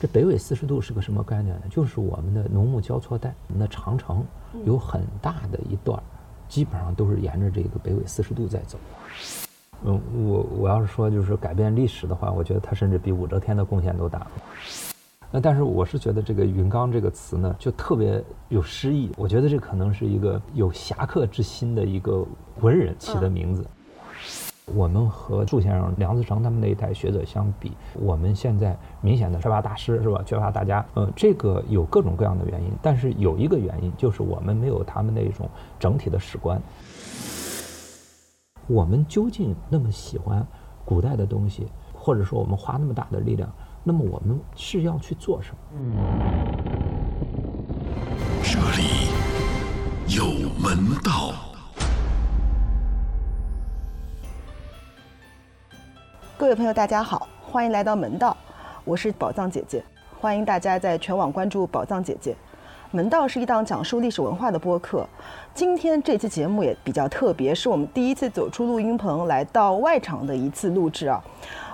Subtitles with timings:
[0.00, 1.62] 这北纬四十度是个什么概念呢？
[1.68, 4.24] 就是我们的农牧交错带，我们的长城
[4.64, 6.02] 有很大的一段，
[6.48, 8.78] 基本上都是沿着这个北纬四十度在走。
[9.84, 14.26] 嗯，我我要是说就是改变历史的话，我觉得它甚至比武则天的贡献都大。
[15.30, 19.12] 那但是我是觉得这个“云冈”这个词呢，就特别有诗意。
[19.18, 22.26] 我觉得这可能是一个有侠客之心的一个
[22.62, 23.66] 文人起的名字。
[24.74, 30.22] 我们和祝先生、梁思成他们那一代学者相比，我们现在明显的缺乏大师，是吧？
[30.24, 30.84] 缺乏大家。
[30.94, 35.48] 呃，这个有各种各样的原因，但是有一个原因就是我们没有他们那种
[35.78, 36.60] 整体的史观。
[38.66, 40.46] 我们究竟那么喜欢
[40.84, 45.58] 古代的东西，或者说我们花那么大的力量，那么我们是要去做什么？
[48.42, 49.08] 这里
[50.06, 50.24] 有
[50.58, 51.49] 门道。
[56.40, 58.34] 各位朋友，大家好，欢迎来到门道，
[58.82, 59.84] 我是宝藏姐姐，
[60.18, 62.34] 欢迎大家在全网关注宝藏姐姐。
[62.92, 65.06] 门道是一档讲述历史文化的播客。
[65.52, 71.22] 今天这期节目也比较特别，是我们第一次走出录音棚来到外场的一次录制啊。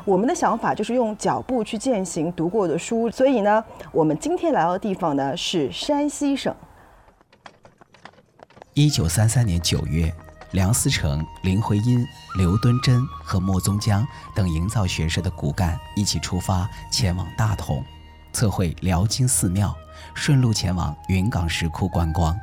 [0.04, 6.52] 我们的想法就是用脚步去践行读过的书，所以呢，我们今天来到的地方呢是山西省。
[8.74, 10.12] 一九三三年九月。
[10.56, 12.02] 梁思成、林徽因、
[12.38, 17.84] 刘敦桢和莫宗江等营造学社的骨干一起出发，前往大同，
[18.32, 19.76] 测绘辽金寺庙，
[20.14, 22.34] 顺路前往云冈石窟观光。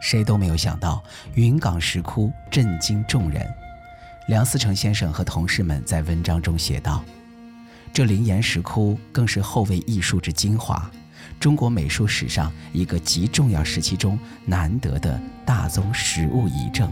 [0.00, 3.46] 谁都没有想到，云冈石窟震惊众人。
[4.26, 7.04] 梁思成先生和同事们在文章中写道
[7.92, 10.90] ：“这灵岩石窟更是后魏艺术之精华，
[11.38, 16.90] 中国美术史上一个极重要时期中难得的大宗实物遗证。”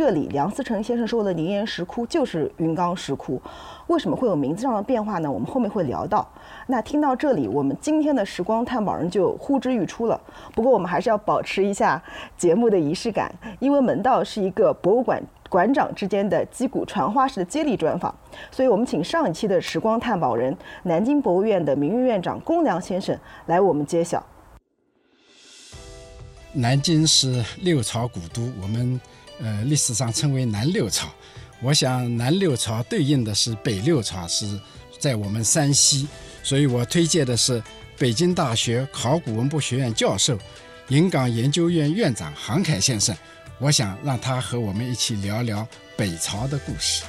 [0.00, 3.38] 这里梁思成先生说的灵岩石窟就是云冈石窟，
[3.88, 5.30] 为什么会有名字上的变化呢？
[5.30, 6.26] 我们后面会聊到。
[6.68, 10.18] 那听到这里，我们今天的时光探宝人就呼之欲出了。
[10.54, 12.02] 不过我们还是要保持一下
[12.34, 18.14] 节目的仪式感，因为门道是一个博物馆馆长之间的击鼓传花式的接力专访，
[18.50, 24.24] 所以我们请上一期的时光探宝人，南京博物院的名誉院长龚良先生来我们揭晓。
[26.54, 28.98] 南京是六朝古都，我们。
[29.42, 31.08] 呃，历史上称为南六朝，
[31.62, 34.60] 我想南六朝对应的是北六朝，是
[34.98, 36.06] 在我们山西，
[36.42, 37.62] 所以我推荐的是
[37.96, 40.38] 北京大学考古文博学院教授、
[40.88, 43.16] 银港研究院院长杭凯先生，
[43.58, 47.04] 我想让他和我们一起聊聊北朝的故事。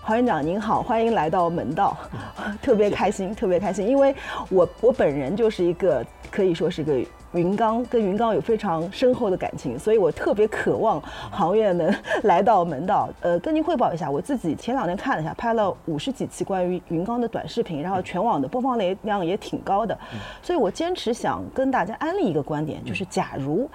[0.00, 1.94] 郝院长您好，欢迎来到门道，
[2.62, 4.14] 特别开心，特别开心，因为
[4.48, 7.04] 我我本人就是一个可以说是个。
[7.32, 11.00] 云冈跟云冈有非常深厚的感情，所以我特别渴望
[11.30, 13.08] 行业能来到门道。
[13.20, 19.96] 呃，跟您汇报一下，我自己前两天看了一下，拍了五十几期关于云冈的短视频，然后全网的播放量量也挺高的，
[20.42, 23.68] 所以我坚持想跟大家安利一个观点，就是假如。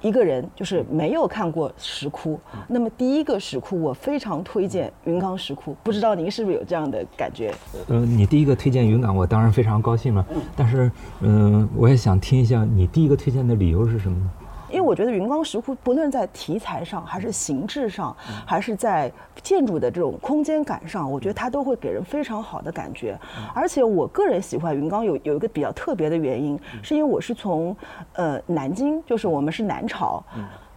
[0.00, 7.52] 一个人就是没有看过石窟，那么第一个石窟我非常推荐云冈石窟，不知道您是不是有这样的感觉？
[7.88, 10.24] 嗯，你第一个推荐云冈，我当然非常高兴了。
[10.56, 10.90] 但是，
[11.20, 14.30] 嗯，我也想听一下你第一个推荐的理由是什么呢？
[14.70, 18.16] 因为我觉得云冈石窟不论在题材上，还是形制上，
[18.46, 19.10] 还是在
[19.42, 23.18] 建筑的这种空间感上，我觉得它都会给人非常好的感觉。
[23.54, 27.76] 而且我个人喜欢云冈有有一个比较特别的原因，是因为我是从
[28.14, 30.22] 呃南京，就是我们是南朝，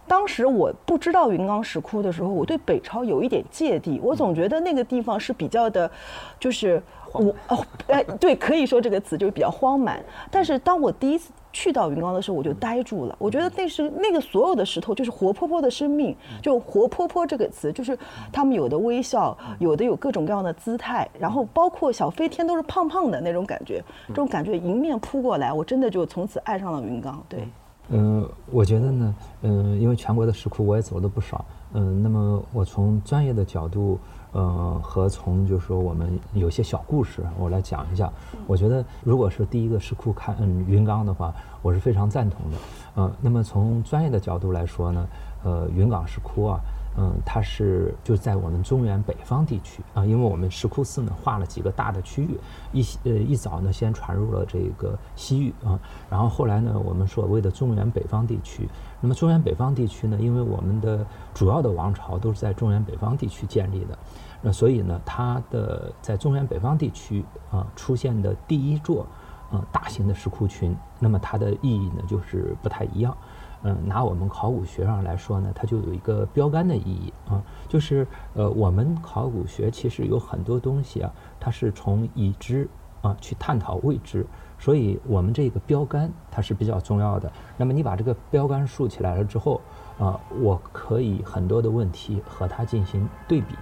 [0.06, 5.90] 当时我不知道云冈石窟的时候，我对北朝有一点芥蒂，我总觉得那个地方是比较的，
[6.38, 6.82] 就是
[7.12, 10.02] 我哦哎对，可以说这个词就是比较荒蛮。
[10.30, 11.30] 但是当我第一次。
[11.54, 13.14] 去到云冈的时候，我就呆住了。
[13.18, 17.96] 我觉得那是那个所有的石头就是活泼泼的生命，就“活泼泼”这个词，就是
[18.32, 27.24] 他们有的微笑，有的有各种各样的姿态，然后包括小飞天都是胖胖的那种感觉，这种感觉迎面扑过来，我真的就从此爱上了云冈。
[27.28, 27.48] 对，
[27.88, 33.98] 嗯，我觉得呢，嗯，因为全国的石窟我也走了不少，嗯，那么我从专业的角度。
[34.34, 38.12] 呃，和从就是说我们有些小故事，我来讲一下。
[38.48, 41.32] 我觉得，如果是第一个石窟看嗯云冈的话，
[41.62, 42.56] 我是非常赞同的。
[42.96, 45.06] 呃，那么从专业的角度来说呢，
[45.44, 46.58] 呃，云冈石窟啊，
[46.98, 52.36] 嗯，它是就在我们中原北方地区啊，因为我们石窟寺呢划了几个大的区域，
[52.72, 55.78] 一呃一早呢先传入了这个西域啊，
[56.10, 58.68] 然后后来呢我们所谓的中原北方地区，
[59.00, 63.96] 那么中原北方地区呢，因为我们的主要的王朝都是在中原北方地区建立的。
[64.46, 69.06] 那所以呢，它的在中原北方地区啊出现的第一座，
[69.50, 73.16] 呃大型的石窟群，那么它的意义呢就是不太一样。
[73.62, 82.68] 嗯，拿我们考古学上来说呢，它就有一个标杆的意义啊，就是呃，我们考古学其实有很多东西啊，它是从已知
[83.00, 84.26] 啊去探讨未知，
[84.58, 87.32] 所以我们这个标杆它是比较重要的。
[87.56, 89.62] 那么你把这个标杆竖起来了之后，
[89.98, 93.54] 啊，我可以很多的问题和它进行对比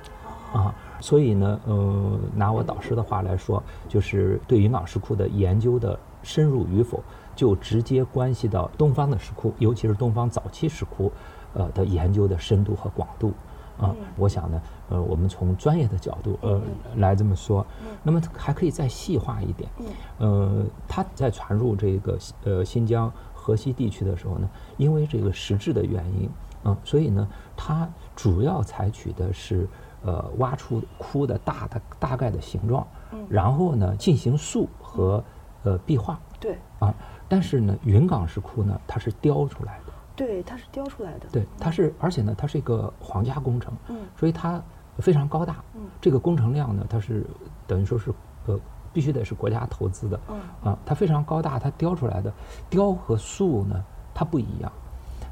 [0.52, 7.02] 啊，所以呢，呃，拿我导师的话来说，就是对云冈石窟的研究的深入与否。
[7.34, 11.10] 就直接关系到东方的石窟，尤其是东方早期石窟，
[11.54, 13.32] 呃的研究的深度和广度，
[13.80, 14.60] 啊，我想呢，
[14.90, 16.60] 呃，我们从专业的角度，呃，
[16.96, 17.66] 来这么说，
[18.02, 19.66] 那么还可以再细化一点，
[20.18, 24.46] 呃，它在传入这个呃新疆河西地区的时候呢，
[24.76, 26.28] 因为这个实质的原因，
[26.64, 27.26] 嗯，所以呢，
[27.56, 29.66] 它主要采取的是
[30.04, 32.86] 呃挖出窟的大的大概的形状，
[33.28, 35.22] 然后呢进行塑和
[35.64, 36.94] 呃壁画，对，啊。
[37.28, 39.92] 但是呢，云冈石窟呢，它是雕出来的。
[40.14, 41.26] 对，它是雕出来的。
[41.32, 44.62] 对，它是，而且呢，它是一个皇家工程，嗯，所以它
[44.98, 45.64] 非常高大。
[45.74, 47.26] 嗯，这个工程量呢，它是
[47.66, 48.12] 等于说是
[48.44, 48.60] 呃，
[48.92, 50.20] 必须得是国家投资的。
[50.28, 52.30] 嗯，啊，它非常高大，它雕出来的
[52.68, 53.82] 雕和塑呢，
[54.12, 54.70] 它不一样。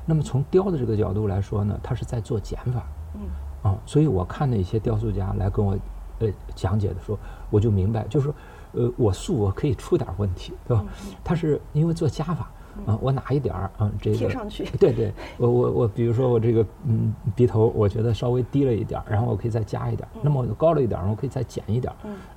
[0.06, 2.84] 那么从雕的这个角度来说呢，它是在做减法。
[3.14, 3.28] 嗯，
[3.62, 5.76] 啊，所以我看那些雕塑家来跟我
[6.20, 7.18] 呃讲解的时候，
[7.50, 8.34] 我就明白，就是说。
[8.72, 10.84] 呃，我塑我可以出点问题，对吧？
[11.24, 12.52] 他是因为做加法，
[12.86, 21.96] 啊，我哪一点儿啊，这个贴上去，对对， 我我我，比如说我这个嗯鼻头，我觉得稍微低了一点儿，然后我可以再加一点儿，那么我高了一点儿，我可以再减一点儿，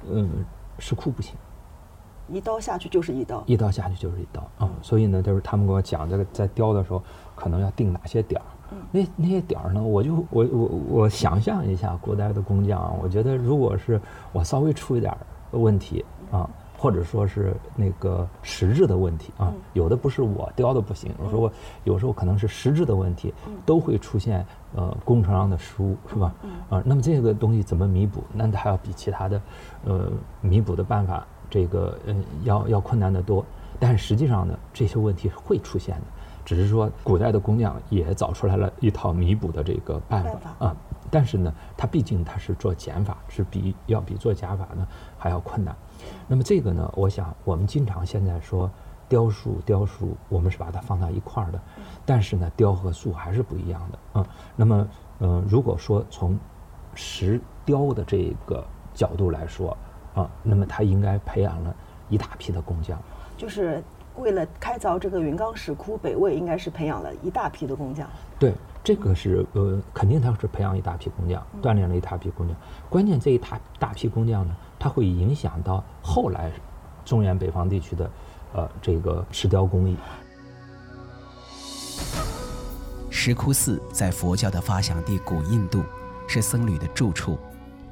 [0.09, 0.27] 嗯，
[0.79, 1.35] 石窟不行，
[2.27, 7.03] 一刀下去就是一刀，一刀下去就是一刀啊，所以呢，就是他们跟我讲这个在雕的时候，
[7.35, 8.47] 可能要定哪些点儿，
[8.91, 13.99] 那那些点儿呢，我就我我我想象一下古代的工匠啊，我觉得如果是
[14.31, 15.15] 我稍微出一点
[15.51, 16.03] 问题。
[16.31, 16.49] 啊，
[16.79, 21.53] 或者说是那个实质的问题啊，有的不是我雕的不行，我说我
[21.83, 23.31] 有时候可能是实质的问题，
[23.63, 24.43] 都会出现
[24.75, 26.33] 呃工程上的失误，是吧？
[26.71, 28.23] 啊，那么这个东西怎么弥补？
[28.33, 29.39] 那它要比其他的
[29.85, 30.11] 呃
[30.41, 33.45] 弥补的办法，这个嗯要要困难得多。
[33.79, 36.01] 但是实际上呢，这些问题会出现的，
[36.45, 40.75] 只是说古代的工匠也找出来了一套弥补的这个办法啊。
[41.11, 44.87] 但是呢，它毕竟它是做减法，是比要比做加法呢
[45.17, 45.75] 还要困难。
[46.27, 48.69] 那么这个呢，我想我们经常现在说
[49.07, 51.61] 雕塑，雕塑我们是把它放到一块儿的，
[52.03, 54.27] 但是呢，雕和塑还是不一样的啊。
[54.55, 54.87] 那么，
[55.19, 56.39] 嗯，如果说从
[56.95, 59.77] 石雕的这个角度来说
[60.15, 61.75] 啊，那么它应该培养了
[62.09, 62.99] 一大批的工匠，
[63.37, 63.83] 就是
[64.15, 68.07] 为了开凿这个云冈石窟北魏，应该是培养了一大批的工匠。
[68.37, 72.55] 对，这个是呃，肯定他是培养一大批工匠，锻炼了一大批工匠。
[72.89, 74.55] 关键这一大大批工匠呢？
[74.77, 76.51] 它会影响到后来
[77.05, 78.11] 中原北方地区的
[78.53, 79.95] 呃这个石雕工艺。
[83.09, 85.81] 石窟寺在佛教的发祥地古印度，
[86.27, 87.37] 是僧侣的住处。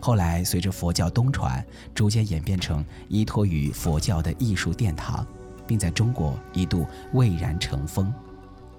[0.02, 1.66] 后来随着佛教东传，
[1.96, 5.26] 逐渐演变成依托于佛教的艺术殿堂，
[5.72, 8.14] 并在中国一度蔚然成风。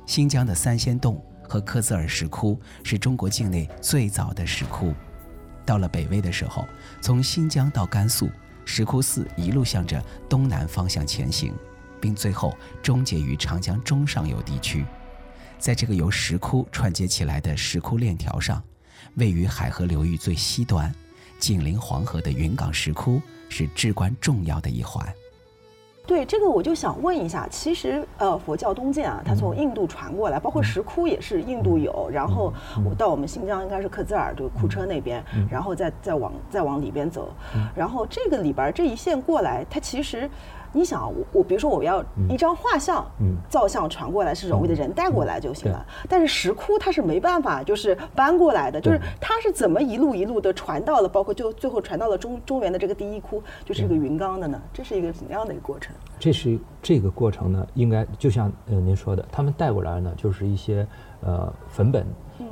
[0.05, 4.93] 新疆的三仙洞和克孜尔石窟是中国境内最早的石窟。
[5.65, 6.69] 到了北魏的时候，
[7.01, 8.29] 从新疆到甘肃，
[8.67, 11.55] 石窟寺一路向着东南方向前行，
[11.99, 14.85] 并最后终结于长江中上游地区。
[15.59, 18.63] 在这个由石窟串接起来的石窟链条上，
[19.15, 20.95] 位于海河流域最西端、
[21.39, 25.11] 紧邻黄河的云冈石窟是至关重要的一环。
[26.07, 32.53] 对这个，我就想问一下，其实呃，佛教东渐啊，它从印度传过来，包括石窟也是印度有，然后
[32.85, 37.33] 我到我们新疆应该是克孜尔这个库车那边，然后再再往再往里边走，
[37.75, 40.29] 然后这个里边这一线过来，它其实。
[40.73, 45.85] 你想，我我比如说我要一张画像，嗯造像传过来是容易的，人带过来就行了。
[46.09, 54.61] 但是石窟它是没办法，就是搬过来的，就是它是怎么一路一路的传到了，包括就最后传到了中中原的这个第一窟，就是这个云冈的呢？
[54.73, 55.95] 这是一个怎么样的一个过程？
[56.19, 60.87] 这是这个过程呢，应该就像呃您说的，他们带过来呢，就是一些
[61.21, 62.07] 呃粉本。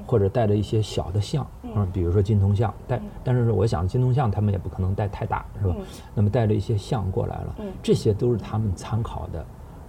[0.06, 5.74] 或者带着一些小的像，嗯，比如说金铜像，带，但是我想金铜像他们也不可能带太大，是吧？
[6.14, 9.40] 那么带着一些像过来了，这些都是他们参考的，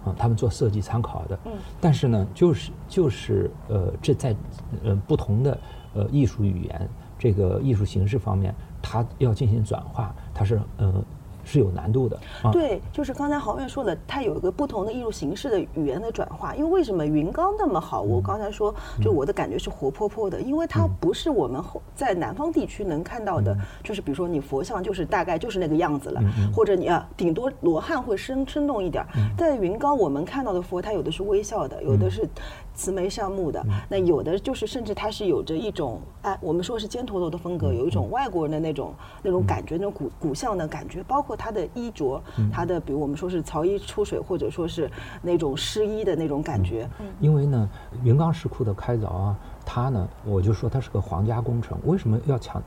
[0.05, 4.35] 啊，他们做设计参考的，嗯，但是呢，就是就是呃，这在
[4.83, 5.57] 呃不同的
[5.93, 11.03] 呃艺术语言这个艺术形式方面，它要进行转化，它是呃。
[11.43, 12.19] 是有难度的，
[12.51, 16.55] 对，就是刚才豪院说的，它有一个不同的艺术形式的语言的转化。
[16.55, 18.01] 因为为什么云冈那么好？
[18.01, 26.21] 我刚才说，就我的感觉是活泼泼的，因为它不是我们后在南方地区能看到的，就是比如说你佛像就是大概就是那个样子了，
[26.53, 29.05] 或者你啊顶多罗汉会生生动一点。
[29.37, 32.27] 在云冈我们看到的佛，它有的是微笑的，有的是
[32.73, 44.89] 慈眉善目嗯的，那有的就是甚至他是有着一种哎，我们说是尖头头的风嗯格，有一种外国人的那种那种感觉，那种古古相的感觉，包括他的衣着，他的比如我们说是曹衣出水，或者说是
[45.21, 47.69] 那种湿衣的那种感觉，因为呢，
[48.03, 51.77] 云冈石窟的开凿啊，它呢，我就说它是个皇家工程。
[51.85, 52.61] 为什么要强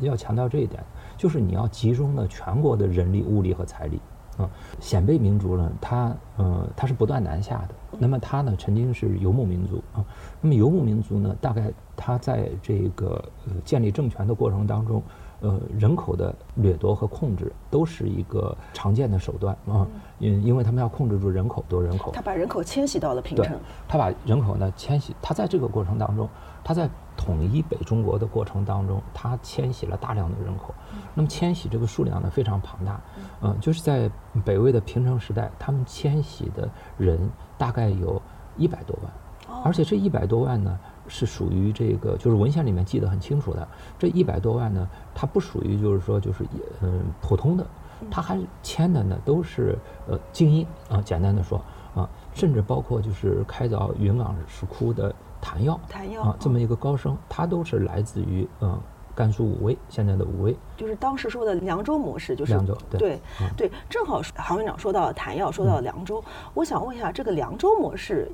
[0.00, 0.84] 要强调这一点？
[1.16, 4.00] 就是你要集中了全国的人力、物力和财力。
[4.38, 4.48] 啊，
[4.80, 7.74] 鲜卑民族呢，它呃它是不断南下的。
[7.98, 10.04] 那么它呢，曾经是游牧民族啊。
[10.40, 15.02] 那么游牧民族呢，大概它在这个呃建立政权的过程当中，
[15.40, 19.86] 呃人口的掠夺和控制都是一个常见的手段啊。
[20.18, 22.12] 因因为他们要控制住人口，多人口。
[22.12, 26.28] 他把人口迁徙到了平城。，他把人口呢迁徙，他在这个过程当中，
[26.68, 30.74] 他在统一北中国的过程当中，他迁徙了大量的人口。
[31.14, 33.00] 那么迁徙这个数量呢非常庞大，
[33.40, 34.10] 嗯、就是在
[34.44, 37.18] 北魏的平城时代，他们迁徙的人
[37.56, 38.20] 大概有
[38.58, 43.66] 一百多万，而且这一百多万呢是属于这个，就是文献里面记得很清楚的，
[43.98, 46.44] 这一百多万呢，它不属于就是说就是
[46.82, 47.66] 嗯普通的。
[48.10, 50.66] 他还迁的呢，都是呃精英。
[50.90, 51.58] 啊，简单的说。
[51.94, 55.12] 啊，甚至包括就是开凿云冈石窟的
[55.48, 58.78] 谭耀，谭耀啊这么一个高僧，他都是来自于嗯
[59.14, 60.54] 甘肃武威，现在的武威。
[60.76, 68.30] 就是当时说的凉州模式，就是凉州对对嗯对正好韩院长说到了谭耀，说到了凉州，我想问一下，这个凉州模式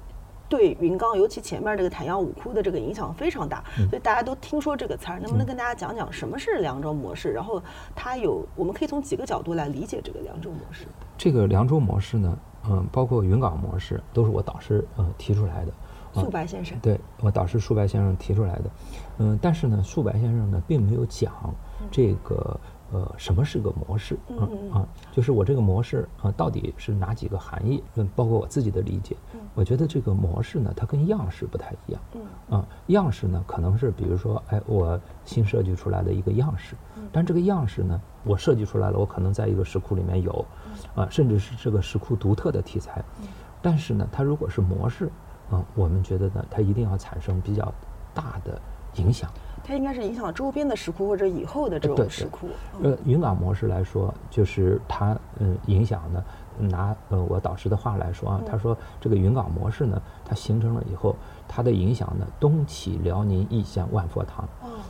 [0.49, 7.33] 对云冈，尤其前面这个谭耀五窟的这个影响非常大，嗯所以大家都听说这个词儿，能不能跟大家讲讲什么是凉州模式？
[7.33, 7.63] 然后
[7.95, 10.87] 它有，我们可以从几个角度来理解这个凉州模式。
[11.17, 15.73] 这个凉州模式呢，嗯，包括云冈模式，都是我导师呃提出来的。
[16.15, 18.71] 啊素白先生，对我导师树白先生提出来的，
[19.19, 21.33] 嗯，但是呢，树白先生呢并没有讲
[21.91, 22.59] 这个
[22.93, 27.83] 呃什么是个模式啊啊，就是我这个模式啊到底是哪几个含义？
[27.97, 29.17] 嗯，包括我自己的理解，
[29.55, 32.01] 我觉得这个模式呢，它跟样式不太一样。
[32.15, 36.77] 嗯啊，样式呢可能是比如说，哎，我新设计出来的一个样式，
[37.11, 40.45] 但这个样式呢，我设计出来了，我可能在一个石窟里面有，
[40.95, 43.03] 啊，甚至是这个石窟独特的题材，
[43.61, 45.11] 但是呢，它如果是模式。
[45.55, 47.73] 啊，我们觉得呢，它一定要产生比较
[48.13, 48.61] 大的
[48.97, 49.31] 影响。
[49.67, 52.49] 它应该是影响周边的石窟或者以后的这种石窟。
[52.83, 56.23] 呃，云冈模式来说，就是它嗯影响呢，
[56.59, 61.17] 拿呃我导师的话来说啊，他说这个云冈模式呢，它形成了以后，
[61.49, 64.47] 它的影响呢，东起辽宁义县万佛堂，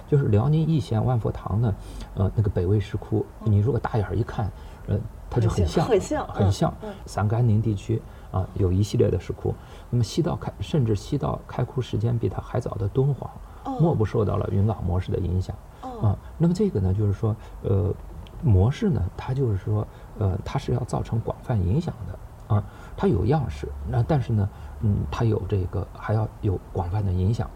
[0.08, 1.74] 就是辽宁义县万佛堂呢，
[2.16, 4.50] 呃那个北魏石窟，你如果大眼儿一看，
[4.88, 4.98] 呃，
[5.30, 6.74] 它就很像，很像嗯很像。
[7.06, 8.02] 陕甘宁地区
[8.34, 9.54] 啊，有一系列的石窟，
[9.90, 13.30] 那么西到开，甚至西到开窟时间比它还早的敦煌，
[13.78, 15.54] 莫不受到了云冈模式的影响。
[16.02, 17.94] 啊，那么这个呢，就是说，呃，
[18.42, 19.86] 模式呢，它就是说，
[20.18, 22.64] 呃，它是要造成广泛影响的啊，
[22.96, 24.48] 它有样式，那但是呢，
[24.80, 27.48] 嗯，它有这个还要有广泛的影响。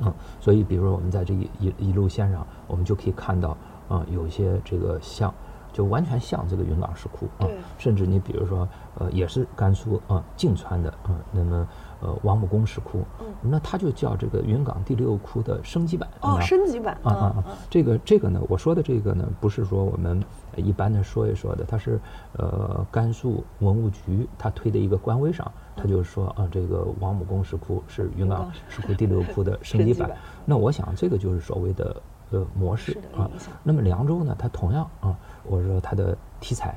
[0.00, 3.56] 啊，所以比如说我们在这一一一路线上，我们就可以看到
[3.88, 5.34] 啊，有一些这个像，
[5.78, 11.68] 就完全像这个云冈石窟啊对，甚至你比如说呃，也是甘肃啊泾川的啊，那么
[12.00, 13.04] 呃王母宫石窟，
[13.40, 17.44] 那它就叫这个云冈第六窟的升级版哦，啊升级版啊啊啊！
[17.70, 20.20] 这个这个呢，我说的这个呢，不是说我们
[20.56, 22.00] 一般的说一说的，它是
[22.32, 30.10] 呃甘肃文物局它推的一个官微上，它就是说啊，这个王母宫石窟是云冈石窟第六窟的升级版。
[30.44, 33.30] 那我想这个就是所谓的呃模式啊。
[33.62, 35.16] 那么凉州呢，它同样啊，
[35.48, 36.74] 我说它的题材。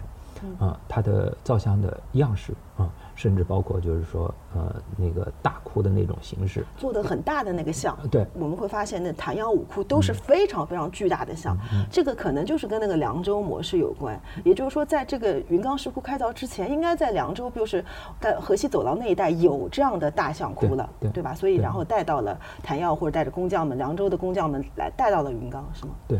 [0.57, 11.55] 啊，它的造像的样式啊，甚至包括就是说，呃，那个大窟的那种形式，做的很大的那个像，对我们会发现那谭阳五窟都是非常非常巨大的像，
[11.91, 14.19] 这个可能就是跟那个凉州模式有关。
[14.43, 17.85] 也就是说，在这个云冈石窟开凿之前，应该在凉州，就是
[18.19, 21.35] 在河西走廊那一带有这样的大象窟了，对对吧？
[21.35, 25.91] 所以然后带到了谭耀或者带着工匠们，凉州的工匠们来带到了云冈，是吗？
[26.07, 26.19] 对，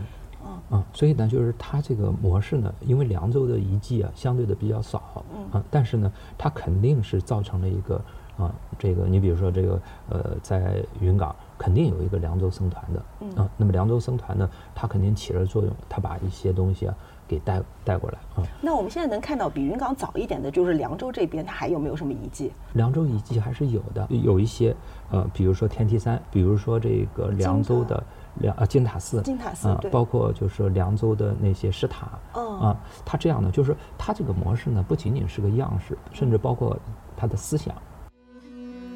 [0.70, 8.02] 啊，所以呢，就是它这个模式呢，因为凉州的遗迹啊相对的比较少，啊，但是呢，它肯定是造成了一个
[8.38, 16.96] 啊，这个你比如说这个呃，在云冈肯定有一个凉州僧团的，啊，那么凉州僧团呢，它肯定起了作用，它把一些东西啊
[17.28, 18.48] 给带带过来啊。
[18.62, 22.52] 那我们现在能看到比云冈早一点的，就是凉州这边，它还有没有什么遗迹？
[22.74, 24.76] 凉州遗迹还是有的，有一些
[25.12, 28.02] 呃，比如说天梯山，比如说这个凉州的
[28.36, 36.80] 凉啊金塔寺，金塔寺包括就是说凉州的那些石塔，哦啊，它这样的，就是它这个模式呢，不仅仅是个样式，甚至包括
[37.16, 37.76] 它的思想。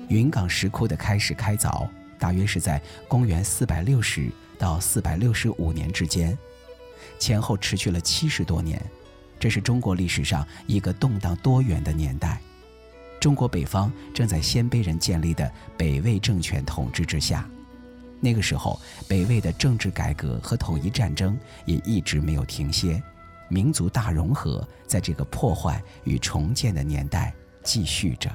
[0.07, 1.87] 云冈石窟的开始开凿，
[2.17, 6.37] 大约是在公元四百六十到四百六十五年之间，
[7.19, 8.81] 前后持续了七十多年，
[9.39, 12.39] 这是中国历史上一个动荡多元的年代。
[13.19, 17.49] 中国北方正在鲜卑人建立的北魏政权统治之下。
[18.25, 22.99] 那个时候，北魏的政治改革和统一战争也一直没有停歇，
[23.49, 28.27] 民族大融合在这个破坏与重建的年代继续着。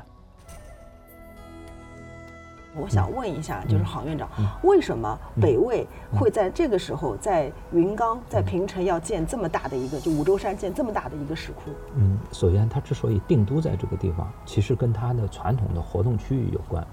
[2.77, 4.31] 我想问一下，就是郝院长，
[4.63, 5.85] 为什么北魏
[6.17, 11.73] 会在这个时候在云冈、在平城要建这么大的一个，就五洲山建这么大的一个石窟？
[11.97, 16.87] 嗯，首先它之所以定都在这个地方，其实跟它的传统的活动区域有关。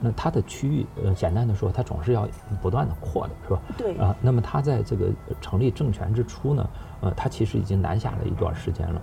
[0.00, 2.28] 那它的区域，呃，简单的说，它总是要
[2.60, 3.60] 不断的扩的，是吧？
[3.78, 3.96] 对。
[3.96, 5.06] 啊，那么它在这个
[5.40, 6.68] 成立政权之初呢，
[7.00, 9.02] 呃，它其实已经南下了一段时间了。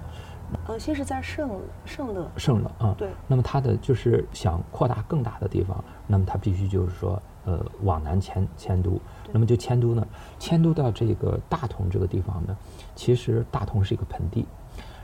[0.68, 1.50] 呃，先是在圣
[1.86, 2.30] 圣乐。
[2.36, 2.94] 圣乐啊。
[2.98, 3.10] 对。
[3.28, 9.00] 那么它的就是想扩大更大的地方，那么它必须就是说，呃，往南迁迁都。
[9.32, 10.06] 那么就迁都呢，
[10.38, 12.56] 迁都到这个大同这个地方呢，
[12.96, 14.46] 其实大同是一个盆地，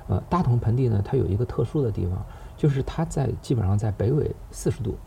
[0.09, 2.21] 呃，大同盆地呢，它有一个特殊的地方，
[2.57, 4.97] 就是它在基本上在北纬四十度。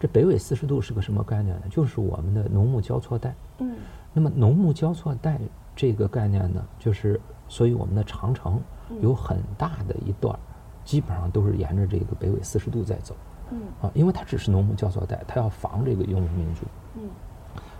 [0.00, 1.62] 这北纬四十度是个什么概念呢？
[1.70, 3.34] 就是我们的农牧交错带。
[3.58, 3.76] 嗯。
[4.14, 5.38] 那么农牧交错带
[5.76, 8.60] 这个概念呢，就是所以我们的长城
[9.02, 10.36] 有很大的一段，
[10.84, 13.14] 基本上都是沿着这个北纬四十度在走。
[13.50, 13.60] 嗯。
[13.82, 16.62] 啊，因为它只是农牧交错带，它要防这个游牧民族。
[16.96, 17.02] 嗯。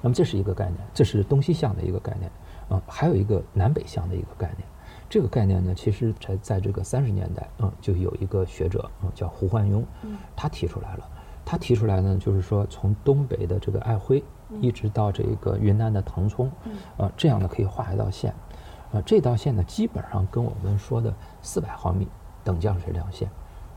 [0.02, 2.30] 那么这是一个概念，这是东西向的一个概念。
[2.68, 4.68] 啊，还有一个南北向的一个概念。
[5.08, 9.82] 这个概念呢，其实才在这个三十年代，嗯，就有一个学者，嗯，叫胡焕庸，
[10.36, 11.08] 他提出来了。
[11.50, 14.23] 他提出来呢，就是说从东北的这个爱辉，
[14.61, 16.49] 一直到这个云南的腾冲，
[16.97, 18.33] 呃，这样呢可以画一道线，
[18.92, 22.07] 啊，这道线呢基本上跟我们说的四百毫米
[22.45, 23.28] 等降水量线，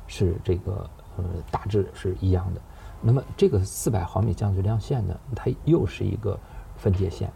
[0.05, 0.87] 是这个
[1.17, 2.61] 呃大致是一样的。
[3.01, 6.39] 那么这个四百毫米降水量线呢，它又是一个
[6.77, 7.27] 分界线。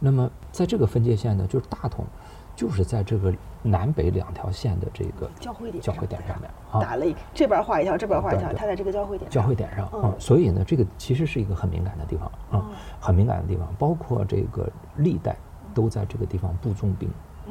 [0.00, 2.06] 那么在这个分界线呢，就是大同，
[2.56, 3.32] 就是在这个。
[3.66, 12.66] 南北两条线的这个交汇点，交汇点上面啊，打了一这边画一条，这边画一条，它在这个交汇点交汇点上啊，所以呢，这个其实是一个很敏感的地方啊，
[13.00, 15.34] 很敏感的地方，包括这个历代
[15.72, 17.08] 都在这个地方布重兵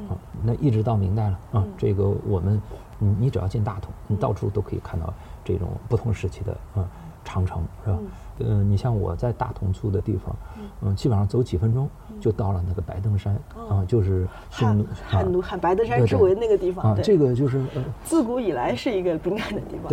[0.08, 2.62] 啊，那一直到明代了啊，这个我们
[3.00, 5.12] 你你只要进大同，你到处都可以看到
[5.44, 6.88] 这种不同时期的啊
[7.26, 7.98] 长城是吧？
[8.40, 10.36] 嗯，你像我在大同住的地方，
[10.82, 13.36] 嗯，基本上走几分钟就到了那个白登山
[13.70, 16.94] 啊，就是喊喊喊白登山之围那个地方。
[16.94, 19.90] 啊，这个就是呃，自古以来是一个敏感的地方。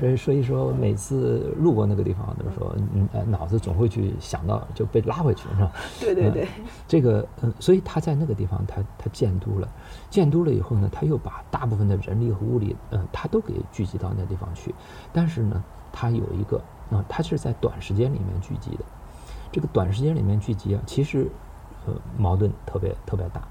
[0.00, 5.72] 对，所以说每次路过那个地方的时候，嗯，脑子总会去想到就被拉回去，是吧？
[6.00, 6.48] 对对对。
[6.88, 9.68] 这个嗯，所以他在那个地方，他他建都了，
[10.10, 14.74] 建都了以后呢，他又把大部分的人力和物力，嗯，他都给聚集到那地方去，
[15.12, 16.60] 但是呢，他有一个。
[16.90, 18.84] 啊，它是在短时间里面聚集的，
[19.50, 21.30] 这个短时间里面聚集啊，其实，
[21.86, 23.42] 呃，矛盾特别特别大。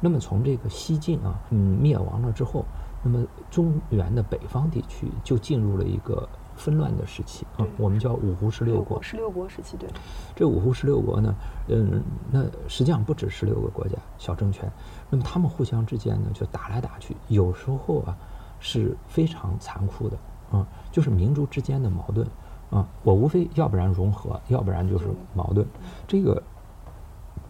[0.00, 2.64] 那么从这个西晋啊，嗯，灭亡了之后，
[3.02, 9.02] 那么中原的北方地区就进入了一个纷乱的时期啊，我们叫五胡十六国。
[9.02, 9.88] 十六国时期，对。
[10.34, 11.34] 这五胡十六国呢，
[11.68, 14.70] 嗯，那实际上不止十六个国家小政权，
[15.10, 18.16] 那么他们互相之间呢就打来打去，有时候啊
[18.60, 20.18] 是非常残酷的
[20.52, 22.26] 啊，就是民族之间的矛盾。
[22.76, 25.66] 啊，我无非要不然融合，要不然就是矛盾。
[26.06, 26.42] 这个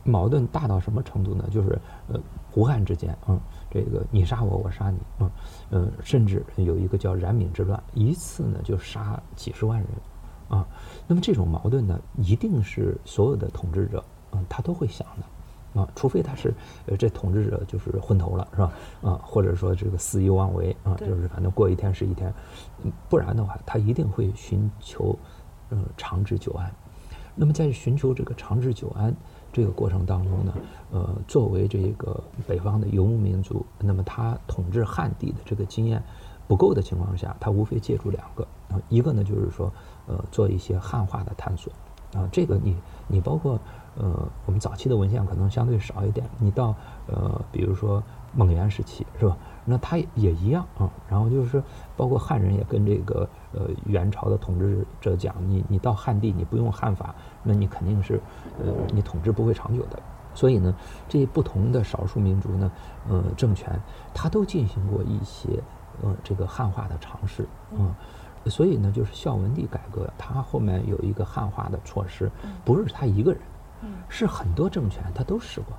[0.05, 1.45] 矛盾大到什么程度呢？
[1.51, 2.21] 就是呃，
[2.53, 3.37] 胡汉之间，嗯，
[3.69, 5.31] 这个你杀我，我杀你，嗯，
[5.71, 9.89] 呃，甚至有一个叫冉闵之乱，一次呢就杀几十万人，
[10.49, 10.65] 啊，
[11.09, 15.27] 那么这种矛盾呢，一定是所有的统治者，嗯，他都会想的。
[15.75, 16.55] 啊，除非他是，
[16.87, 18.73] 呃，这统治者就是昏头了，是吧？
[19.03, 22.33] 啊，或者说这个肆意妄为啊，就是反正过一天是一天，
[23.09, 25.17] 不然的话，他一定会寻求，
[25.71, 26.73] 呃，长治久安。
[27.35, 29.15] 那么在寻求这个长治久安
[29.53, 30.55] 这个过程当中呢，
[30.91, 36.03] 呃，作为这个北方的游牧民族，那么他统治汉地的这个经验
[36.49, 39.73] 不够的情况下，他无非借助两个啊，一个呢就是说，
[40.07, 41.73] 呃，做一些汉化的探索
[42.15, 42.77] 啊，这个你
[43.09, 43.59] 你包括。
[43.99, 46.29] 呃，我们早期的文献可能相对少一点。
[46.39, 46.75] 你到
[47.07, 48.03] 呃，比如说
[48.35, 49.35] 蒙元时期，是吧？
[49.67, 50.89] 那他也一样啊。
[51.07, 51.63] 然后就是
[51.95, 58.19] 包括汉人也跟这个呃元朝的统治者讲，你你到汉地你不用汉法，那你肯定是
[58.59, 60.01] 呃你统治不会长久的。
[60.33, 60.75] 所以呢，
[61.09, 62.73] 这些不同的少数民族呢，
[63.11, 63.79] 呃政权，
[64.15, 65.63] 他都进行过一些
[66.03, 67.93] 呃这个汉化的尝试啊。
[68.47, 72.31] 所以呢，就是孝文帝改革，他后面有一个汉化的措施，
[72.65, 73.41] 不是他一个人。
[74.09, 75.77] 是很多政权他都试过，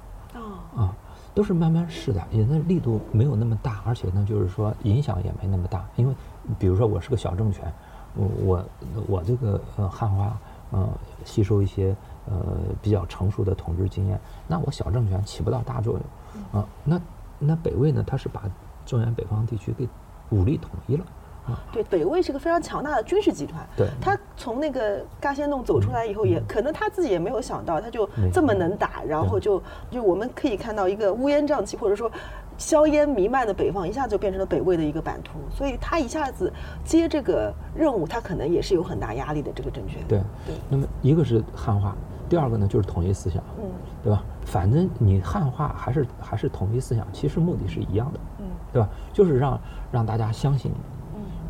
[0.79, 0.95] 啊，
[1.37, 5.85] 都是慢慢试的，也那力度没有那么大，而且呢，就是说影响也没那么大。
[5.95, 6.15] 因为，
[6.57, 7.71] 比如说我是个小政权，
[8.15, 8.65] 我我
[9.07, 10.35] 我这个呃汉化
[10.71, 10.89] 呃
[11.25, 11.95] 吸收一些
[12.25, 16.99] 呃比较成熟的统治经验，那我小政权起不到大作用，啊，那
[17.37, 18.41] 那北魏呢，他是把
[18.83, 19.87] 中原北方地区给
[20.31, 21.05] 武力统一了，
[21.73, 23.67] 对，北魏是个非常强大的军事集团。
[23.75, 32.09] 对他从那个嘎仙洞走出来以后，也可能他自己也没有想到，他就这么能打，然后就就我们可以看到一个乌烟瘴气或者说
[32.57, 35.39] 硝烟弥漫的北方，一下就变成了北魏的一个版图。
[35.51, 36.51] 所以他一下子
[36.85, 39.51] 接这个任务，他可能也是有很大压力的。
[39.57, 39.99] 这个政权。
[40.07, 41.95] 对对，那么一个是汉化，
[42.29, 43.65] 第二个呢就是统一思想，嗯，
[44.03, 44.23] 对吧？
[44.45, 48.87] 反正你汉化还是还是统一思想，其实目的是一样的，嗯，对吧？
[49.11, 49.59] 就是让
[49.91, 50.77] 让大家相信你，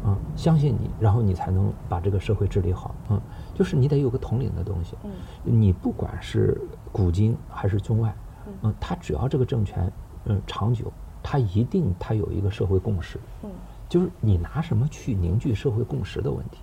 [0.08, 3.20] 嗯，相信你，然后你才能把这个社会治理好，嗯，
[3.54, 5.12] 就是你得有个统领的东西，嗯，
[5.44, 6.60] 你不管是
[6.94, 8.16] 古今还是中外，
[8.62, 9.92] 嗯，他只要这个政权
[10.24, 10.90] 嗯长久，
[11.22, 13.52] 他一定他有一个社会共识，嗯，
[13.90, 16.60] 就是你拿什么去凝聚社会共识的问题。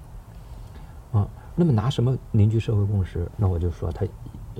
[1.12, 3.30] 啊，那么拿什么凝聚社会共识？
[3.36, 4.06] 那我就说它，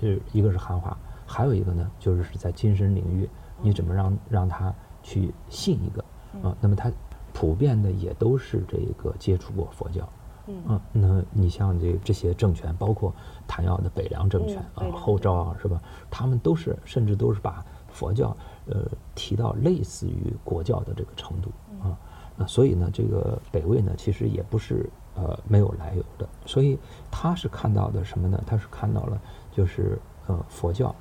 [0.02, 0.94] 呃，一个是汉化，
[1.26, 3.26] 还有一个呢，就是是在精神领域，
[3.62, 6.04] 你怎么让让他去信一个
[6.46, 6.54] 啊？
[6.60, 6.92] 那么他
[7.34, 10.08] 普遍的也都是这个接触过佛教，
[10.46, 13.12] 嗯，那你像这这些政权，包括
[13.46, 15.82] 谭耀的北凉政权啊后赵啊，是吧？
[16.08, 18.34] 他们都是甚至都是把佛教
[18.66, 21.50] 呃提到类似于国教的这个程度
[21.82, 21.98] 啊。
[22.36, 26.78] 那所以呢，这个北魏呢，其实也不是呃没有来由的，所以
[27.10, 28.42] 他是看到的什么呢？
[28.46, 29.20] 他是看到了
[29.50, 30.94] 就是呃佛教，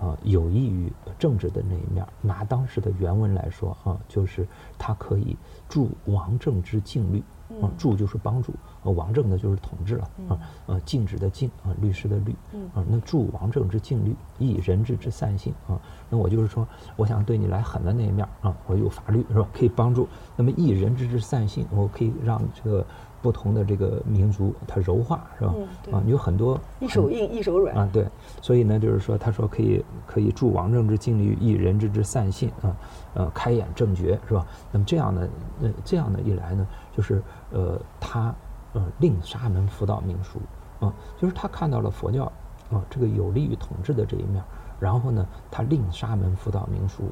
[0.00, 2.08] 呃有益于政治的那一面儿。
[2.20, 4.46] 拿当时的原文来说啊，就是
[4.78, 5.36] 它可以
[5.70, 7.22] 助王政之禁律
[7.62, 8.52] 啊，助就是帮助，
[8.82, 12.34] 呃王政呢就是统治了啊，呃禁止的禁啊，律师的律
[12.74, 15.80] 啊，那助王政之禁律，益人治之散性啊。
[16.08, 19.48] 那我就是说，我想对你来狠的那一面啊，我有法律是吧？
[19.52, 20.08] 可以帮助。
[20.36, 22.86] 那么益人治之散性，我可以让这个
[23.22, 25.54] 不同的这个民族它柔化是吧
[25.86, 25.94] 嗯？
[25.94, 27.76] 啊，有很多一手硬一手软。
[27.76, 28.06] 啊，对，
[28.40, 32.76] 所以呢，就是说，他说可以可以助王政之尽力，益人之之散信啊，
[33.14, 34.46] 呃，开眼正觉是吧？
[34.72, 35.28] 那么这样呢，
[35.62, 38.34] 呃，这样呢一来呢，就是呃，他
[38.72, 40.40] 呃令沙门辅导民俗
[40.84, 42.24] 啊，就是他看到了佛教
[42.70, 44.42] 啊这个有利于统治的这一面，
[44.78, 47.10] 然后呢，他令沙门辅导民俗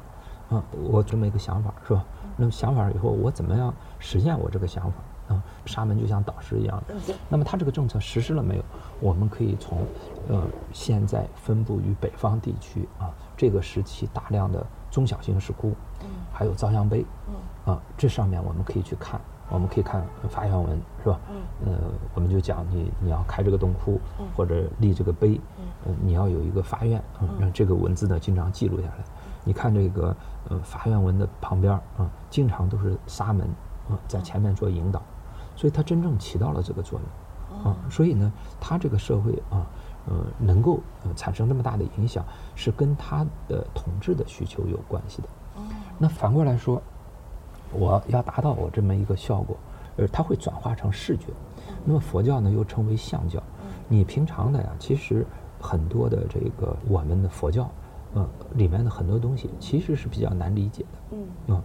[0.49, 2.03] 啊，我这么一个想法是吧？
[2.35, 4.97] 那么想法以后，我怎么样实现我这个想法？
[5.29, 6.95] 啊，沙门就像导师一样的。
[7.29, 8.63] 那么他这个政策实施了没有？
[8.99, 9.85] 我们可以从，
[10.27, 15.73] 呃，现在分布于北方地区啊，这个时期大量的中小型石窟，
[16.33, 17.05] 还有造像碑，
[17.65, 21.19] 啊，这上面我们可以去看，我们可以看发愿文是吧？
[21.65, 21.71] 呃，
[22.13, 24.01] 我们就讲你你要开这个洞窟，
[24.35, 25.39] 或者立这个碑，
[25.85, 29.03] 呃，你要有一个发愿啊，让这个文字呢经常记录下来。
[29.45, 30.13] 你看这个
[30.49, 33.47] 呃发愿文的旁边儿啊，经常都是沙门
[33.89, 35.01] 啊在前面做引导。
[35.59, 39.67] 所以它真正起到了这个作用，啊，所以呢，它这个社会啊，
[40.07, 42.23] 呃，能够呃产生这么大的影响，
[42.55, 45.27] 是跟它的统治的需求有关系的。
[45.97, 46.81] 那反过来说，
[47.73, 49.57] 我要达到我这么一个效果，
[49.97, 51.25] 呃，它会转化成视觉。
[51.83, 53.43] 那么佛教呢，又称为相教。
[53.89, 55.27] 你平常的呀，其实
[55.59, 57.69] 很多的这个我们的佛教，
[58.13, 61.17] 呃，里面的很多东西其实是比较难理解的。
[61.17, 61.63] 嗯啊，嗯，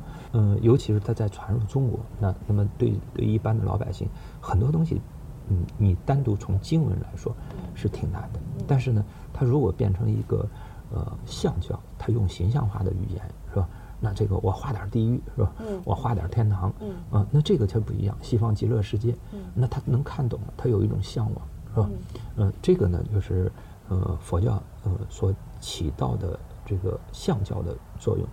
[0.60, 4.08] 尤其是它在传入中国，那那么对对一般的老百姓，
[4.40, 5.00] 很多东西，
[5.48, 7.32] 嗯，你单独从经文来说
[7.74, 8.40] 是挺难的。
[8.66, 10.48] 但是呢，它如果变成一个
[10.92, 13.68] 呃象教，它用形象化的语言是吧？
[14.00, 15.52] 那这个我画点地狱是吧？
[15.60, 19.14] 嗯我画点天堂，嗯啊，那这个就不一样，西方极乐世界，
[19.54, 21.88] 那他能看懂了，他有一种向往是吧？
[22.36, 23.50] 嗯、这个呢就是
[23.88, 28.26] 呃佛教呃所起到的这个象教的作用。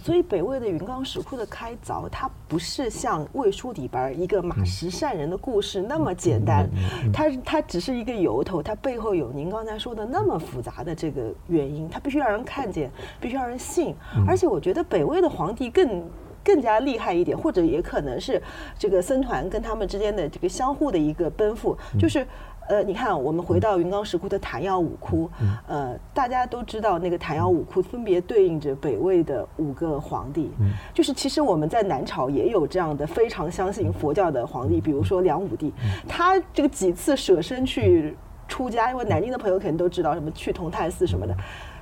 [0.00, 6.68] 所以北魏的云冈石窟的开凿，它不是像《魏书》里边儿一个马石善人的故事那么简单，
[7.12, 13.94] 它它只是一个由头，它背后有您刚才说的那么复杂的这个原因，它必须让人看见，必须让人信。
[14.26, 16.02] 而且我觉得北魏的皇帝更。
[16.44, 18.42] 更加厉害一点，或者也可能是
[18.76, 22.26] 这个僧团跟他们之间的这个相互的一个奔赴，就是。
[22.68, 25.28] 呃，你看，我们回到云冈石窟的昙曜五窟，
[25.66, 30.50] 呃，大家都知道那个昙曜五窟分别对应着北魏的五个皇帝，
[30.94, 35.72] 就是其实我们在南朝也有这样的非常相信佛教的皇帝，比如说梁武帝，
[36.08, 41.34] 他这个几次舍身去出家，因为南京的朋友肯定都知道什么去同泰寺什么的。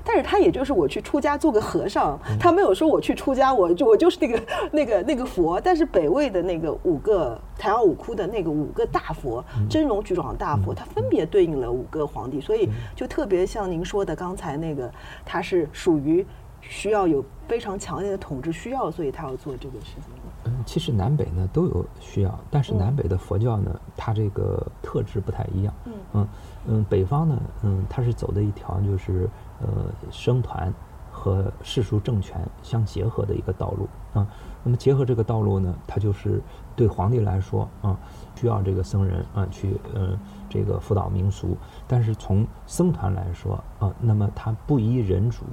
[0.04, 5.60] 但是他也就是我去出家做个和尚，他没有说我去出家，我就我就是那个 那个那个佛。
[5.60, 14.90] 但是北魏的那个五个昙曜五窟的那个五个大佛，真容举爪大佛，它分别对应了五个皇帝，所以就特别像您说的刚才那个，
[15.24, 16.24] 它是属于
[16.60, 20.04] 需要有非常强烈的统治需要，所以他要做这个事情。
[20.44, 25.74] 嗯，其实南北呢都有需要，但是南北的佛教呢，它这个特质不太一样。
[26.14, 26.28] 嗯
[26.66, 29.28] 嗯北方呢，嗯，它是走的一条就是
[29.60, 30.72] 呃僧团
[31.10, 34.26] 和世俗政权相结合的一个道路啊。
[34.62, 36.40] 那么结合这个道路呢，它就是
[36.76, 37.98] 对皇帝来说啊，
[38.34, 40.18] 需要这个僧人啊去呃
[40.48, 41.56] 这个辅导民俗。
[41.86, 45.44] 但是从僧团来说啊，那么他不依人主，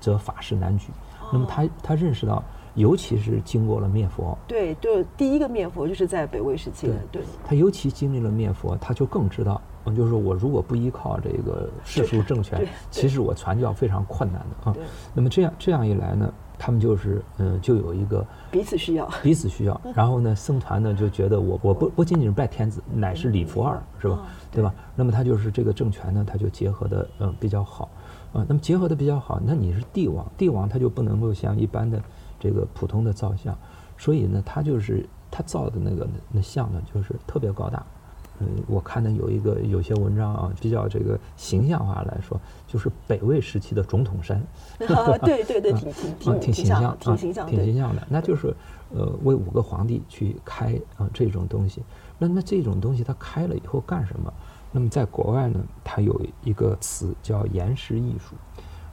[0.00, 0.88] 则法事难举。
[1.32, 2.42] 那么他他认识到，
[2.74, 7.22] 尤其是经过了灭佛，对，就第一个灭佛就是在北魏时期的，对。
[7.44, 14.76] 他尤其经历了灭佛，他就更知道，嗯，就是我如果不依靠这个世俗政权， 其实我传教非常困难的啊。
[15.14, 16.32] 那么这样这样一来呢？
[16.60, 19.80] 他们就是嗯，就有一个彼此需要，彼此需要。
[19.94, 24.26] 然后呢，僧团呢就觉得我我不不仅仅是拜天子，乃是礼佛二，是吧？
[24.50, 24.74] 对吧？
[24.96, 27.88] 那么他就是这个政权呢，他就结合的嗯比较好，
[28.32, 32.02] 啊，那么结合的比较好，那你是帝王，帝王他就不能够像一般的
[32.40, 33.56] 这个普通的造像，
[33.96, 37.86] 所以呢，他就是他造的那个那像呢，就是特别高大。
[38.40, 44.40] 嗯，我看的有一个有些文章啊，比较这个形象化来说，就是北魏时期的总统山。
[44.78, 48.06] 对对对， 挺挺挺挺形象，挺形象，挺形象的。
[48.08, 48.54] 那就是
[48.94, 51.82] 呃，为五个皇帝去开啊这种东西。
[52.18, 54.32] 那那这种东西它开了以后干什么？
[54.70, 58.34] 那么在国外呢，它有一个词叫岩石艺术。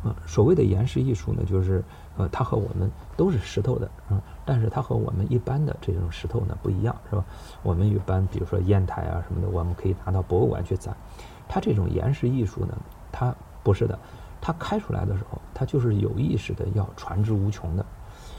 [0.03, 1.83] 啊，所谓的岩石艺术呢，就是
[2.17, 7.23] 呃，它和我们都是石头的啊，但是它和我们一般的这种石头呢不一样，是吧？
[7.61, 10.95] 我们一般比如说砚台啊什么的，我们可以拿到博物馆去展。
[11.47, 12.77] 它这种岩石艺术呢，
[13.11, 13.99] 它不是的，
[14.39, 17.85] 它开出来的时候，它就是有意识的要传之无穷的。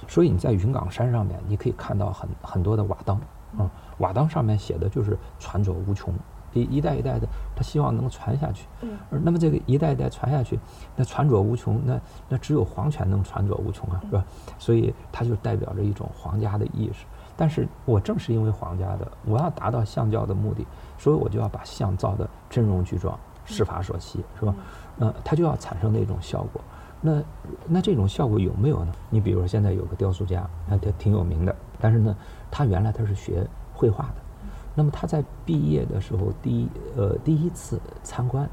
[0.08, 3.16] 所以你在云冈山上面，你可以看到很很多的瓦当，
[3.58, 6.14] 啊，瓦当上面写的就是传者无穷。
[6.60, 8.66] 一一代一代的，他希望能传下去。
[8.82, 10.58] 嗯，而那么这个一代一代传下去，
[10.94, 14.24] 那传者无穷，那那只有皇权能传者无穷啊，是吧？
[14.58, 17.04] 所以它就代表着一种皇家的意识。
[17.36, 20.66] 但是我正是因为皇家的，我要达到相教的目的，
[20.96, 24.54] 所以我就要把相造的真容具状，施法所期，是吧？
[24.98, 26.62] 呃，它就要产生那种效果。
[27.02, 27.22] 那
[27.66, 28.92] 那这种效果有没有呢？
[29.10, 32.16] 你比如说现在有个雕塑家，他挺有名的，但是呢，
[32.50, 34.14] 他原来他是学绘画的。
[34.78, 38.46] 那么他在毕业的时候，第一呃第一次参观，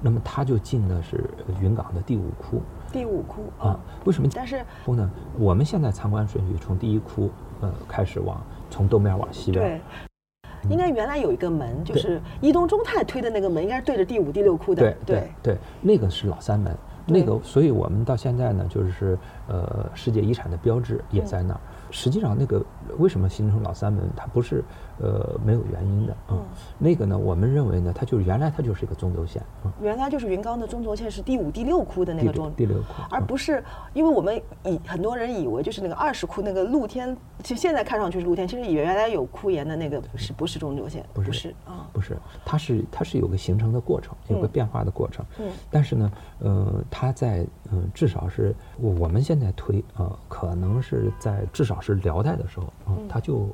[0.00, 1.24] 那么他就进的是
[1.60, 2.62] 云冈的第五窟。
[2.92, 3.78] 第五窟啊？
[4.04, 4.28] 为什么？
[4.32, 5.10] 但是窟呢？
[5.36, 7.28] 我们现在参观顺序从第一窟
[7.60, 9.64] 呃开始往从东边往西边。
[9.64, 14.80] 对，应该原来有一个门，就是伊东忠太推的那个门，应该是对着第五、第六窟的。
[14.80, 16.72] 对对对，那个是老三门，
[17.04, 21.60] 那个，所以我们到现在呢，就是呃世界遗产的标志也在那儿。
[21.90, 22.64] 实际上，那个
[22.98, 24.08] 为什么形成老三门？
[24.16, 24.64] 它不是
[25.00, 26.38] 呃没有原因的啊。
[26.78, 29.70] 那个呢，我们认为呢，它就是原来它就是一个中轴线啊。
[29.80, 41.04] 原来就是云冈的中轴线是第五、第六窟的那个中第六窟，而不是因为我们以很多人以为就是那个二十窟那个露天，其实现在看上去是露天，其实原来有窟檐的那个是不是中轴线？
[41.12, 45.24] 不是啊，不是，它是它是有个形成的过程，有个变化的过程。
[45.38, 51.74] 嗯，但是呢，呃，它在嗯至少是我们现在推呃，可能是在至少。
[51.84, 53.46] 是辽代的时候啊，它就，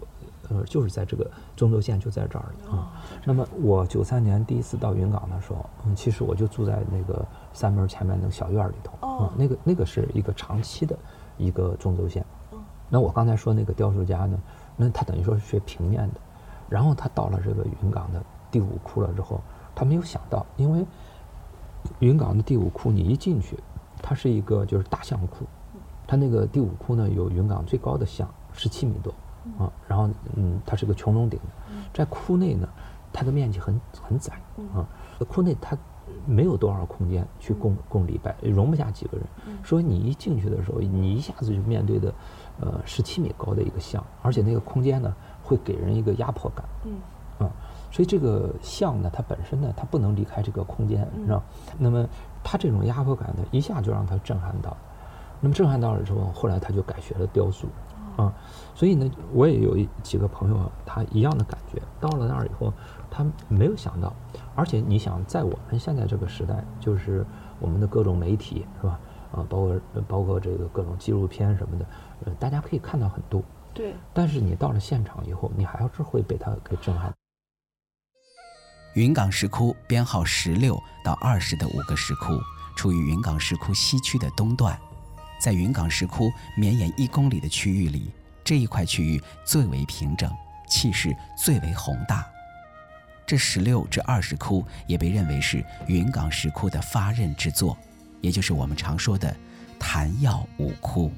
[0.51, 2.93] 呃，就是在这个中轴线就在这儿啊。
[3.25, 9.33] 那么我九三年第一次到云冈的时候，嗯，其实我就住在那个三门前面那个小院里头啊。
[9.37, 10.99] 那个那个是一个长期的
[11.39, 12.25] 一个中轴线。
[12.89, 14.39] 那我刚才说那个雕塑家呢，
[14.77, 16.21] 那他等于说是学平面的，
[16.69, 19.41] 然后他到了这个云冈的第五窟了之后，
[19.75, 20.85] 他没有想到，因为
[22.01, 23.57] 云冈的第五窟你一进去，
[24.03, 25.47] 它是一个就是大象窟。
[26.07, 29.15] 它那个第五窟呢，有云冈最高的像，十七米多，
[29.59, 32.69] 啊，然后嗯，它是个穹窿顶的，在窟内呢，
[33.13, 34.35] 它的面积很很窄，
[34.75, 34.87] 啊，
[35.29, 35.77] 窟内它
[36.27, 39.27] 没有多少空间去供供礼拜，容不下几个人，
[39.65, 42.13] 所以你一进去的时候，你一下子就面对的，
[42.61, 47.51] 呃，十七米高的一个像，而且那个空间呢，会给人一个压迫感，嗯，啊，
[47.91, 51.43] 所以这个像呢，它本身呢，它不能离开这个空间，是吧？
[51.79, 52.07] 那么
[52.43, 54.77] 它这种压迫感呢，一下就让它震撼到。
[55.41, 57.67] 那么震撼到了之后，后来他就改学了雕塑，
[58.21, 58.33] 啊，
[58.75, 61.81] 所以呢，我也有一几个朋友，他一样的感觉。
[61.99, 62.73] 到了那儿以后，
[63.11, 64.15] 他没有想到，
[64.55, 67.25] 而且你想，在我们现在这个时代，就是
[67.59, 69.01] 我们的各种媒体是吧？
[69.33, 71.87] 啊，包括包括这个各种纪录片什么的，
[72.27, 73.43] 呃，大家可以看到很多。
[73.73, 73.95] 对。
[74.13, 77.13] 但是你到了现场以后，你还是会被它给震撼。
[78.95, 82.37] 云冈石窟编号十六到二十的五个石窟，
[82.77, 84.77] 处于云冈石窟西区的东段。
[85.41, 88.11] 在云冈石窟绵延一公里的区域里，
[88.45, 90.31] 这一块区域最为平整，
[90.69, 92.27] 气势最为宏大。
[93.27, 97.77] 这十六至二十窟也被认为是云冈石窟的发轫之作，
[98.21, 99.35] 也就是我们常说的
[99.79, 101.11] “昙曜五窟”。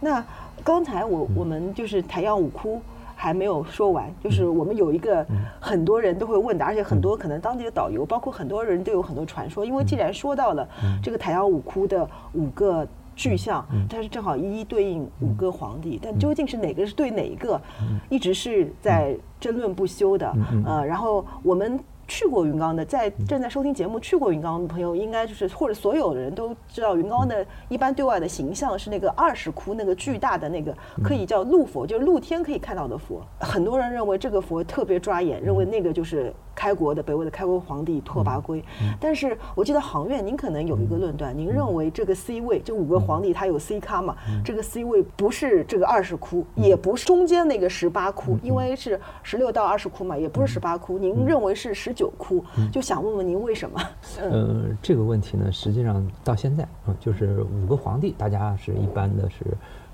[0.00, 0.24] 那
[0.64, 2.82] 刚才我我们就是昙曜五窟。
[3.22, 5.24] 还没有说完，就是我们有一个
[5.60, 9.64] 很多人都会问的，而且很多可能当地的导游，包括很多人都有很多传说。
[9.64, 10.68] 因为既然说到了
[11.00, 17.60] 这个台阳五窟的五个巨像，它是正好一一对应五个皇帝，但究竟是哪个是对哪一个，
[18.08, 20.36] 一直是在争论不休的。
[20.66, 21.78] 呃，然后我们。
[22.12, 33.26] 去过云冈的，在正在收听节目去过云冈的朋友，应该就是或者所有的人都知道，云冈的一般对外的形象是那个二十窟那个巨大的那个可以叫露佛，就是露天可以看到的佛。
[33.40, 38.62] 很多人认为这个佛特别抓眼，认为那个就是开国的北魏的开国皇帝拓跋圭。
[39.00, 44.14] 但是我记得杭院，您可能有一个论断，您认为这个 C 位，就五个皇帝他有 C 咖嘛？
[44.44, 50.98] 这个 C 位不是这个二十窟，也不是中间那个十八窟，因为是十六到二十窟嘛，也不是十八窟。
[50.98, 52.02] 您认为是十九？
[52.02, 53.80] 九窟，就想问问您为什么？
[54.20, 59.46] 呃，这个问题呢，实际上到现在啊，就是五个皇帝，大家是一般的是，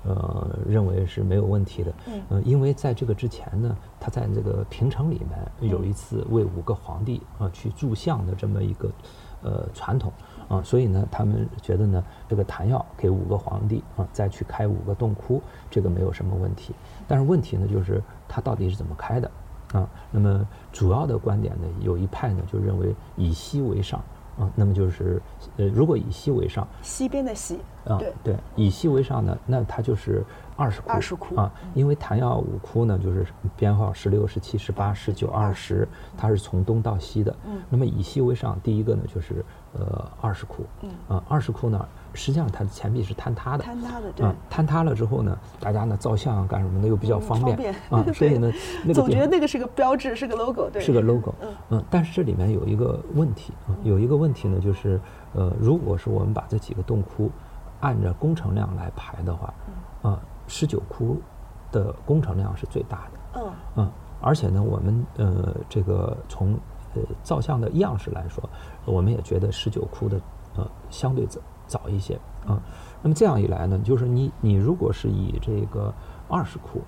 [0.03, 1.93] 呃，认为是没有问题的。
[2.29, 8.89] 嗯，因为在这个之前呢，他在这个平城里面有一次为五个皇帝啊去铸像的这么一个
[9.43, 10.11] 呃传统
[10.47, 16.73] 啊，所以呢，他们觉得呢，这个弹药给五个皇帝啊再去开五个洞窟，这个没有什么问题。
[17.07, 19.29] 但是问题呢，就是他到底是怎么开的？
[19.73, 24.01] 啊，那么主要的观点呢，有一派呢就认为以西为上，
[24.39, 25.21] 啊，那么就是
[25.57, 30.23] 呃，如果以西为上，西边的西，啊，对对，以西为上呢，那它就是
[30.55, 33.25] 二十窟，二十窟啊，因为昙曜五窟呢就是
[33.57, 41.87] 编号十六、十七、十八、十九、二十，它是从东到西的，嗯，那么以西为上，第一个呢就是呃二十窟，嗯，啊二十窟呢。
[42.19, 43.63] 实际上，它的钱币是坍塌的。
[43.63, 44.27] 坍塌的，对。
[44.51, 48.51] 坍塌了之后呢，大家呢照相干什么的又比较方便啊， 所以呢，
[48.93, 50.81] 总觉得那个是个标志，是个 logo，对。
[50.81, 51.83] 是个 logo，嗯嗯。
[51.89, 54.99] 但是这里面有一个问题啊，有一个问题呢，就是
[55.33, 57.31] 呃，如果是我们把这几个洞窟
[57.79, 59.53] 按照工程量来排的话，
[60.01, 61.17] 啊，十九窟
[61.71, 63.41] 的工程量是最大的。
[63.41, 63.91] 嗯嗯。
[64.19, 66.59] 而且呢，我们呃这个从
[66.95, 68.43] 呃造像的样式来说，
[68.83, 70.19] 我们也觉得十九窟的
[70.57, 71.25] 呃相对
[71.69, 71.81] 早。
[71.89, 72.61] 一些啊，
[73.01, 75.91] 那么这样一来呢，就是你你如果是以这个
[76.27, 76.81] 二十窟，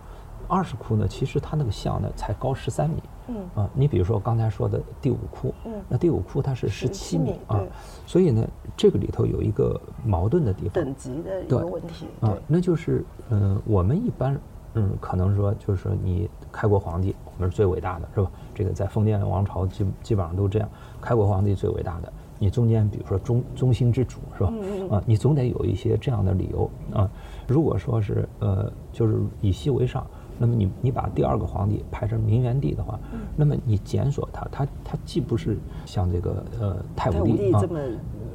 [0.47, 7.63] 二十窟呢，其实它那个像呢才高十三米，嗯啊，你比如说刚才说的第五窟，嗯，那第五窟它是十七米啊，
[8.05, 14.39] 所以呢，这个里头有一个矛盾的地方，等级的一个问题啊，那就是嗯，我们一般
[14.75, 18.29] 嗯，可能说就是说你开国皇帝，我们是最伟大的是吧？
[18.53, 20.69] 这个在封建王朝基基本上都这样，
[21.01, 22.13] 开国皇帝最伟大的。
[22.41, 24.51] 你中间比如说中中兴之主是吧？
[24.89, 27.07] 啊，你总得有一些这样的理由啊。
[27.47, 30.03] 如果说是呃，就是以西为上，
[30.39, 32.99] 那么你你把第二个皇帝排成明元帝的话，
[33.35, 37.61] 那么你检索他，他他既不是像这个呃太武帝啊，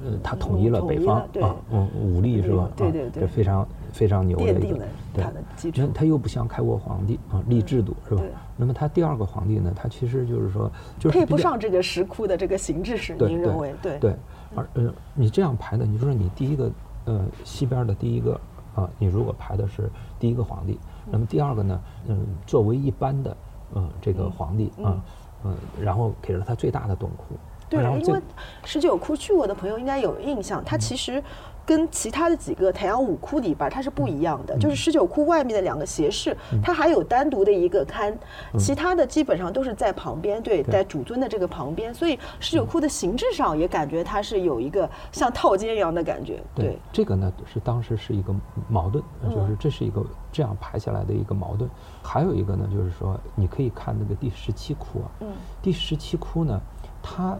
[0.05, 2.71] 呃他统一了北方啊，嗯武力是吧？
[2.77, 5.25] 对对对，这非常非常牛的一个，对，
[5.75, 8.22] 那他又不像开国皇帝啊立制度是吧？
[8.57, 9.72] 那么他第二个皇帝呢？
[9.75, 13.75] 他其实就是说，就是配不上这个石窟的这个形制，是您认为？
[13.83, 14.16] 对对。
[14.55, 16.70] 而呃，你这样排的，你说你第一个
[17.05, 18.40] 呃西边的第一个
[18.75, 20.79] 啊，你如果排的是第一个皇帝，
[21.11, 23.37] 那么第二个呢，嗯，作为一般的
[23.75, 25.03] 呃这个皇帝啊，
[25.44, 27.35] 嗯，然后给了他最大的洞窟。
[27.68, 28.20] 对，因为
[28.64, 31.22] 十九窟去过的朋友应该有印象，它其实。
[31.66, 34.57] 跟其他的几个太阳五窟里边，它是不一样的。
[34.57, 38.14] 就是十九窟外面的两个斜室，它还有单独的一个龛，
[38.57, 41.92] 其他的基本上都是在旁边，对，在主尊的这个旁边。
[41.92, 46.40] 所以十九窟的形制上也感觉它是有一个像套间一样的感觉。
[46.55, 48.33] 对，这个呢是当时是一个
[48.68, 51.68] 矛盾，就是这是一个这样排下来的一个矛盾。
[52.00, 55.29] 还有一个呢，就是说你可以看那个第十七窟啊，嗯
[55.61, 56.61] 第十七窟呢，
[57.02, 57.37] 它。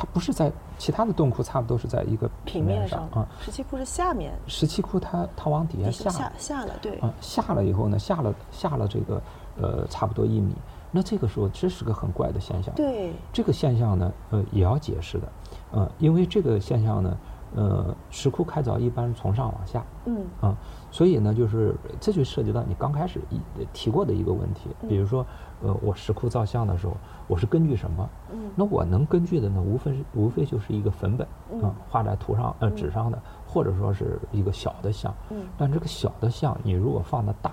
[0.00, 3.28] 它不是在其他的洞窟，差不多是在一个平面上啊。
[3.38, 4.32] 十七窟是下面。
[4.46, 6.96] 十七窟它它往底下下下下了，对。
[7.00, 9.22] 啊，下了以后呢，下了下了这个
[9.60, 10.54] 呃差不多一米，
[10.90, 12.74] 那这个时候这是个很怪的现象。
[12.74, 13.12] 对。
[13.30, 15.32] 这个现象呢，呃，也要解释的，
[15.72, 17.16] 呃，因为这个现象呢，
[17.54, 20.56] 呃，石窟开凿一般从上往下，嗯啊，
[20.90, 23.38] 所以呢，就是这就涉及到你刚开始一
[23.74, 25.26] 提过的一个问题，比如说。
[25.62, 26.96] 呃，我石窟造像的时候，
[27.28, 28.08] 我是根据什么？
[28.32, 37.52] 嗯，那我能根据的呢，无非是无非就是一个粉本，嗯，画在图上呃纸上的，或者说是一个小的像，嗯，但这个小的像，你如果放的大，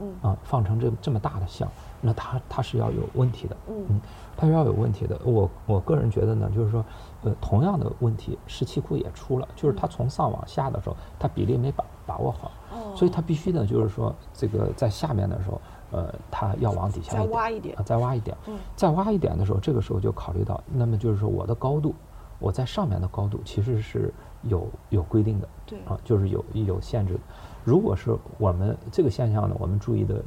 [0.00, 1.66] 嗯，啊，放成这这么大的像，
[2.02, 4.00] 那它它是要有问题的，嗯，
[4.36, 5.18] 它是要有问题的。
[5.24, 6.84] 我我个人觉得呢，就是说，
[7.22, 15.58] 呃，同样的问题，石器窟也出了，就是它从上往下的时候，它比例没把把握好，哦，所以它必须呢，就是说这个在下面的时候。
[15.96, 21.94] 呃，它要往底下再挖一点，啊，再挖一点，嗯，再挖一点的时候，这个时候就考虑到，那么就是说我的高度，
[22.38, 27.20] 我在上面的高度其实是有有规定的，对，啊，就是有有限制的。
[27.64, 30.22] 如果是我们这个现象呢，我们注意的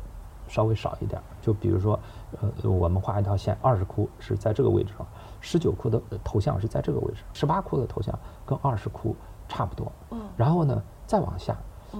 [0.47, 1.21] 稍微少一点。
[1.39, 1.99] 就比如说，
[2.41, 5.05] 呃，我们画一条线，二十窟是在这个位置上，
[5.39, 9.15] 十九窟的呃头像是在这个位置，十八窟的头像跟二十窟
[9.47, 9.91] 差不多。
[10.09, 11.55] 嗯然后呢，再往下，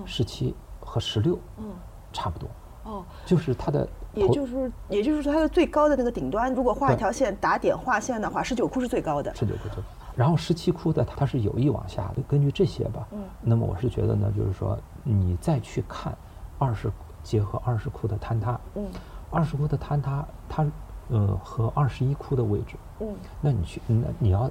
[0.06, 1.66] 十七和十六，嗯，
[2.12, 2.50] 差不多。
[2.90, 9.34] 哦，就是它的也就是也就是说它的最高的那个顶端，如果画一条线打点画线的话，十九窟是最高的。
[9.36, 9.88] 十九窟最高。
[10.16, 13.24] 然后十七窟的它是有意往下的，根据这些吧，嗯。
[13.42, 16.18] 那么我是觉得呢，就是说你再去看
[16.58, 16.92] 二十
[17.24, 18.88] 结合二十窟的坍塌，嗯。
[19.30, 20.66] 二十窟的坍塌，它
[21.10, 23.08] 呃和二十一窟的位置，嗯。
[23.40, 24.50] 那你去那你要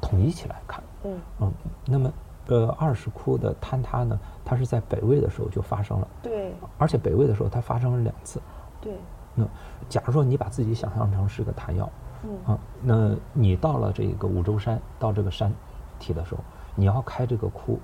[0.00, 1.18] 统一起来看，嗯。
[1.40, 1.52] 嗯，
[1.86, 2.12] 那么
[2.48, 8.40] 呃二十窟的坍塌呢，它是在北魏的时候就发生了，对而且北魏的时候它发生了两次，
[8.80, 8.94] 对，
[9.34, 9.44] 那
[9.88, 11.90] 假如说你把自己想象成是个弹药，
[12.24, 15.52] 嗯啊，那你到了这个五洲山，到这个山
[15.98, 16.40] 体的时候，
[16.74, 17.78] 你要开这个窟，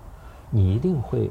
[0.50, 1.30] 你一定会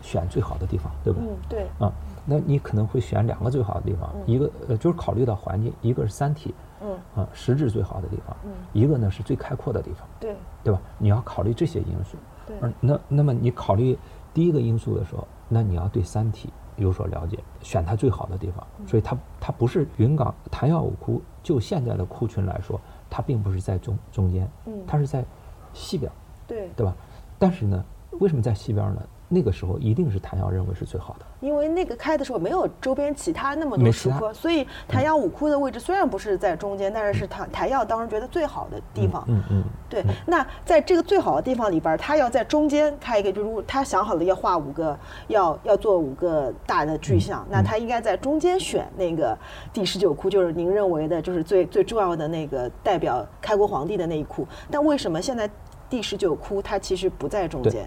[0.00, 1.20] 选最好的地方，对吧？
[1.22, 1.92] 嗯对，啊，
[2.26, 10.80] 那你可能会选两个最好的地方，一个呃就是考虑到环境，一个是山体，嗯啊，实质最好的地方，嗯一个呢是最开阔的地方，对对吧？
[10.98, 12.16] 你要考虑这些因素。
[12.46, 13.96] 对而那那么你考虑
[14.32, 18.66] 第一个因素的时候，那你要对三体有所了解，选它最好的地方。
[18.80, 25.24] 嗯所以它它不是云冈昙曜五窟，就现在的窟群来说，它并不是在中中间，嗯它是在
[25.72, 26.10] 西边，
[26.46, 26.94] 对，对吧？
[27.38, 27.84] 但是呢，
[28.20, 29.02] 为什么在西边呢？
[29.34, 31.26] 那个时候一定是谭耀认为是最好的。
[31.40, 39.24] 因为那个开的时候没有周边其他那么多石窟，所以谭耀五窟的位置虽然不是在中间，但是是昙昙曜当时觉得最好的地方。
[39.26, 44.96] 嗯嗯，对，那在这个最好的地方里边，他要在中间开一个，就如果他想好了要画五个，
[45.28, 49.36] 要要做五个大的巨像，那他应该在中间选那个
[49.72, 54.46] 第十九窟，就是您认为的，就是最最重要的那个代表开国皇帝的那一窟。
[54.70, 55.50] 但为什么现在
[55.90, 57.86] 第十九窟它其实不在中间？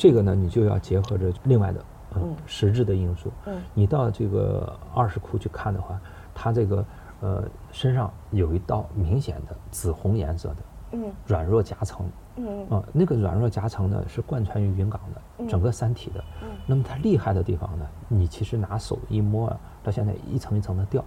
[0.00, 1.84] 这个呢，你就要结合着另外的
[2.14, 3.30] 嗯嗯实质的因素。
[3.46, 6.00] 嗯你到这个二十窟去看的话，
[6.34, 6.82] 它这个
[7.20, 10.56] 呃身上有一道明显的紫红颜色的
[10.92, 12.06] 嗯软弱夹层。
[12.36, 16.24] 嗯啊，那个软弱夹层呢是贯穿于云冈的整个山体的。
[16.42, 21.04] 嗯那么它厉害的地方呢，你其实拿手一摸啊，到现在一层一层的掉。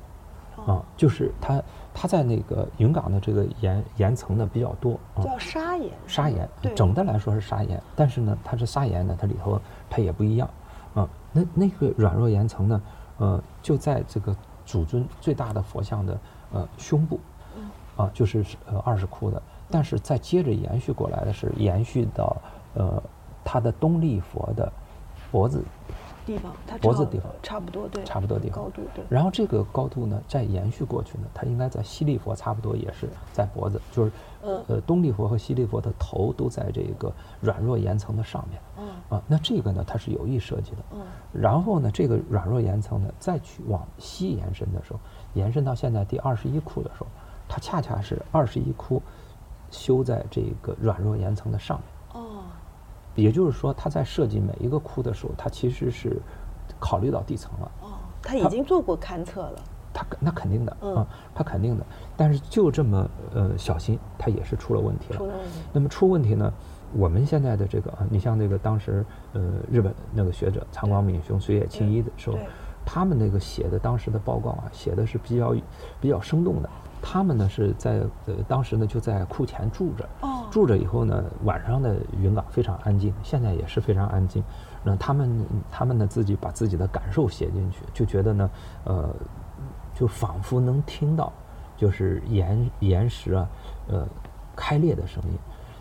[0.65, 0.73] 哦。
[0.73, 1.61] 啊，就是它
[1.93, 5.91] 它在那个云冈的这个岩岩层呢比较多啊，叫砂岩。
[6.07, 9.59] 砂岩对，整的来说是砂岩，但是呢，它这砂岩呢，它里头
[9.89, 10.49] 它也不一样，
[10.93, 12.81] 啊，那那个软弱岩层呢，
[13.17, 14.35] 呃，就在这个
[14.65, 16.19] 主尊最大的佛像的
[16.51, 17.19] 呃胸部，
[17.95, 22.35] 啊，就是呃二十窟的，但是再接着延续过来的是延续到
[22.73, 23.03] 呃
[23.43, 24.71] 它的东立佛的
[25.31, 25.63] 脖子
[26.25, 29.03] 地方，它脖子地方差不多，对，差不多地方高度，对。
[29.09, 34.11] 然后这个高度呢，再延续过去呢，它应该在西利佛差不多也是在脖子，就是
[34.43, 37.11] 嗯呃东利佛和西利佛的头都在这个
[37.41, 38.59] 软弱岩层的上面。
[38.77, 40.77] 嗯啊，那这个呢，它是有意设计的。
[40.93, 41.01] 嗯
[41.31, 44.99] 然后呢，这个软弱岩层呢，再去往西延伸的时候，
[45.33, 47.07] 延伸到现在第二十一窟的时候，
[47.47, 49.01] 它恰恰是二十一窟
[49.71, 51.87] 修在这个软弱岩层的上面。
[53.13, 56.21] 哦，也就是说，他在设计每一个窟的时候，他其实是
[56.79, 57.71] 考虑到地层了。
[57.81, 57.87] 哦，
[58.21, 59.55] 他已经做过勘测了。
[59.95, 61.85] 他那肯定的嗯啊，他肯定的，
[62.17, 65.17] 但是就这么呃小心，他也是出了问题了。
[65.17, 66.51] 出了问题那么出问题呢？
[66.93, 69.41] 我们现在的这个啊，你像那个当时呃
[69.71, 72.39] 日本那个学者长光敏雄、水野清一的时候，
[72.83, 75.55] 他们那个写的当时的报告啊，写的是比较
[76.01, 76.69] 比较生动的。
[76.99, 84.43] 他们呢是在呃当时呢就在库前住着，哦住着以后呢，晚上的云冈非常安静，现在也是非常安静。
[84.83, 88.49] 那他们他们呢自己把自己的感受写进去，就觉得呢，
[88.83, 89.09] 呃，
[89.95, 91.33] 就仿佛能听到，
[91.75, 93.49] 就是岩岩石啊，
[93.87, 94.07] 呃，
[94.55, 95.31] 开裂的声音，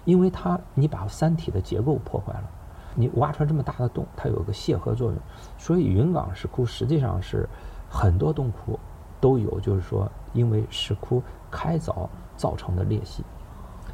[0.06, 2.50] 因为它你把山体的结构破坏了，
[2.94, 5.20] 你挖出来这么大的洞，它有个泄核作用，
[5.58, 7.46] 所以云冈石窟实际上是
[7.90, 8.80] 很多洞窟
[9.20, 12.08] 都有，就是说因为石窟开凿
[12.38, 13.22] 造成的裂隙，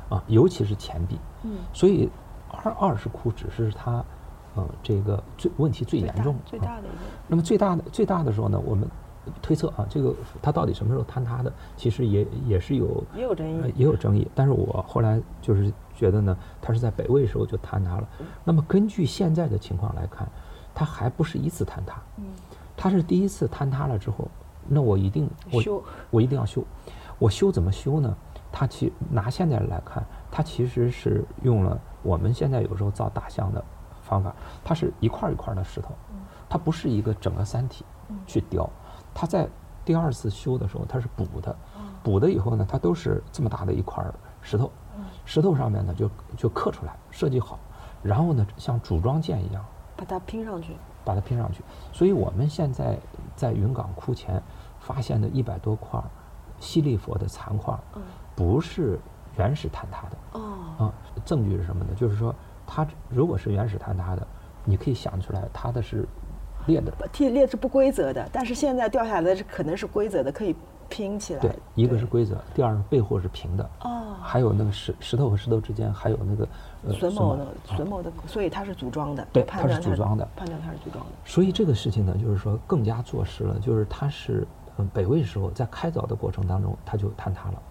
[0.09, 2.09] 啊，尤其是钱币，嗯所以
[2.51, 4.05] 二二十窟只是它，
[4.55, 6.97] 呃，这个最问题最严重啊最大的一个。
[7.27, 8.89] 那么最大的最大的时候呢，我们
[9.43, 14.27] 推测啊，这个它到底什么时候坍塌的，其实也也是有也有争议呃也有争议。
[14.35, 18.09] 但是我后来就是觉得呢，它是在北魏时候就坍塌了。
[18.45, 20.27] 那么根据现在的情况来看，
[20.75, 22.25] 它还不是一次坍塌，嗯
[22.75, 24.27] 它是第一次坍塌了之后，
[24.67, 26.65] 那我一定我修我一定要修。
[27.19, 28.17] 我修怎么修呢？
[28.51, 33.63] 它其拿现在来看，它其实是用了我们现在有时候造大象的
[34.03, 34.35] 方法，
[34.65, 35.95] 它是一块儿一块儿的石头，
[36.49, 37.85] 它不是一个整个山体
[38.27, 38.69] 去雕。
[39.15, 39.49] 它在
[39.85, 41.57] 第二次修的时候，它是补的，
[42.03, 44.71] 补的以后呢，它都是这么大的一块儿石头，
[45.25, 47.59] 石头上面呢就就刻出来，设计好，
[48.03, 49.65] 然后呢像组装件一样，
[49.97, 50.77] 把它拼上去。
[51.05, 51.63] 把它拼上去。
[51.91, 52.99] 所以我们现在
[53.35, 54.43] 在云冈窟前
[54.79, 55.99] 发现的一百多块
[56.61, 57.75] 西利佛的残块，
[58.39, 58.97] 不是
[59.37, 60.39] 原始坍塌的。
[60.39, 60.41] 哦，
[60.79, 61.91] 啊，证据是什么呢？
[61.97, 62.33] 就是说，
[62.65, 64.25] 它如果是原始坍塌的，
[64.65, 66.07] 你可以想出来它的是
[66.67, 66.93] 裂的。
[67.13, 70.55] 替裂是不规则的，但是现在掉下来的是可能是规则的，可以
[70.89, 71.41] 拼起来。
[71.41, 73.71] 对，一个是规则，第二是背后是平的。
[73.81, 76.49] 哦，还有那个石石头和石头之间还有那个
[76.87, 79.27] 呃榫卯的榫榫卯的，所以它是组装的。
[79.33, 81.11] 对它是组装的判断它是组装的。
[81.25, 87.63] 所以这个事情呢，就是说更加坐实了，就是它是嗯北魏时候在开凿的过程当中，它就坍塌了。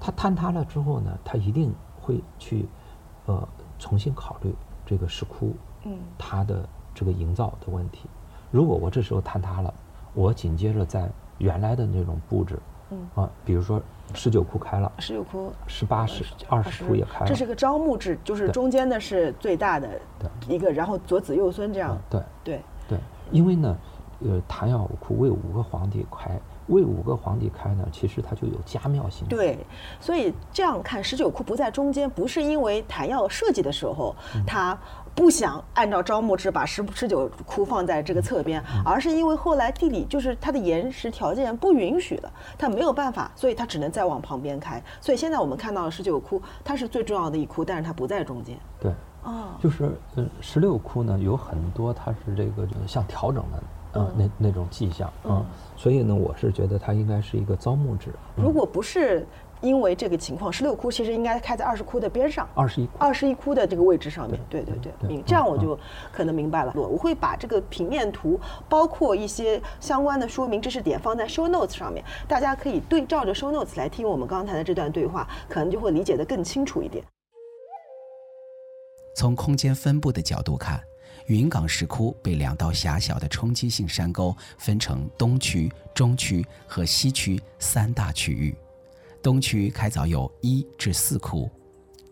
[0.00, 2.66] 它坍塌了之后呢，它一定会去
[3.26, 3.46] 呃
[3.78, 8.08] 重新考虑这个石窟嗯它的这个营造的问题。
[8.50, 9.72] 如果我这时候坍塌了，
[10.14, 12.58] 我紧接着在原来的那种布置，
[12.90, 13.82] 嗯啊，比如说
[14.14, 20.00] 十九窟开了，十九窟十八、十二十窟也开了，这是个招募制，就是中间的是最大的
[20.48, 21.98] 一个，然后左子右孙这样。
[22.08, 22.98] 对对，对，
[23.32, 23.76] 因为呢，
[24.20, 29.36] 呃，昙曜窟为五个皇帝开，为五个皇帝开呢，其实它就有家庙性质。
[29.36, 29.58] 对，
[30.00, 34.76] 所以这样看，十九窟不在中间，不是因为谭耀设计的时候嗯他
[35.14, 44.82] 不想按照招募制把十十九窟放在这个侧边，嗯而是因为后来地理就是它的岩石条件不允许了，它没有办法，所以它只能再往旁边开。
[45.00, 48.58] 所以现在我们看到的十九窟，它是最重要的一窟，但是它不在中间。
[48.78, 48.92] 对，
[49.22, 53.62] 哦，就是呃，十六窟呢有很多它是这个就像调整的。
[53.96, 55.44] 呃，那那种迹象啊、
[55.76, 58.10] 所以呢，我是觉得它应该是一个招募制。
[58.36, 59.26] 如果不是
[59.62, 62.46] 因为这个情况，十六窟其实应该开在二十窟的边上。
[62.54, 65.78] 二十一窟，二十一窟的这个位置上面，对对对，这样我就
[66.12, 66.72] 可能明白了。
[66.76, 68.38] 我会把这个平面图，
[68.68, 77.02] 包括一些相关的说明知识点放在 show notes 上面，大家可以对照着 show notes 来听我们刚才的这段对话，可能就会理解得更清楚一点。
[79.16, 80.78] 从空间分布的角度看，
[81.26, 88.54] 云冈石窟被两道狭小的冲击性山沟分成东区、中区和西区三大区域。
[89.22, 91.50] 东区开凿有一至四窟，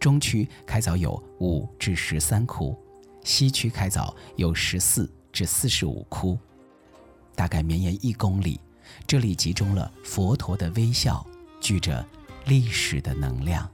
[0.00, 2.76] 中区开凿有五至十三窟，
[3.22, 6.36] 西区开凿有十四至四十五窟，
[7.36, 8.60] 大概绵延一公里。
[9.06, 11.24] 这里集中了佛陀的微笑，
[11.60, 12.04] 聚着
[12.46, 13.70] 历史的能量。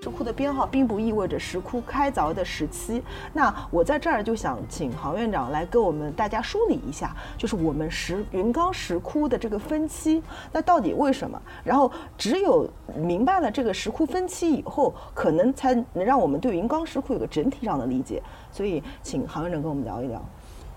[0.00, 3.02] 石窟的编号并不意味着石窟开凿的时期。
[3.32, 10.22] 那我在这儿就想请杭院长来跟我们大家梳理一下，就是我们石云冈石窟的这个分期，
[10.52, 11.40] 那到底为什么？
[11.64, 18.22] 然后只有明白了这个石窟分期以后，可能才能让我们对云冈石窟有个整体上的理解。
[18.52, 20.24] 所以，请杭院长跟我们聊一聊。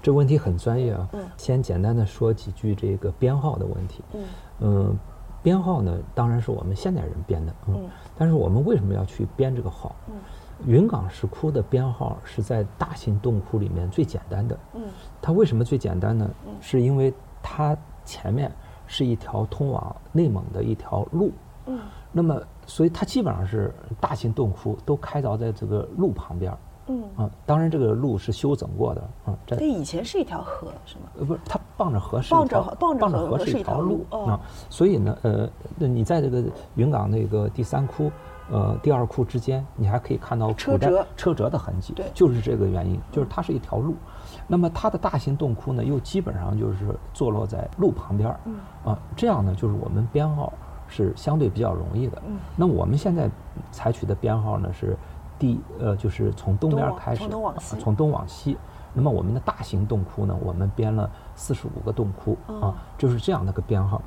[0.01, 1.07] 这问题很专业啊。
[1.13, 4.03] 嗯先简单的说几句这个编号的问题。
[4.13, 4.23] 嗯
[4.61, 4.99] 嗯，
[5.43, 7.53] 编号呢，当然是我们现代人编的。
[7.67, 9.95] 嗯嗯，但是我们为什么要去编这个号？
[10.09, 10.15] 嗯，
[10.65, 14.57] 云冈石窟的编号是在大型洞窟里面最简单的。
[14.75, 14.83] 嗯
[15.21, 16.29] 它为什么最简单呢？
[16.59, 17.75] 是因为它
[18.05, 18.51] 前面
[18.87, 21.31] 是一条通往内蒙的一条路。
[21.65, 21.79] 嗯
[22.11, 26.57] 那么，所以它基本上是大型洞窟都开凿在这个路旁边儿。
[26.91, 29.01] 嗯，啊，当然这个路是修整过的。
[29.25, 31.03] 啊，这对，以前是一条河，是吗？
[31.17, 34.39] 呃，不是，它傍着河是傍着一条傍着河河河是一条条路哦啊，
[34.69, 36.43] 所以呢，呃，那你在这个
[36.75, 38.11] 云冈那个第三窟，
[38.51, 43.95] 呃，第二窟之间，你还可以看到车辙车辙的痕迹，对就是这个原因，就是它是一条路。
[44.47, 50.51] 那么它的大型洞窟呢，又基本上就是坐落在路旁边儿，嗯啊，这样呢，就是我们编号
[50.87, 52.21] 是相对比较容易的。
[52.27, 53.29] 嗯那我们现在
[53.71, 54.97] 采取的编号呢是
[55.41, 58.55] 第呃，就是从东边开始，从东往西啊从东往西。
[58.93, 63.99] 那么我们的大型洞窟呢，我们编了四十五个洞窟哦啊，就是这样的个编号。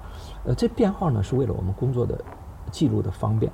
[0.44, 2.16] 呃，这编号呢是为了我们工作的
[2.70, 3.50] 记录的方便，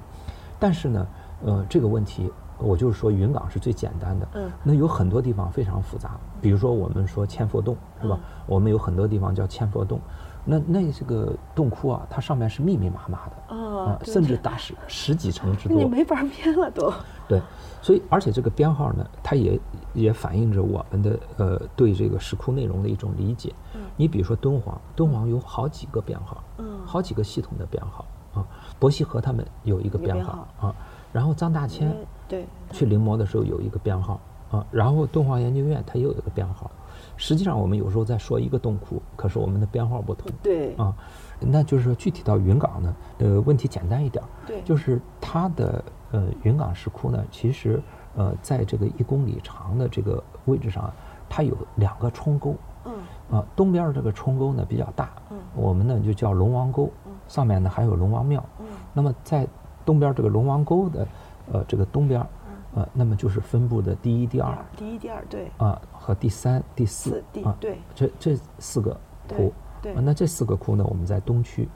[0.58, 1.06] 但是呢，
[1.46, 8.18] 呃，这个问题我就是说云岗是最简单的，嗯那有很多地方非常复杂，比如说我们说千佛洞是吧？
[8.20, 10.00] 嗯我们有很多地方叫千佛洞，
[10.44, 15.78] 那那这个洞窟啊，它上面是密密麻麻的啊对甚至达十十几层之 多。
[15.78, 16.92] 你没法编了都。
[17.28, 17.40] 对，
[17.82, 19.58] 所以而且这个编号呢，它也
[19.94, 23.52] 也反映着我们的呃对这个石窟内容的一种理解。
[23.96, 28.04] 你比如说敦煌，敦煌有好几个编号，嗯好几个系统的编号
[28.34, 28.46] 啊。
[28.78, 30.74] 伯希和他们有一个编号啊，
[31.12, 31.94] 然后张大千
[32.28, 34.20] 对，去临摹的时候有一个编号
[34.50, 36.70] 啊，然后敦煌研究院它也有一个编号。
[37.16, 40.30] 实际上我们有时候在说一个洞窟，可是我们的编号不同。
[40.42, 40.94] 对啊，
[41.40, 44.60] 那就是说具体到云冈呢，呃，问题简单一点儿，对。
[44.62, 45.82] 就是它的
[46.12, 47.82] 呃云冈石窟呢，其实
[48.16, 50.92] 呃在这个一公里长的这个位置上，
[51.28, 52.92] 它有两个冲沟，嗯。
[53.30, 56.90] 啊，东边儿这个冲沟呢比较大，嗯我们呢就叫龙王沟，
[57.28, 58.66] 上面呢还有龙王庙，嗯。
[58.92, 59.46] 那么在
[59.84, 61.06] 东边儿这个龙王沟的
[61.52, 62.26] 呃这个东边儿，
[62.74, 67.78] 呃，那么就是分布的第一、第二第一、第二，对，啊和第三、第四啊，对。
[67.94, 69.52] 这这四个对窟。
[69.82, 69.92] 对。
[69.94, 71.68] 啊那这四个窟呢，我们在东区，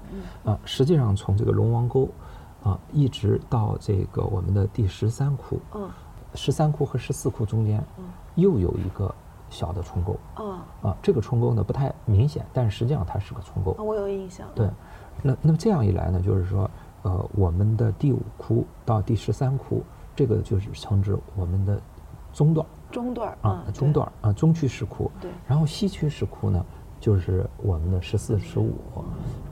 [0.44, 2.08] 啊，实际上从这个龙王沟，
[2.62, 5.88] 啊，一直到这个我们的第十三窟，嗯。
[6.36, 7.80] 十三窟和十四窟中间，
[8.34, 9.14] 又有一个
[9.50, 13.82] 小的冲沟，嗯，啊，这个冲沟呢不太明显，但实际上它是个冲沟啊，。
[13.84, 14.44] 我有印象。
[14.52, 14.68] 对，
[15.22, 16.68] 那那么这样一来呢，就是说，
[17.02, 19.84] 呃，我们的第五窟到第十三窟，
[20.16, 21.80] 这个就是称之我们的
[22.32, 25.08] 中段中段啊，嗯中段啊，中区石窟。
[25.20, 25.30] 对。
[25.46, 26.66] 然后西区石窟呢，
[27.04, 28.72] 就是我们的十四、十五，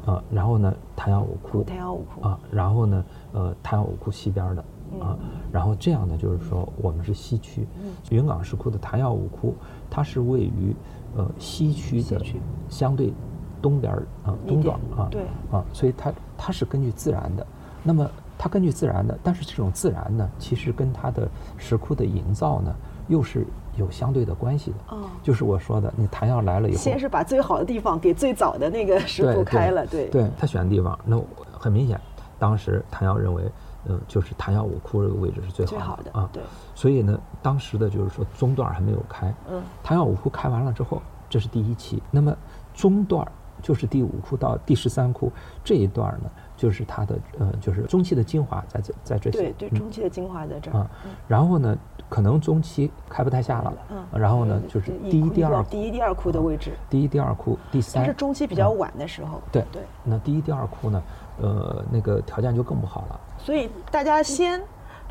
[0.06, 5.18] 啊，然后呢，昙曜五窟太阳五窟啊，然后呢，呃，太阳五窟西边的嗯啊，
[5.52, 7.68] 然后这样呢，就是说我们是西区，
[8.08, 9.54] 云冈石窟的昙曜五窟，
[9.90, 10.74] 它是位于
[11.14, 12.40] 呃西区的西区
[12.70, 13.12] 相对
[13.60, 17.46] 东边儿啊东段啊，对啊，所以它它是根据自然的，
[17.82, 21.28] 那么它根据自然的，但是这种自然呢，其实跟它的
[21.58, 22.74] 石窟的营造呢，
[23.08, 23.46] 又是
[23.76, 24.76] 有相对的关系的。
[24.96, 25.04] 哦。
[25.22, 30.06] 就是我说的，你弹药来了以后，先是把最好的地方给最早的那个石对窟开了，对。
[30.08, 31.26] 对他选的地方，那我
[31.58, 32.00] 很明显，
[32.38, 33.50] 当时谭耀认为，
[33.86, 36.42] 嗯、就是谭耀五窟这个位置是最好的最好的啊，对。
[36.74, 42.36] 所以呢，当时的就是说中段还没有开，嗯，谭耀五窟开完了之后，这是第一期，那么
[42.74, 43.26] 中段
[43.62, 45.30] 就是第五窟到第十三窟
[45.62, 46.30] 这一段呢，
[46.62, 49.74] 就是它的呃，就是中期的精华在这在这些，对对，嗯。
[49.80, 50.78] 中期的精华在这儿。
[50.78, 50.88] 啊，
[51.26, 51.76] 然后呢，
[52.08, 54.06] 可能中期开不太下了，嗯。
[54.12, 61.02] 然后呢，就是第一、第二第一、第二窟的位置，第一、第二窟，第三它是中期比较晚的时候，对对，那第一、第二窟呢，
[61.40, 63.20] 呃，那个条件就更不好了。
[63.38, 64.62] 所以大家先。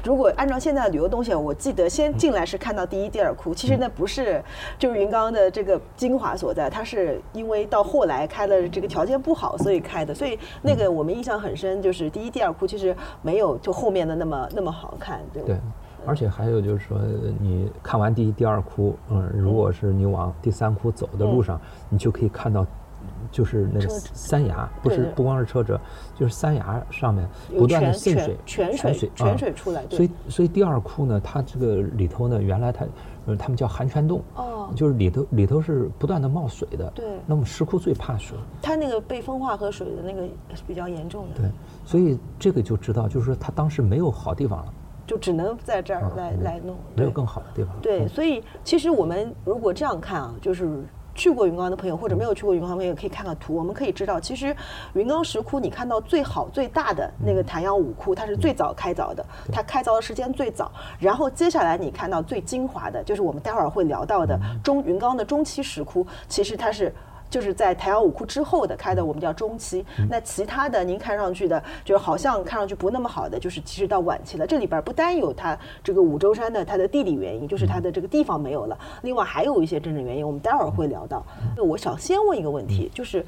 [0.04, 4.44] 如果按照现在的旅游动线，我记得先进来是看到第一、第二窟，其实那不是
[4.80, 10.14] 就是云冈的这个精华所在，它是因为到后来开了这个条件不好，所以开的。
[10.14, 15.58] 所以那个我们印象很深，就是第一、第二窟其实没有就后面的那么那么好看，对吧对，
[16.06, 16.98] 而且还有就是说，
[17.40, 22.66] 你看完第一、第二窟，嗯，如果是你往第三窟走的路上，你就可以看到，
[23.32, 25.80] 就是那个车山崖，不是不光是车辙，
[26.16, 27.28] 就是山崖上面
[27.58, 29.98] 不断的渗水，泉水水，泉啊水出来对。
[29.98, 32.86] 所以，所以第二窟呢，它这个里头呢，原来它，
[33.26, 34.70] 呃，他们叫寒泉洞，哦。
[34.76, 36.90] 就是里头里头是不断的冒水的。
[36.96, 37.06] 对。
[37.26, 40.24] 那么石窟最怕水，它那个被风化和水的那个
[40.54, 41.50] 是比较严重的，对，
[41.86, 44.74] 所以这个就知道，就是说它当时没有好地方了，
[45.06, 47.76] 就只能在这儿啊来没来弄，没有更好的地方。
[47.82, 48.10] 对，嗯。
[48.10, 50.84] 所以其实我们如果这样看啊，就是
[51.22, 54.56] 去过云冈的朋友或者没有去过云冈的朋友，可以看看图，我们可以知道，其实
[54.94, 60.72] 云冈石窟你看到最好最大的那个昙阳五窟，它是最早开凿的，它开凿的时间最早。
[60.98, 66.92] 然后接下来你看到最精华的，就是我们待会儿会聊到的中云冈的中期石窟，其实它是。
[67.32, 69.84] 就是在昙曜五窟之后的开的，我们叫中期。
[70.08, 74.46] 那其他的您看上去的，就是好像看上去不那么好的，就是其实到晚期了。
[74.46, 81.26] 这里边不单有它这个五洲山的它的地理原因，就是它的这个地方没有了，另外还有一些政治原因，我们待会儿会聊到。
[81.58, 83.26] 我想先问一个问题，就是。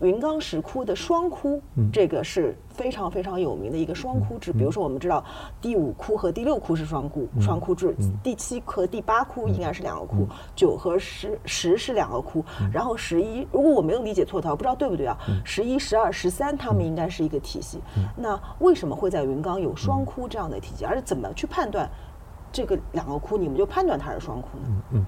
[0.00, 4.52] 云冈石窟的双窟，这个是非常非常有名的一个双窟制。
[4.52, 5.24] 比如说，我们知道
[5.60, 7.88] 第五窟和第六窟是双窟，双窟制；
[8.22, 15.16] 第七和第八窟应该是两个窟，九和十十是两个窟，然后十一，如果我没有理解错的话，我不知道对不对啊？
[15.44, 17.80] 十一、十二、十三，他们应该是一个体系。
[18.16, 20.84] 那为什么会在云冈有双窟这样的体系？
[20.84, 21.88] 而且怎么去判断
[22.52, 24.82] 这个两个窟，你们就判断它是双窟呢？
[24.92, 25.06] 嗯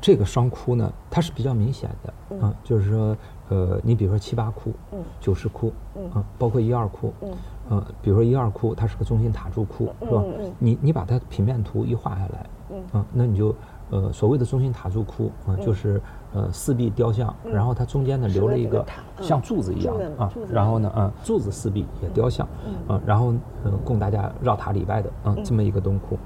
[0.00, 3.16] 这个双窟呢，它是比较明显的，嗯、就是说，
[3.48, 4.98] 呃，你比如说七八窟，嗯。
[5.20, 7.30] 九十窟，嗯、包括一二窟，嗯。
[7.70, 10.22] 呃，比如说一二窟，它是个中心塔柱窟，是吧？
[10.58, 12.46] 你你把它平面图一画下来，
[12.92, 13.04] 嗯。
[13.12, 13.54] 那你就，
[13.90, 16.00] 呃，所谓的中心塔柱窟啊、就是
[16.32, 18.84] 呃四壁雕像，然后它中间呢留了一个
[19.20, 22.46] 像柱子一样啊，然后呢，啊，柱子四壁也雕像，
[22.88, 23.32] 啊，然后
[23.64, 26.18] 呃供大家绕塔礼拜的啊，这么一个洞窟。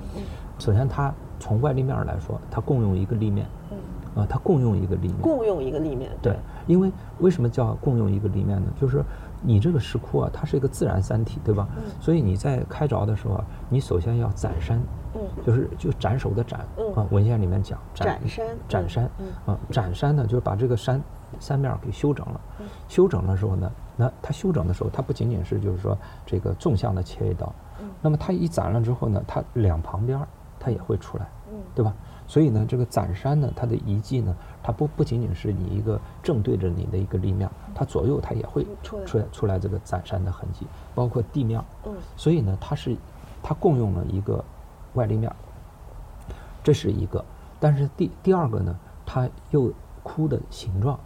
[0.59, 3.47] 首先，它从外立面来说，它共用一个立面，
[4.19, 5.17] 啊，它共用一个立面。
[5.21, 6.91] 共用一个立面，对，因为
[7.21, 8.67] 为什么叫共用一个立面呢？
[8.81, 9.03] 就是
[9.43, 11.69] 你这个石窟啊，它是一个自然山体，对吧？
[12.01, 14.81] 所以你在开凿的时候啊，你首先要斩山，
[15.15, 19.11] 嗯就是就斩首的斩，嗯啊，文献里面讲斩山嗯斩山，
[19.47, 21.01] 啊，斩山呢，就是把这个山
[21.39, 22.41] 三面给修整了。
[22.89, 25.97] 修整的时候呢，那它修整的时候，它不仅仅是就是说
[26.27, 27.53] 这个纵向的切一刀，
[28.03, 30.27] 那么它一斩了之后呢，它两旁边儿
[30.59, 31.29] 它也会出来，
[31.75, 31.95] 对吧？
[32.29, 41.59] 所以呢，这个斩山呢，它的遗迹呢，它不不仅仅是你一个正对着你的一个立面，它左右它也会出出来出来这个斩山的痕迹，包括地面。
[41.87, 42.95] 嗯所以呢，它是
[43.43, 44.45] 它共用了一个
[44.93, 45.35] 外立面，
[46.63, 47.25] 这是一个。
[47.59, 49.73] 但是第第二个呢，它又
[50.03, 51.01] 窟的形状，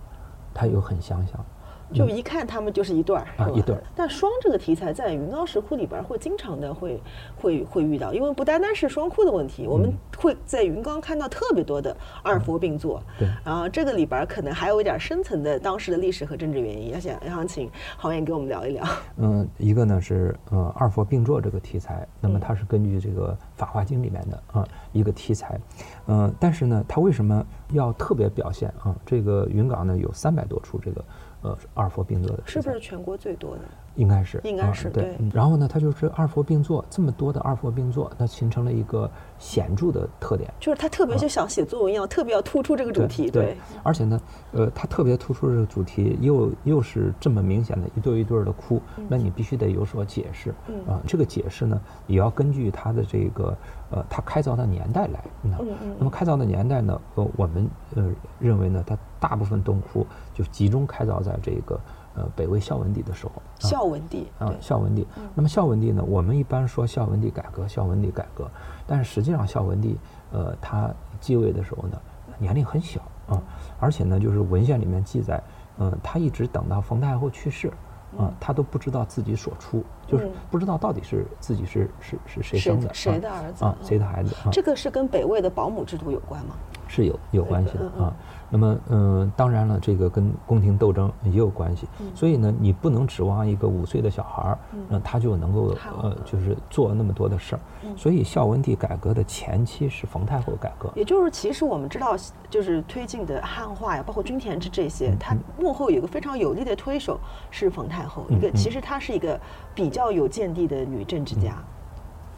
[0.53, 1.45] 它又很相像。
[1.93, 7.01] 就一看他们就是一对儿，啊一对儿但双这个题材在云冈石窟里边儿会经常的会
[7.37, 13.03] 会会遇到，因为不单单是双窟的问题，我们会在云冈看到特别多的二佛并坐。
[13.19, 18.85] 对然后这个里边儿可能还有一点儿深层的当时的历史和政治原因，要想要想请郝燕给我们聊一聊。
[19.17, 25.61] 嗯，一个呢是呃二佛并坐这个题材，那么它是根据这个《法华经》里面的啊一个题材，
[26.07, 28.95] 嗯、但是呢，它为什么要特别表现啊？
[29.05, 31.05] 这个云冈呢有三百多处这个
[31.43, 33.63] 呃二佛并坐的题材，是不是全国最多的？
[33.97, 40.53] 应该是，应该是对然后呢，它就是二佛并坐，这么多的二佛并坐，它形成了一个显著的特点。
[40.59, 43.31] 就是他特别就像写作文一样，特别要突出这个主题。
[43.31, 44.21] 对，而且呢，
[44.53, 50.55] 呃，它特别突出这个主题，又又是这么明显的一对儿一对儿的哭，那你必须得有所解释。
[50.69, 53.57] 嗯啊，这个解释呢，也要根据它的这个
[53.91, 55.23] 呃，它开凿的年代来。
[55.43, 61.79] 那嗯嗯那么开凿的年代呢，呃，我们呃认为呢，它大部分洞窟就集中开凿在这个
[62.15, 63.33] 呃北魏孝文帝的时候。
[63.37, 65.07] 啊孝文帝，啊，，孝文帝。
[65.35, 68.51] 那么孝文帝呢，我们一般说孝文帝改革，孝文帝改革，
[68.87, 69.97] 但是实际上孝文帝，
[70.33, 70.91] 呃，他
[71.21, 72.01] 继位的时候呢，
[72.39, 73.41] 年龄很小啊，
[73.79, 75.43] 而且呢，就是文献里面记载，
[75.79, 77.73] 嗯，他一直等到冯太后去世。
[78.19, 84.53] 啊，他都不知道自己所出，就是嗯不知道到底是自己是是是谁谁生的，谁啊的儿子啊，嗯谁的孩子啊？
[84.53, 86.55] 这个是跟北魏的保姆制度有关吗？
[86.93, 88.13] 是有有关系的啊。
[88.51, 91.89] 那么，嗯，当然了，这个跟宫廷斗争也有关系。
[92.01, 94.59] 嗯所以呢，你不能指望一个五岁的小孩儿，
[94.91, 97.61] 那他就能够呃，就是做那么多的事儿。
[97.85, 100.93] 嗯所以孝文帝改革的前期是冯太后改革。
[100.95, 102.15] 也就是，其实我们知道，
[102.51, 107.19] 就是推进的汉化呀，包括均田制这嗯些，它幕后有一个非常有力的推手
[107.51, 109.41] 是冯太后，一个嗯其实她是一个
[109.75, 111.57] 比较有见地的女政治家。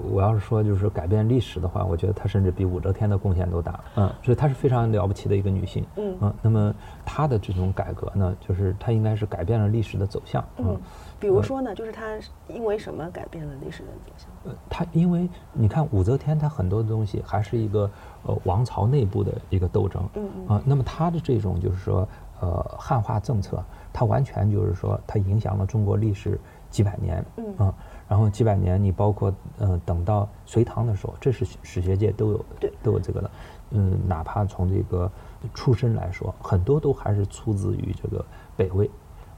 [0.03, 3.79] 我要是说就是改变历史的话，我觉得她甚至比武则天的贡献都大。
[3.97, 5.85] 嗯，所以她是非常了不起的一个女性。
[5.97, 6.75] 嗯那么
[7.05, 10.45] 她的这种改革呢，就是她应该是改变了历史的走向。
[10.59, 10.79] 嗯，
[11.21, 12.19] 比如说呢，就是她
[12.49, 14.29] 因为什么改变了历史的走向？
[14.45, 17.91] 呃，他因为你看武则天，她很多东西还是一个
[18.25, 22.07] 呃王朝内部的一个斗争，嗯啊，那么她的这种就是说
[22.41, 26.39] 呃汉化政策，它完全就是说它影响了中国历史
[26.69, 27.75] 几百年，嗯啊，
[28.15, 33.31] 然后几百年你包括呃等到隋唐的时候，这是史学界都有对都有这个的，
[33.73, 35.11] 嗯，哪怕从这个
[35.53, 38.25] 出身来说，很多都还是出自于这个
[38.57, 38.89] 北魏。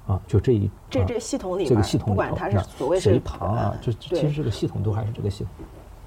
[0.07, 5.53] 啊，就这一啊这这系统里这个系统里头不管它是所谓是隋唐啊就，其实这个系统都还是这个系统。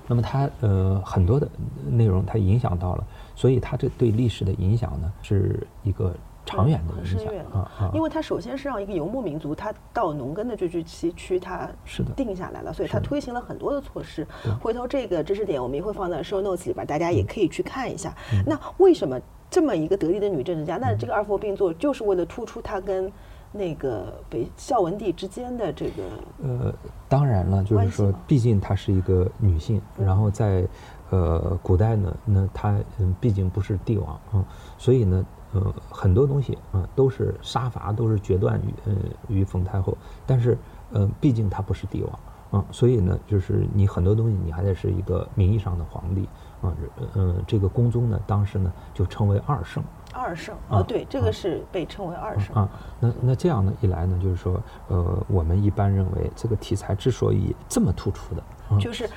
[0.07, 1.49] 那么它呃很多的
[1.89, 3.03] 内容它影响到了，
[3.35, 6.15] 所以它这对历史的影响呢是一个
[6.49, 7.45] 长远的影响很深远。
[7.53, 7.91] 啊啊。
[7.93, 12.11] 因为它首先是让一个游牧民族，它到农耕的聚居期区，它是的。
[12.13, 14.27] 定下来了，所以它推行了很多的措施。
[14.61, 18.13] 回头这个知识点我们也会放在 show notes 里边，大家也可以去看一下。
[18.33, 18.43] 嗯。
[18.45, 19.19] 那为什么
[19.49, 23.11] 这么一个得力的女政治家，那这个二佛并坐就是为了突出她跟
[23.51, 26.03] 那个北孝文帝之间的这个
[26.43, 26.71] 呃，
[27.07, 30.67] 当然了，就是说毕竟她是一个女性，然后在
[31.09, 34.45] 呃古代呢，那她嗯毕竟不是帝王啊、
[34.77, 38.93] 所以呢，呃很多东西啊、都是杀伐都是决断于呃
[39.27, 40.57] 于冯太后，但是
[40.91, 42.19] 呃毕竟他不是帝王
[42.51, 46.27] 啊、所以呢，就是你很多东西你还得是一个名义上的皇帝
[46.63, 46.73] 啊，
[47.13, 49.83] 呃这个宫中呢，当时呢就称为二圣。
[50.11, 50.55] 二圣。
[50.67, 52.55] 啊哦，对，这个是被称为二圣。
[52.55, 52.67] 啊，
[52.99, 58.47] 那那这样呢一来呢，就是说，呃，我们一般认为这个题材之所以这么突出的，啊
[58.77, 59.09] 就是，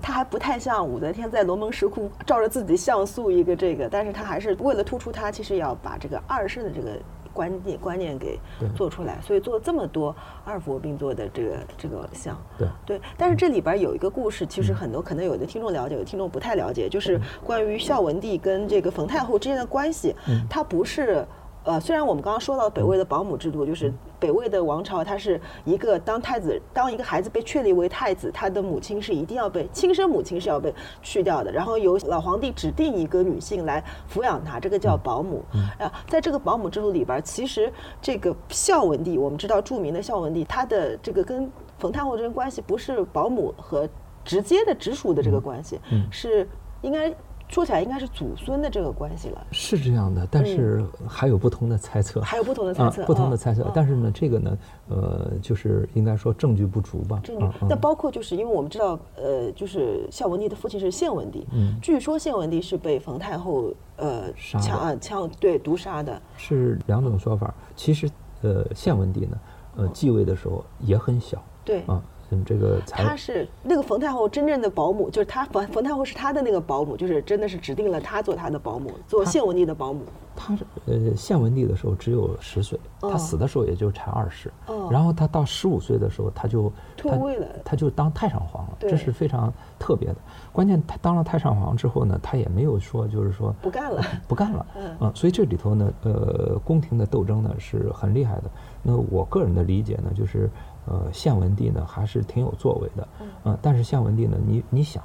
[0.00, 6.90] 他还不太像武则天在龙门石窟照着自己像素一个这个，但是他还是为了突出他，其实要把这个二世的这个
[7.32, 8.38] 观念观念给
[8.74, 12.40] 做出来，所以做了这么多二佛并坐的这个这个像。
[12.56, 12.68] 对。
[12.86, 20.14] 对，但是这里边有一个故事，其实很多可能有的听众了解，有的听众不太了解，就是关于孝文帝跟这个冯太后之间的关系，
[20.48, 21.26] 他不是。
[21.64, 35.42] 呃，虽然我们刚刚说到北魏的保姆制度，就是北魏的王朝，它是一个当太子，当一个孩子被确立为太子，他的母亲是一定要被亲生母亲是要被去掉的，然后由老皇帝指定一个女性来抚养他，这个叫保姆。
[35.78, 43.88] 啊，在这个保姆制度里边，其实这个孝文帝，我们知道著名的孝文帝，他的这个跟冯太后之间关系不是保姆和
[44.22, 46.46] 直接的直属的这个关系，是
[46.82, 47.10] 应该
[47.48, 49.46] 说起来应该是祖孙的这个关系了。
[49.52, 53.70] 是这样的，但是还有不同的猜测，嗯还有不同的猜测啊，不同哦的猜测哦。
[53.74, 57.20] 但是呢，这个呢，呃，就是应该说证据不足吧。
[57.22, 67.54] 证据啊，那嗯包括就是因为我们知道，呃，就是孝文帝的父亲是献文帝，嗯据说献文帝是被冯太后呃杀的枪啊枪对毒杀的，是两种说法。
[67.76, 68.10] 其实，
[68.42, 69.38] 呃，献文帝呢，
[69.76, 71.82] 呃，继位的时候也很小对。
[71.82, 80.02] 啊，嗯，这个才他是那个冯太后真正的保姆，就是她冯冯太后是她的那个保姆，就是真的是指定了她做她的保姆，做献文帝的保姆。
[80.36, 90.16] 她是呃献文帝的时候只有十岁，他哦死的时候也就才二十、哦然后他到十五岁的时候他就他退位了他就当太上皇了，这是非常特别的。
[90.52, 98.50] 关键他当了太上皇之后呢，他也没有说就是说不干了不干了，嗯啊，所以这里头呢，呃，宫廷的斗争呢是很厉害的。
[98.82, 100.50] 那我个人的理解呢，就是
[100.86, 103.08] 呃，献文帝呢还是挺有作为的，
[103.44, 105.02] 嗯、但是献文帝呢，你你想，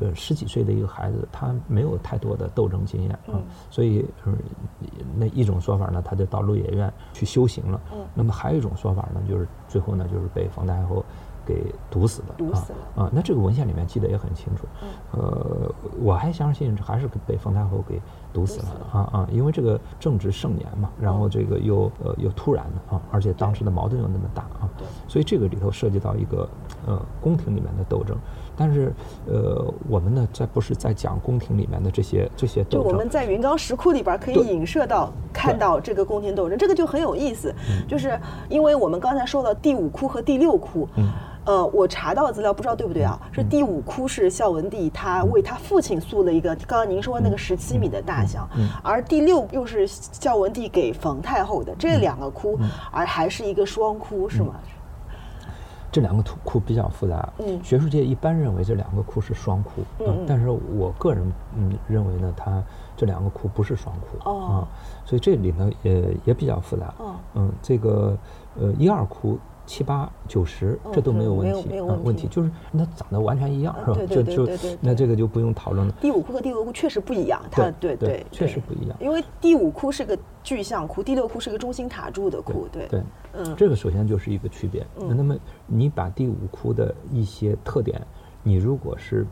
[0.00, 4.32] 呃，十几岁的一个孩子，他没有太多的斗争经验嗯、所以、呃、
[5.16, 7.80] 那一种说法呢，他就到鹿野苑去修行了。
[8.14, 11.04] 那么还有一种说法呢，就是最后呢，就是被冯太后
[11.46, 12.34] 给毒死的。
[12.36, 14.66] 毒死了啊啊，那这个文献里面记得也很清楚。
[15.12, 18.00] 呃，我还相信还是被冯太后给
[18.32, 24.68] 毒死了啊啊，因为这个正值盛年嘛，然后这个又呃又突然的啊，而且当时的矛盾又那么大啊，
[25.06, 26.48] 所以这个里头涉及到一个
[26.86, 28.16] 呃宫廷里面的斗争。
[28.56, 28.92] 但是
[29.26, 32.82] 呃，我们呢在不是在讲宫廷里面的这些这些斗争。
[32.82, 37.54] 就我们，在云冈石窟里边可以对影射到看到这个宫廷斗争，这个就很有意思。
[37.70, 37.86] 嗯。
[37.88, 41.10] 就是因为我们刚才说到第五窟和第六窟，嗯。
[41.44, 43.18] 呃，我查到的资料不知道对不对啊？
[43.32, 48.68] 是第五窟是孝文帝他为他父亲塑了一个刚刚您说的那个十七米的大像，嗯。
[48.80, 52.56] 而第六又是孝文帝给冯太后的，嗯这两个窟
[52.92, 54.54] 而还是一个双窟是吗？
[55.92, 57.62] 这两个图窟比较复杂，嗯。
[57.62, 60.24] 学术界一般认为这两个库是双库，嗯嗯。
[60.26, 62.60] 但是我个人嗯认为呢，它
[62.96, 64.40] 这两个库不是双库，哦。
[64.40, 64.68] 啊，
[65.04, 67.14] 所以这里呢也也比较复杂，哦。
[67.34, 68.16] 嗯，这个
[68.58, 69.38] 呃一二窟。
[69.64, 74.06] 七八九十哦，这都没有问题没有问，题就是那长得完全一样啊是吧？
[74.10, 75.94] 就就那这个就不用讨论了。
[76.00, 78.96] 第五窟和第六窟确实不一样，它对对对确实不一样。
[79.00, 82.88] 因为第五窟是个具象窟，第六窟是个中心塔柱的窟，对。
[82.88, 83.02] 对，
[83.34, 83.54] 嗯。
[83.56, 84.86] 这个首先就是一个区别。
[84.96, 88.00] 那么你把第五窟的一些特点，
[88.42, 89.26] 你如果是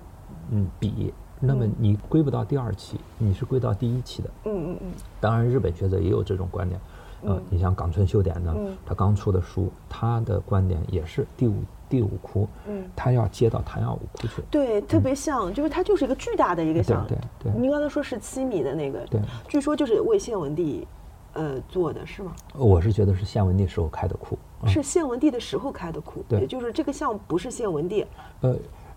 [0.50, 4.30] 嗯比，那么你归不到第二期，你是归到第一期的。
[4.44, 6.80] 嗯嗯嗯，当然，日本学者也有这种观点。
[7.22, 8.74] 呃，你像冈村秀典呢，嗯。
[8.86, 12.84] 他刚出的书，他的观点也是第五第五窟，嗯。
[12.96, 14.42] 他要接到弹药五窟去。
[14.50, 17.52] 对，特别像，就是它就是一个巨大的一个像，对对。
[17.52, 19.20] 对您刚才说十七米的那个，对。
[19.46, 20.88] 据说就是为献文帝，
[21.34, 22.32] 呃做的是吗？
[22.54, 24.38] 我是觉得是献文帝时候开的窟。
[24.62, 28.06] 啊是献文帝的时候开的库，对也就是这个项目不是献文帝，
[28.42, 28.56] 呃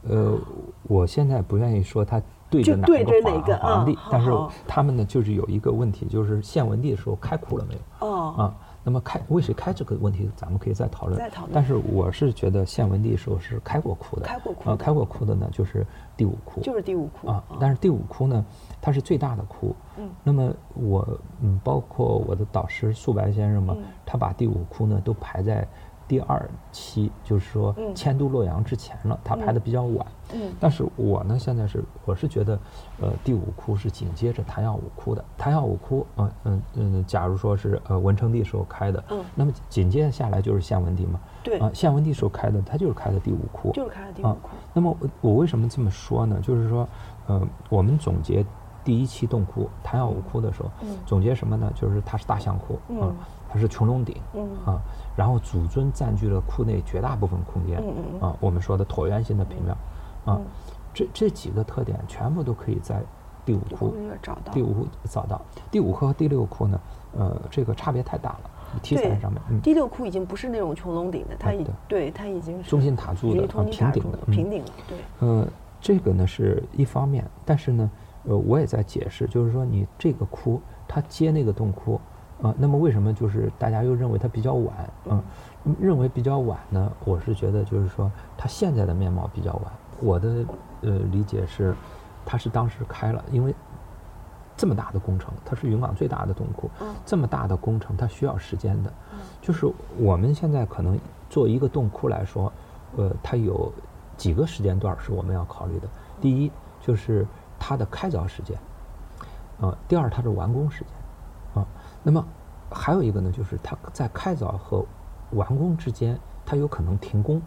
[0.10, 0.38] 呃，
[0.84, 4.30] 我现在不愿意说他对就着哪对着哪个皇皇帝嗯，但是
[4.68, 7.80] 他们呢就是有一个问题，就是献文帝的时候开库了没有？
[8.06, 8.42] 哦啊，
[8.84, 11.18] 那么开为谁开这个问题，咱们可以再讨论。
[11.18, 15.86] 再讨论但是我是觉得献文帝时候是开过窟的，开过窟开过窟的呢就是
[16.18, 17.44] 第五窟，就是第五窟啊。
[17.60, 18.46] 但是第五窟呢，
[18.82, 19.74] 它是最大的窟。
[19.98, 20.10] 嗯。
[20.24, 21.08] 那么我
[21.42, 25.66] 嗯，包括我的导师素白先生嘛，嗯他把第五窟呢都排在
[26.08, 30.06] 第二期，就是说嗯迁都洛阳之前了，他拍的比较晚。
[30.34, 32.58] 嗯但是我呢，现在是我是觉得，
[32.99, 35.24] 呃，第五窟是紧接着昙曜五窟的。
[35.38, 41.20] 昙曜五窟，嗯嗯嗯，假如说是呃文成帝时候开的，嗯那么紧接着下来就是献文帝嘛。
[41.43, 43.72] 对啊，献文帝时候开的，他就是开的第五窟。
[43.74, 46.39] 就是开的第五啊窟，那么我我为什么这么说呢？
[46.41, 46.88] 就是说，
[47.28, 48.43] 呃，我们总结
[48.84, 51.72] 第一期洞窟昙曜五窟的时候，嗯总结什么呢？
[51.76, 53.16] 就是它是大象窟啊嗯，
[53.49, 54.82] 它是穹窿顶嗯啊，
[55.16, 58.22] 然后祖尊占据了库内绝大部分空间嗯嗯嗯。
[58.22, 59.72] 啊，我们说的椭圆形的平面
[60.26, 60.45] 啊嗯，
[60.93, 63.01] 这这几个特点全部都可以在
[63.45, 64.53] 第五窟找到。
[64.53, 65.41] 第五窟找到。
[65.70, 66.80] 第五窟和第六窟呢，
[67.18, 68.49] 呃，这个差别太大了，
[68.82, 71.99] 题材上面，嗯，第六窟已经不是那种穹窿顶的，它已哎对。
[72.05, 74.32] 对它已经是中心塔柱的平顶的嗯。
[74.32, 75.45] 平顶了，对，呃，
[75.82, 77.91] 这个呢是一方面，但是呢，
[78.24, 81.99] 呃，我也在解释，就是说你这个窟它接那个洞窟，
[82.44, 84.76] 啊、那么为什么就是大家又认为它比较晚，
[85.10, 85.24] 啊、
[85.80, 86.91] 认为比较晚呢？
[87.06, 89.74] 我是觉得就是说它现在的面貌比较晚。
[90.02, 90.46] 我的
[90.82, 91.74] 呃理解是，
[92.26, 93.56] 它是当时开了，因为
[94.58, 98.91] 这么大的工程，它是云冈最大的洞窟，嗯这么大的工程它需要时间的，
[99.41, 99.66] 就是
[99.98, 102.52] 我们现在可能做一个洞窟来说，
[102.98, 103.72] 呃，它有
[104.18, 105.88] 几个时间段是我们要考虑的。
[106.20, 107.26] 第一就是
[107.58, 108.58] 它的开凿时间，
[109.62, 111.03] 呃，第二它的完工时间，啊，
[112.04, 112.24] 那么
[112.70, 114.86] 还有一个呢，就是它在开凿和
[115.32, 117.41] 完工之间，它有可能停工，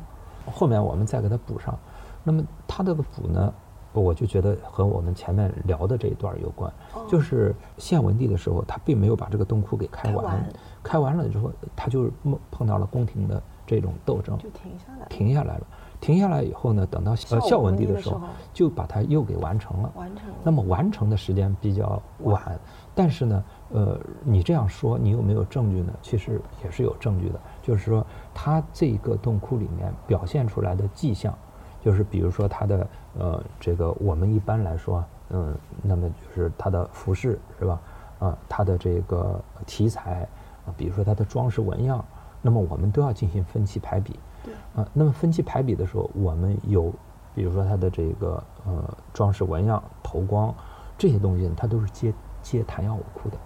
[0.50, 1.78] 后面我们再给它补上。
[2.24, 3.52] 那么它这个补呢，
[3.92, 6.72] 我就觉得和我们前面聊的这一段有关，
[7.08, 10.44] 就是献文帝的时候，他并没有把这个洞窟给开完，
[10.82, 15.66] 开完了之后，他就碰碰到了宫廷的这种斗争，就停下来了，停下来了。
[15.98, 19.90] 停下来以后呢，等到呃孝文帝的时候孝文帝的时候，就把它又给完成了。
[19.96, 22.60] 完成了那么完成的时间比较晚，
[22.94, 25.92] 但是呢，呃，你这样说，你有没有证据呢？
[26.00, 31.36] 其实也是有证据的，就是说它这个洞窟里面表现出来的迹象，
[31.82, 32.86] 就是比如说它的
[33.18, 37.80] 呃这个我们一般来说，嗯，那么就是它的服饰是吧？
[38.20, 40.26] 啊，它的这个题材，
[40.64, 42.04] 啊，比如说它的装饰纹样，
[42.40, 44.18] 那么我们都要进行分期排比。
[44.44, 44.54] 对。
[44.76, 46.92] 啊，那么分期排比的时候，我们有，
[47.34, 50.54] 比如说它的这个呃装饰纹样、头光
[50.96, 53.36] 这些东西呢，它都是接接弹药瓦窟的。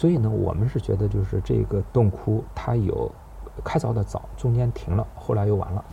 [0.00, 3.12] 所以呢，我们是觉得就是这个洞窟它有
[3.62, 5.84] 开凿的早，中间停了，后来又完了。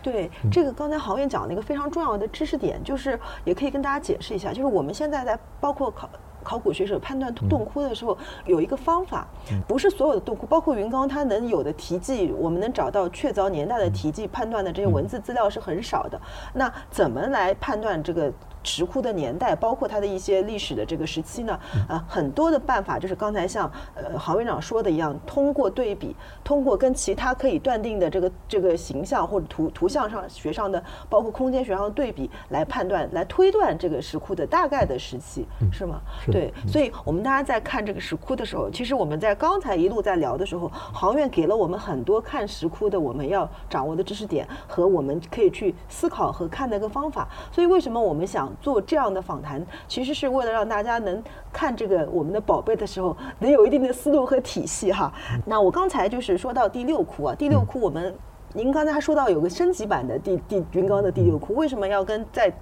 [0.00, 6.08] 对，这个刚才郝院讲了一个非常重要的知识点，就是也可以跟大家解释一下，就是我们现在在包括考。
[6.44, 9.26] 考古学者判断洞窟的时候，有一个方法，
[9.66, 16.20] 不是所有的洞窟，包括云冈，它能有的题记，我们能找到确凿年代的题记，判断的这些文字资料是很少的。
[16.54, 18.32] 那怎么来判断这个？
[18.66, 21.58] 石窟的年代，包括它的一些历史的这个时期呢，
[21.88, 36.00] 啊，很多的办法就是刚才像呃郝院长说的一样，通过对比，通过跟其他可以断定的这个这个形象或者图图像上学上的，包括空间学上的对比来判断，来推断这个石窟的大概的时期，是吗？
[36.26, 47.28] 对，所以我们大家在看这个石窟的时候，其实我们在刚才一路在聊的时候，郝院给了我们很多看石窟的我们要掌握的知识点和我们可以去思考和看的一个方法。
[47.52, 48.52] 所以为什么我们想？
[48.60, 55.12] 做这样的访谈，其实是为了让大家能看这个我们的宝贝的时候，能有一定的思路和体系哈。
[55.44, 58.14] 那我刚才就是说到第六窟啊，第六窟我们，
[58.52, 62.52] 您刚才还说到有个升级版的第第云冈的第六窟，为什么要跟在？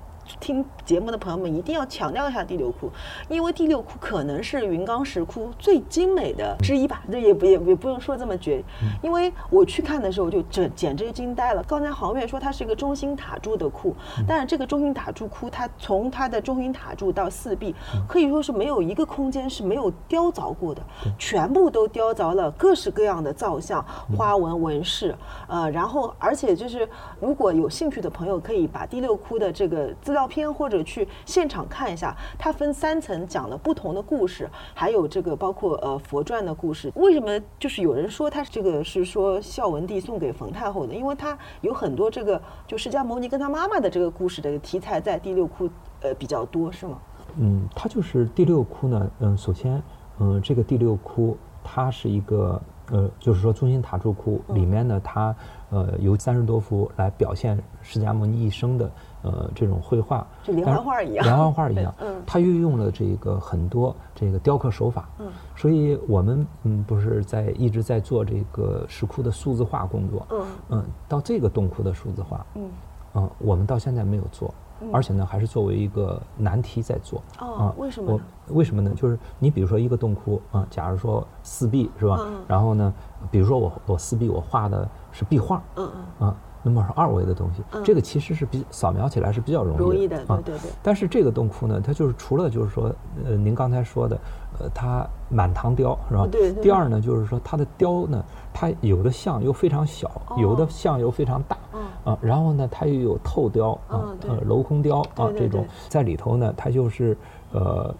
[0.40, 2.90] 听节目的朋友们一定要强调一下第六窟，
[3.28, 8.62] 因为第六窟可能是云冈石窟最精美的之一吧，这也不也也不用说这么绝，
[9.02, 11.62] 因为我去看的时候就这简直惊呆了。
[11.64, 13.94] 刚才航院说它是一个中心塔柱的窟，
[14.26, 17.74] 但是这个中心塔柱窟，它从它的中心塔柱到四壁，
[18.08, 20.82] 可以说是没有一个空间是没有雕凿过的，
[21.18, 23.84] 全部都雕凿了各式各样的造像、
[24.16, 25.14] 花纹纹饰，
[25.48, 26.88] 呃，然后而且就是
[27.20, 36.90] 如果有兴趣的朋友可以把第六窟的这个资料片或者去现场看一下，它分三层讲了不同的故事，还有这个包括呃佛传的故事。
[36.94, 40.94] 为什么就是有人说它这个是说孝文帝送给冯太后的？
[40.94, 45.68] 因为它有很多这个就释迦牟尼跟他妈妈的这个故事的题材在第六窟
[46.00, 46.98] 呃比较多，是吗？
[47.36, 49.10] 嗯，它就是第六窟呢。
[49.18, 49.82] 嗯，首先，
[50.20, 52.62] 嗯，这个第六窟它是一个
[52.92, 55.34] 呃，就是说中心塔柱窟里面呢，它
[55.70, 58.88] 呃由三十多幅来表现释迦牟尼一生的。
[59.24, 61.92] 呃，这种绘画就连环画一样，连环画一样。
[62.00, 65.08] 嗯，它运用了这个很多这个雕刻手法。
[65.18, 70.26] 嗯，所以我们嗯不是在一直在做这个石窟的数字化工作。
[70.30, 72.70] 嗯嗯，到这个洞窟的数字化，嗯
[73.14, 74.52] 嗯，我们到现在没有做，
[74.92, 77.22] 而且呢还是作为一个难题在做。
[77.40, 78.20] 哦，为什么？
[78.48, 78.92] 为什么呢？
[78.94, 82.18] 就是你比如说一个洞窟啊，假如说四壁是吧？
[82.20, 82.42] 嗯。
[82.46, 82.92] 然后呢，
[83.30, 85.62] 比如说我我四壁我画的是壁画。
[85.76, 86.28] 嗯嗯。
[86.28, 86.36] 啊。
[86.66, 90.40] 那么是二维的东西，这个其实是比扫描起来是比较容易的啊。
[90.42, 90.70] 对对对。
[90.82, 92.90] 但是这个洞窟呢，它就是除了就是说，
[93.22, 94.18] 呃，您刚才说的，
[94.58, 96.26] 呃，它满堂雕是吧？
[96.26, 96.52] 对。
[96.54, 101.58] 第二呢，就是说它的雕呢，它有的像又非常小，有的像又非常大。
[102.02, 102.16] 啊。
[102.22, 107.14] 然后呢，它又有透雕啊，呃，镂空雕啊，这种在里头呢，它就是
[107.52, 107.94] 呃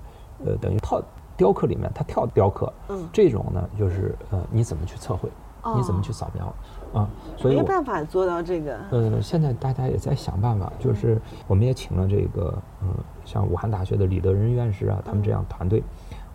[0.47, 1.03] 呃，等于套
[1.37, 2.73] 雕刻里面它跳雕刻。
[2.89, 3.07] 嗯。
[3.13, 5.29] 这种呢，就是呃，你怎么去测绘？
[5.75, 6.55] 你怎么去扫描？
[6.95, 8.79] 啊，所以没办法做到这个。
[8.91, 12.89] 呃，现在大家也在想办法，就是我们也请了这个，嗯，
[13.25, 15.83] 像武汉大学的李德仁院士啊，他们这样团队，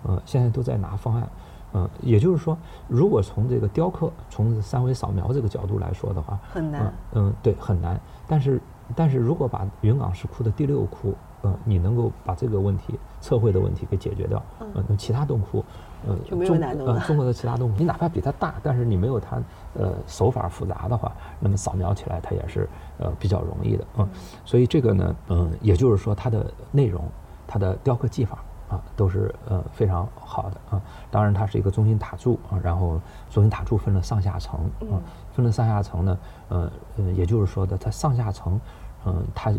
[0.03, 1.27] 呃，现在都在拿方案。
[1.71, 2.57] 嗯，也就是说，
[2.87, 6.91] 如果从这个雕刻、从三维扫描这个角度来说的话，很难。
[7.13, 7.99] 嗯，对，很难。
[8.27, 8.59] 但是，
[8.95, 15.63] 但是如果把云冈石窟的第六窟，嗯，你能够把这个问题测绘的问题给解决掉，嗯，那其他洞窟。
[16.07, 19.37] 呃，就没有难度呃，中国的其他洞窟，你哪怕比它大，但是你没有它
[19.75, 22.67] 呃手法复杂的话，那么扫描起来它也是
[22.97, 24.09] 呃比较容易的嗯。
[24.45, 27.03] 所以这个呢，嗯，也就是说它的内容、
[27.47, 28.39] 它的雕刻技法
[28.69, 30.81] 啊，都是呃非常好的啊。
[31.11, 32.99] 当然，它是一个中心塔柱啊，然后
[33.29, 34.59] 中心塔柱分了上下层
[34.91, 34.97] 啊，
[35.33, 36.17] 分了上下层呢，
[36.49, 38.59] 呃呃，也就是说的它上下层，
[39.05, 39.53] 嗯，它。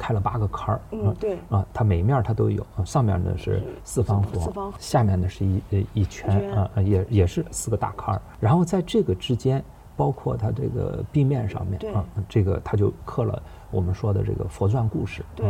[0.00, 9.62] 开了八个坎儿，嗯，对，啊，它每面它都有，上面呢是四方佛，下面呢是一呃一圈，啊，也也是四个大坎儿，然后在这个之间，
[9.96, 13.42] 包括它这个壁面上面，啊，这个它就刻了。
[13.70, 15.46] 我们说的这个佛传故事，对，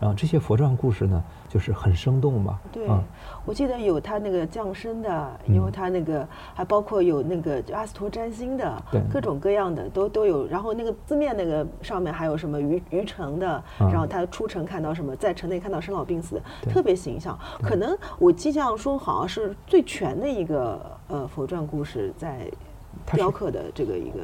[0.00, 2.58] 然后这些佛传故事呢，就是很生动嘛。
[2.72, 2.88] 对，
[3.44, 10.46] 我记得有他那个降生的，有他那个，还包括有那个阿斯托占星的，各种各样的都都有。
[10.46, 17.38] 然后那个字面那个上面还有什么于于城的，然后他出城看到什么，在城内看到生老病死，特别形象。
[17.62, 22.50] 可能我印象说好像是最全的一个呃佛传故事在
[23.12, 24.18] 雕刻的这个一个。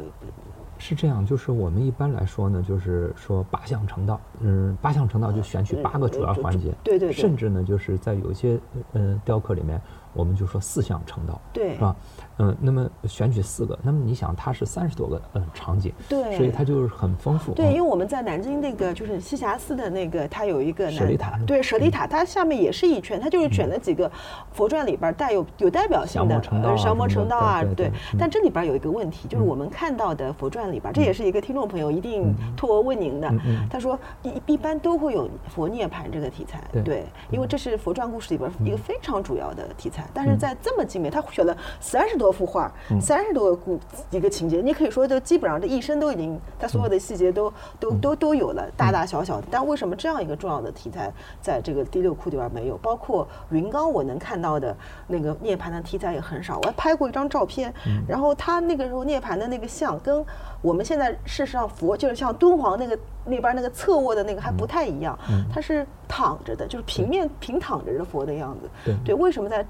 [0.78, 8.58] 是这样，就是我们一般来说呢，就是说八项成道，嗯，八项成道就选取八个主要环节，对对对甚至呢，就是在有些
[8.92, 9.80] 呃雕刻里面，
[10.12, 11.74] 我们就说四项成道，对。
[11.74, 11.96] 是吧？
[12.38, 16.36] 嗯，那么选取四个，那么你想它是三十多个嗯场景，对。
[16.36, 17.72] 所以它就是很丰富，对，嗯。
[17.72, 24.10] 因为我们在南京那个就是栖霞寺的那个，它有一个南舍利塔对舍利塔，它下面也是一圈，它就是选了几个
[24.52, 26.40] 佛传里边带有有代表性的
[26.76, 33.32] 降魔成道啊对但这里边有一个问题，就是我们看到的佛传里边，这也是一个听众朋友一定托我问您的
[33.70, 36.82] 他说一一般都会有佛涅槃这个题材，对。
[36.82, 40.28] 对，因为这是佛传故事里边一个非常主要的题材，但嗯。
[40.30, 43.78] 是在这么精美，他选了三十多幅画，三十多个故
[44.10, 49.46] 一个情节，你可以说就基本上这一生都已经它所有的细节都都嗯都都有了，大大小小的。
[49.50, 52.76] 但为什么这样一个重要的题材在这个第六库里边没有？
[52.78, 56.58] 包括云冈，我能看到的那个涅槃的题材也很少。
[56.58, 60.24] 我还拍过一张照片，嗯然后他那个时候涅槃的那个像跟
[60.62, 65.18] 我们现在事实上佛就是像敦煌那个那边那个侧卧的那个还不太一样，
[65.52, 68.68] 它是躺着的，就是平面平躺着的佛的样子。
[68.84, 69.64] 对对，为什么在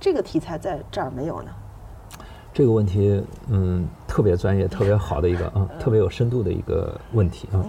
[0.00, 1.50] 这个题材在这儿没有呢？
[2.52, 7.64] 这个问题，嗯，特别专业、特别好的一个，嗯，特别有深度的一个问题啊。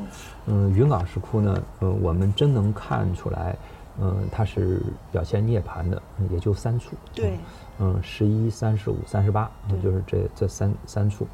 [0.45, 3.55] 嗯，云冈石窟呢，嗯，我们真能看出来，
[4.01, 4.81] 嗯，它是
[5.11, 6.95] 表现涅槃的，嗯也就三处。
[7.15, 7.37] 对
[7.79, 11.25] 嗯，十一、三十五、三十八，嗯就是这这三三处。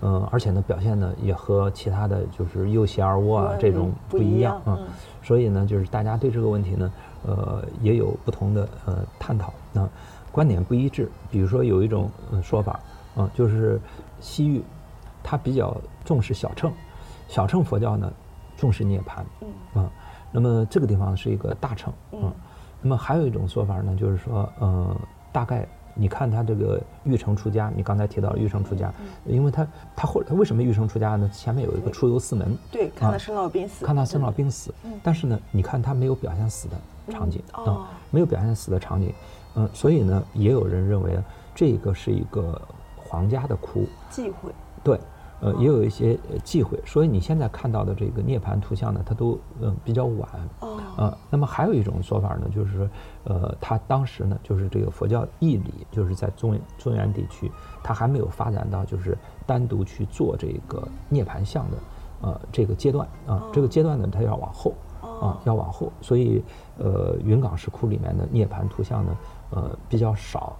[0.00, 4.86] 嗯，而且呢，表现呢也和其他的就是右斜而卧啊嗯这种不不一一样样啊嗯。
[5.22, 6.92] 所以呢，就是大家对这个问题呢，
[7.26, 9.52] 呃，也有不同的呃探讨。
[9.72, 9.88] 那
[10.30, 11.10] 观点不一致。
[11.30, 12.78] 比如说有一种呃说法，
[13.18, 13.80] 啊，就是
[14.20, 14.62] 西域，
[15.22, 16.72] 它比较重视小乘，
[17.26, 18.10] 小乘佛教呢
[18.56, 19.22] 重视涅槃，
[19.74, 19.90] 嗯啊，
[20.30, 22.32] 那么这个地方是一个大乘，嗯
[22.80, 24.96] 那么还有一种说法呢，就是说，呃，
[25.32, 29.66] 大概你看他这个玉成出家，你刚才提到了玉成出家，嗯因为他
[29.96, 31.28] 他后他为什么玉成出家呢？
[31.32, 36.76] 前面有一个出游四门，对，看啊到生老病死，看他生老病死，但是呢，你看他没有表现死的
[37.10, 39.12] 场景哦没有表现死的场景，
[39.56, 41.18] 嗯、所以呢，也有人认为，
[41.56, 42.60] 这个是一个
[43.08, 44.52] 皇家的窟，忌讳。
[44.84, 45.00] 对，
[45.40, 50.28] 呃，也有一些呃忌讳，所以你现在看到的这个涅槃图像呢，它都呃比较晚。
[50.60, 50.78] 哦。
[50.98, 52.88] 呃，那么还有一种说法呢，就是说，
[53.24, 57.50] 呃，他当时呢，就是这个佛教义理，就是在中中原地区，
[57.82, 61.76] 它还没有发展到就是单独去做这个涅槃像的，
[62.22, 63.06] 呃，这个阶段。
[63.26, 66.42] 啊、这个阶段呢，它要往后啊、要往后，所以
[66.78, 69.16] 呃，云冈石窟里面的涅槃图像呢，
[69.50, 70.56] 呃，比较少。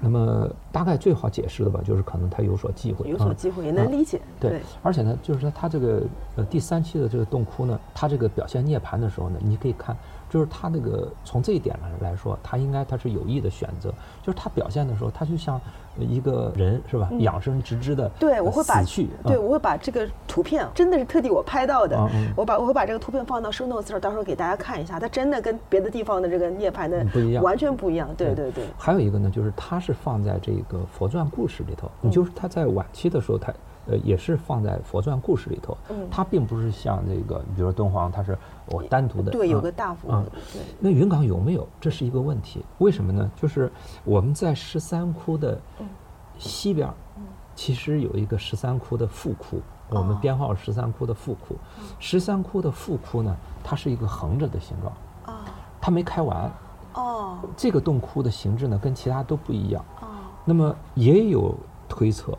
[0.00, 4.20] 那么大概最好解释的吧，就是可能他有所忌讳，啊有所忌讳，也能啊理解。
[4.40, 6.02] 对，而且呢，就是说他这个
[6.36, 9.96] 呃第三期的这个洞窟呢，他这个表现涅槃的时候呢，你可以看，
[10.32, 13.90] 就是他那个从这一点上来说，他应该他是有意的选择，
[14.22, 15.60] 就是他表现的时候，他就像
[15.98, 27.44] 一个人是吧，养生直直的嗯对，我会把对，啊我会把这个图片，真的是特地我拍到的我把我会把这个图片放到 show notes 上，到时候给大家看一下，它真的跟别的地方的这个涅槃的嗯不一样。
[27.44, 28.08] 完全不一样。
[28.16, 33.52] 对对对，还有一个呢，就是它是放在这个佛传故事里头，你就是他在晚期的时候，它
[33.86, 40.24] 呃也是放在佛传故事里头，嗯它并不是像这个，比如说敦煌，它是我单独的，对，有啊个大佛啊
[40.78, 41.66] 那云冈有没有？
[41.80, 42.64] 这是一个问题。
[42.78, 43.30] 为什么呢？
[43.36, 43.70] 就是
[44.04, 45.60] 我们在十三窟的
[46.38, 46.94] 西边儿，
[47.54, 51.56] 其实有一个十三窟的副窟，我们编号十三窟的副窟。
[51.98, 54.92] 十三窟的副窟呢，它是一个横着的形状，
[55.26, 55.44] 啊
[55.80, 56.50] 它没开完。
[56.94, 59.84] 哦这个洞窟的形制呢，跟其他都不一样。
[60.00, 60.06] 哦，
[60.44, 61.54] 那么也有
[61.88, 62.36] 推测，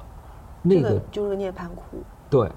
[0.64, 1.98] 那这个个就是涅槃窟。
[2.30, 2.50] 对，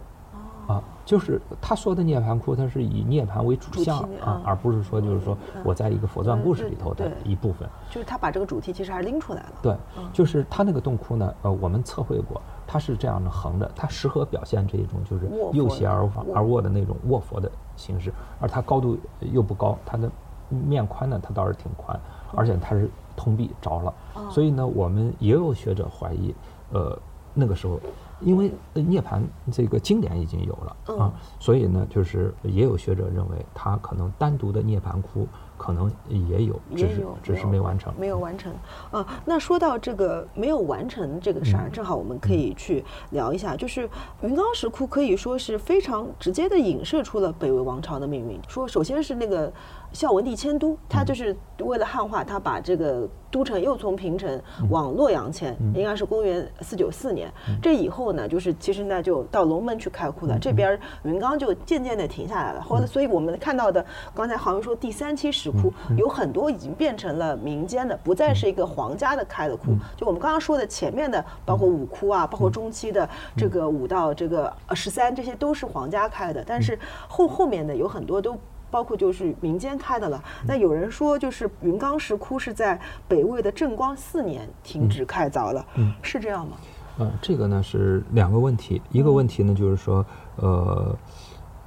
[0.66, 7.68] 啊，就是他说的涅槃窟，它是以涅槃为主主题项的嗯，啊而不是说就是说我在一个佛传故事里头的一部分。
[7.90, 9.52] 就是他把这个主题其实还拎出来了。
[9.60, 20.10] 对，嗯就是他那个洞窟呢，呃，我们测绘过，它是这样的横着，它适合表现这一种就是右斜而卧而卧的那种卧佛的形式，而它高度又不高，它的
[20.48, 21.98] 面宽呢，它倒是挺宽，
[22.34, 26.34] 而且它是通壁着了，哦所以呢，我们也有学者怀疑，
[26.72, 26.98] 呃，
[27.36, 27.78] 那个时候。
[28.22, 29.20] 因为呃涅槃
[29.52, 37.92] 这个经典已经有了嗯啊，所以呢，就是也有学者认为，它可能单独的涅槃窟可能也有，只是只是没完成。
[37.98, 38.50] 没有完成。
[38.90, 43.86] 啊，那说到这个没有完成这个事嗯儿，正好我们可以去聊一下，就是
[44.22, 48.40] 云冈石窟可以说是非常直接的影射出了北魏王朝的命运。
[48.48, 49.52] 说首先是那个
[49.96, 57.32] 孝文帝迁都，他就是为了汉化，他把这个都城又从平城往洛阳迁，应该是公元四九四年。
[57.62, 62.60] 这以后呢，就是其实呢就到龙门去开窟了，这边云冈就渐渐的停下来了。
[62.60, 63.82] 后来，所以我们看到的
[64.14, 69.74] 刚才好像说第三期石窟有很多已经变成了民间的，不再是一个皇家的开的窟。
[69.96, 76.78] 就我们刚刚说的前面的，包括五窟啊，包括中期的这个五到这个呃十三，这些都是皇家开的，但是
[77.08, 78.38] 后后面的有很多都。
[78.76, 80.22] 包括就是民间开的了。
[80.46, 82.78] 那有人说，就是云冈石窟是在
[83.08, 85.64] 北魏的正光四年停止开凿了，
[86.02, 86.58] 是这样吗？
[86.98, 88.82] 呃，这个呢是两个问题。
[88.90, 90.04] 一个问题呢就是说，
[90.36, 90.94] 呃，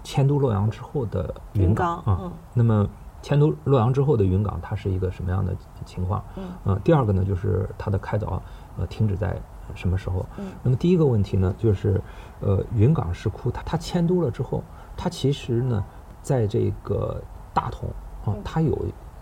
[0.04, 2.88] 迁都洛阳之后的云冈啊，那么
[3.24, 6.24] 迁都洛阳之后的云冈，它是一个什么样的情况？
[6.64, 6.80] 嗯。
[6.84, 8.40] 第二个呢就是它的开凿
[8.78, 9.36] 呃停止在
[9.74, 10.24] 什么时候？
[10.38, 10.46] 嗯。
[10.62, 12.00] 那么第一个问题呢就是，
[12.40, 14.64] 呃，云冈石窟它它迁都了之后，
[14.96, 15.84] 它其实呢。
[16.22, 17.22] 在这个
[17.54, 17.90] 大同
[18.26, 18.78] 啊，他有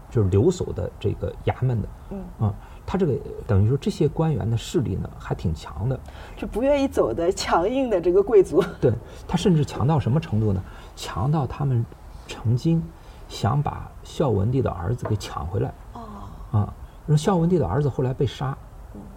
[0.09, 2.53] 就是留守的这个衙门的，嗯啊，
[2.85, 3.13] 他这个
[3.45, 5.99] 等于说这些官员的势力呢还挺强的，
[6.35, 8.63] 就不愿意走的强硬的这个贵族。
[8.79, 8.93] 对
[9.27, 10.61] 他甚至强到什么程度呢？
[10.95, 11.85] 强到他们
[12.27, 12.81] 曾经
[13.27, 15.73] 想把孝文帝的儿子给抢回来。
[15.93, 16.01] 哦
[16.51, 16.73] 啊，
[17.05, 18.57] 那孝文帝的儿子后来被杀。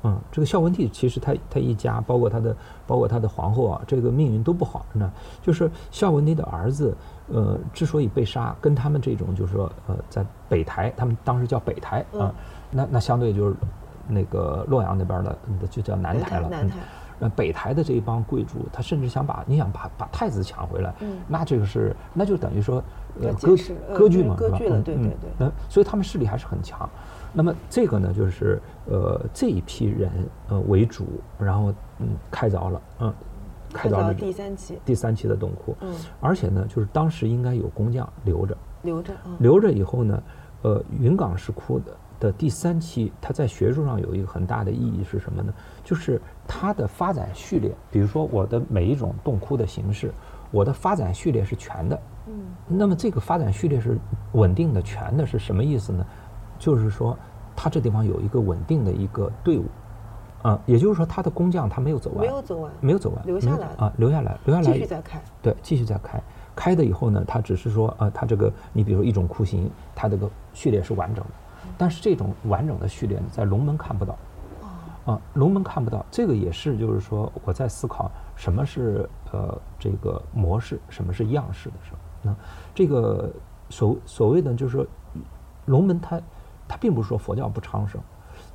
[0.02, 5.10] 嗯，这个孝文帝其实他他一家，包括他的包括他的皇后啊，这个命运都不好呢。
[5.40, 6.94] 就是孝文帝的儿子。
[7.32, 12.32] 呃，之所以被杀，跟他们这种就是说，呃，在北台，他们当时叫北台啊，
[12.70, 13.56] 那那相对就是
[14.08, 15.38] 那个洛阳那边的，
[15.70, 16.48] 就叫南台了。
[16.48, 16.76] 南台。
[17.20, 22.82] 呃，北台的这一帮贵族，他甚至想把你想把把太子抢回来，嗯那这个是那就等于说，
[23.20, 23.54] 呃，割
[23.94, 24.56] 割据嘛，是吧？
[24.58, 25.30] 对对对。
[25.38, 26.88] 那所以他们势力还是很强。
[27.32, 30.10] 那么这个呢，就是呃这一批人
[30.48, 31.06] 呃为主，
[31.38, 33.14] 然后嗯开凿了，嗯。
[33.72, 40.22] 开凿第三期，第三期的洞窟，嗯，而且呢，就是当时应该有工匠留着，留着，留着以后呢，
[40.62, 45.52] 呃，云冈石窟的的第三期，它在学术上有一个很大的意义是什么呢？
[45.84, 50.12] 就是它的发展序列，比如说我的每一种洞窟的形式，
[50.50, 52.34] 我的发展序列是全的，嗯，
[52.66, 53.96] 那么这个发展序列是
[54.32, 56.04] 稳定的、全的，是什么意思呢？
[56.58, 57.16] 就是说，
[57.56, 59.64] 它这地方有一个稳定的一个队伍。
[60.42, 63.66] 啊，也就是说，他的工匠他没有走完，没有走完，没有走完，留下来。
[63.76, 66.22] 啊，留下来，留下来，继续再开，对，继续再开，
[66.56, 71.30] 开的以后呢，他只是说，呃，他这个，你比如说一种酷刑，它这个序列是完整的，
[71.76, 74.16] 但是这种完整的序列在龙门看不到，
[75.04, 82.34] 啊，龙门看不到，这个也是，就是说我在思考什么是呃这个模式，什么是样式的时候，那
[82.74, 83.30] 这个
[83.68, 84.86] 所所谓的就是说，
[85.66, 86.18] 龙门它
[86.66, 88.00] 它并不是说佛教不昌盛。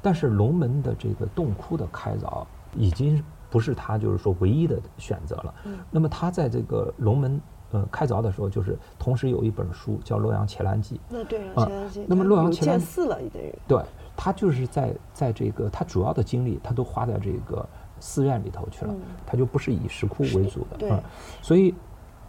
[0.06, 2.46] 但是龙门的这个洞窟的开凿
[2.76, 5.56] 已经不是他就是说唯一的选择了。
[5.64, 5.80] 嗯。
[5.90, 7.42] 那么他在这个龙门
[7.72, 10.98] 呃开凿的时候，就是同时有一本书叫《洛阳伽蓝记》。
[11.10, 11.68] 那对啊。
[12.06, 13.42] 那么洛阳伽蓝寺了，已经。
[13.68, 13.82] 对，
[14.16, 17.68] 他就是在在这个他主要的精力，他都花在这个
[18.00, 18.94] 寺院里头去了，
[19.26, 20.78] 他就不是以石窟为主的。
[20.78, 20.94] 对。
[21.42, 21.74] 所以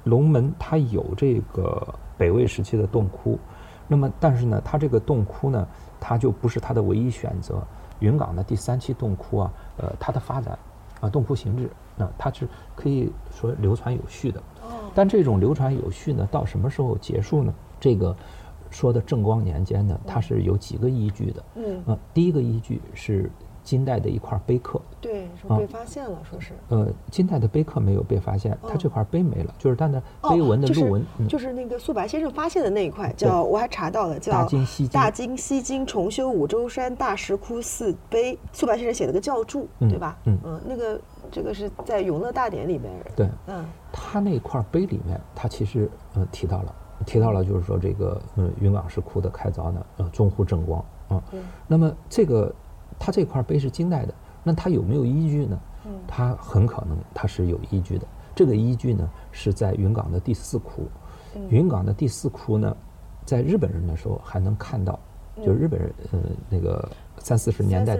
[0.04, 1.86] 龙门它有这个
[2.16, 3.38] 北魏时期的洞窟，
[3.86, 5.68] 那么但是呢，它这个洞窟呢。
[6.00, 7.62] 它就不是它的唯一选择。
[8.00, 10.58] 云冈的第三期洞窟啊，呃，它的发展
[11.00, 14.40] 啊，洞窟形制，那它是可以说流传有序的。
[14.62, 14.90] 哦。
[14.94, 17.52] 但这种流传有序呢，到什么时候结束呢？
[17.80, 18.14] 这个
[18.70, 21.44] 说的正光年间呢，它是有几个依据的。
[21.54, 21.82] 嗯。
[21.86, 23.30] 啊，第一个依据是。
[23.66, 26.52] 金代的一块碑刻，对，说被发现了，说是。
[26.68, 40.16] 呃，金代的碑刻没有被发现，它这块碑没了，就是它的碑文的录文，就是那个素白先生发现的那一块，叫我还查到了，叫大金西大金西京重修五洲山大石窟寺碑，素白先生写了个教注，对吧？
[40.26, 40.38] 嗯。
[40.44, 41.00] 嗯，那个
[41.32, 42.92] 这个是在《永乐大典》里面。
[43.16, 46.72] 对，嗯，他那块碑里面，他其实呃提到了，
[47.04, 51.20] 提到了就是说这个嗯云冈石窟的开凿呢，呃中乎正光啊，
[51.66, 52.54] 那么这个。
[52.98, 55.58] 它这块碑是金代的，那它有没有依据呢？
[55.84, 58.06] 嗯，它很可能它是有依据的。
[58.34, 60.86] 这个依据呢是在云冈的第四窟。
[61.48, 62.76] 云冈的第四窟呢，
[63.24, 64.98] 在日本人的时候还能看到，
[65.44, 66.18] 就日本人呃
[66.48, 67.96] 那个三四十年代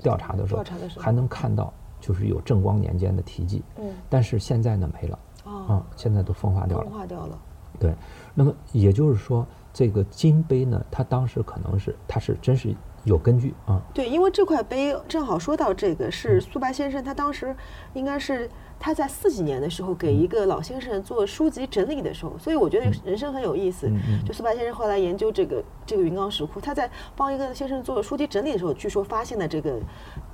[0.00, 0.64] 调查的时候
[0.96, 3.62] 还能看到，就是有正光年间的题记。
[3.76, 5.18] 嗯，但是现在呢没了。
[5.44, 6.84] 啊，现在都风化掉了。
[6.84, 7.38] 风化掉了。
[7.78, 7.94] 对，
[8.34, 12.74] 那么也就是说，这个金碑呢，它当时可能是它是真是。
[13.06, 17.54] 有根据啊，对，因为这块碑正好说到这个是苏白先生，他当时
[17.94, 18.50] 应该是
[18.80, 23.88] 他在四几年的时候给一个老先生做书籍整理的时候，所以我觉得人生很有意思。
[24.26, 29.78] 就苏白先生后来研究这个这个云冈石窟，他在帮一个先生做书籍整理的时候，据说发现了这个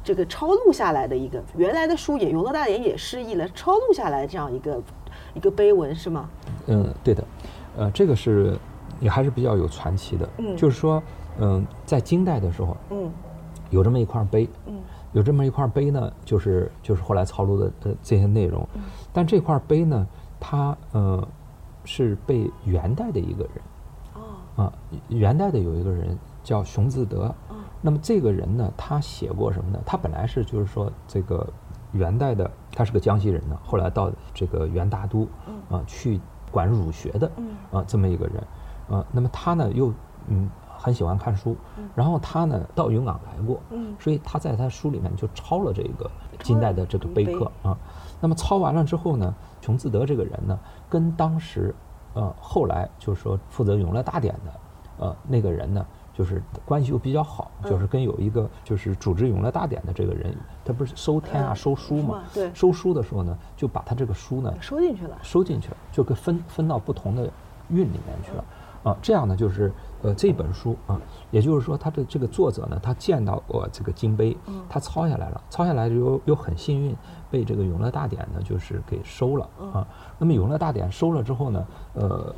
[0.02, 4.82] 这个抄录下来的一个原来的书也永乐大典也失忆了，抄录下来这样一个
[5.34, 6.26] 一个碑文是吗？
[6.68, 7.22] 嗯，对的，
[7.76, 8.56] 呃，这个是。
[9.00, 10.28] 也还是比较有传奇的。
[10.38, 11.02] 嗯就是说，
[11.38, 13.10] 嗯，在金代的时候，嗯。
[13.70, 14.80] 有这么一块碑，嗯。
[15.12, 18.82] 有这么一块碑呢，就是就是后来抄录的呃这些内容，嗯。
[19.12, 20.06] 但这块碑呢，
[20.38, 21.26] 它呃
[21.84, 23.52] 是被元代的一个人。
[24.14, 24.64] 哦。
[24.64, 24.72] 啊，
[25.08, 29.80] 元代的有一个人叫熊自德，嗯那么这个人呢，他写过什么呢？
[29.84, 31.48] 他本来是就是说这个
[31.92, 35.26] 元代的，他是个江西人呢，后来到这个元大都
[35.70, 37.56] 啊去管儒学的嗯。
[37.72, 38.36] 啊这么一个人。
[38.90, 39.92] 啊，那么他呢又
[40.26, 40.50] 嗯
[40.82, 41.56] 很喜欢看书，
[41.94, 46.10] 然后他呢到云冈来过，嗯所以他在他书里面就抄了这个
[46.42, 47.78] 金代的这个碑刻啊。
[48.20, 51.74] 那么抄完了之后呢，熊自德这个人呢，跟当时
[52.14, 54.52] 呃后来就是说负责永乐大典的
[54.98, 55.86] 呃那个人呢。
[56.14, 62.22] 就是关系又比较好，就是跟有一个就是组织永乐大典的这个人，他不是收天啊、嗯收书嘛？
[62.34, 65.16] 对收书的时候呢，就把他这个书呢收进去了。
[65.22, 67.22] 收进去了，就给分分到不同的
[67.70, 68.44] 韵里面去了。
[68.82, 69.72] 啊，这样呢，就是
[70.02, 71.00] 呃这本书啊，
[71.30, 74.36] 也就是说，他的这个作者呢，他见到过这个金碑，
[74.68, 76.94] 他抄下来了，抄下来又又很幸运
[77.30, 79.86] 被这个永乐大典呢，就是给收了啊。
[80.18, 82.34] 那么永乐大典收了之后呢，呃，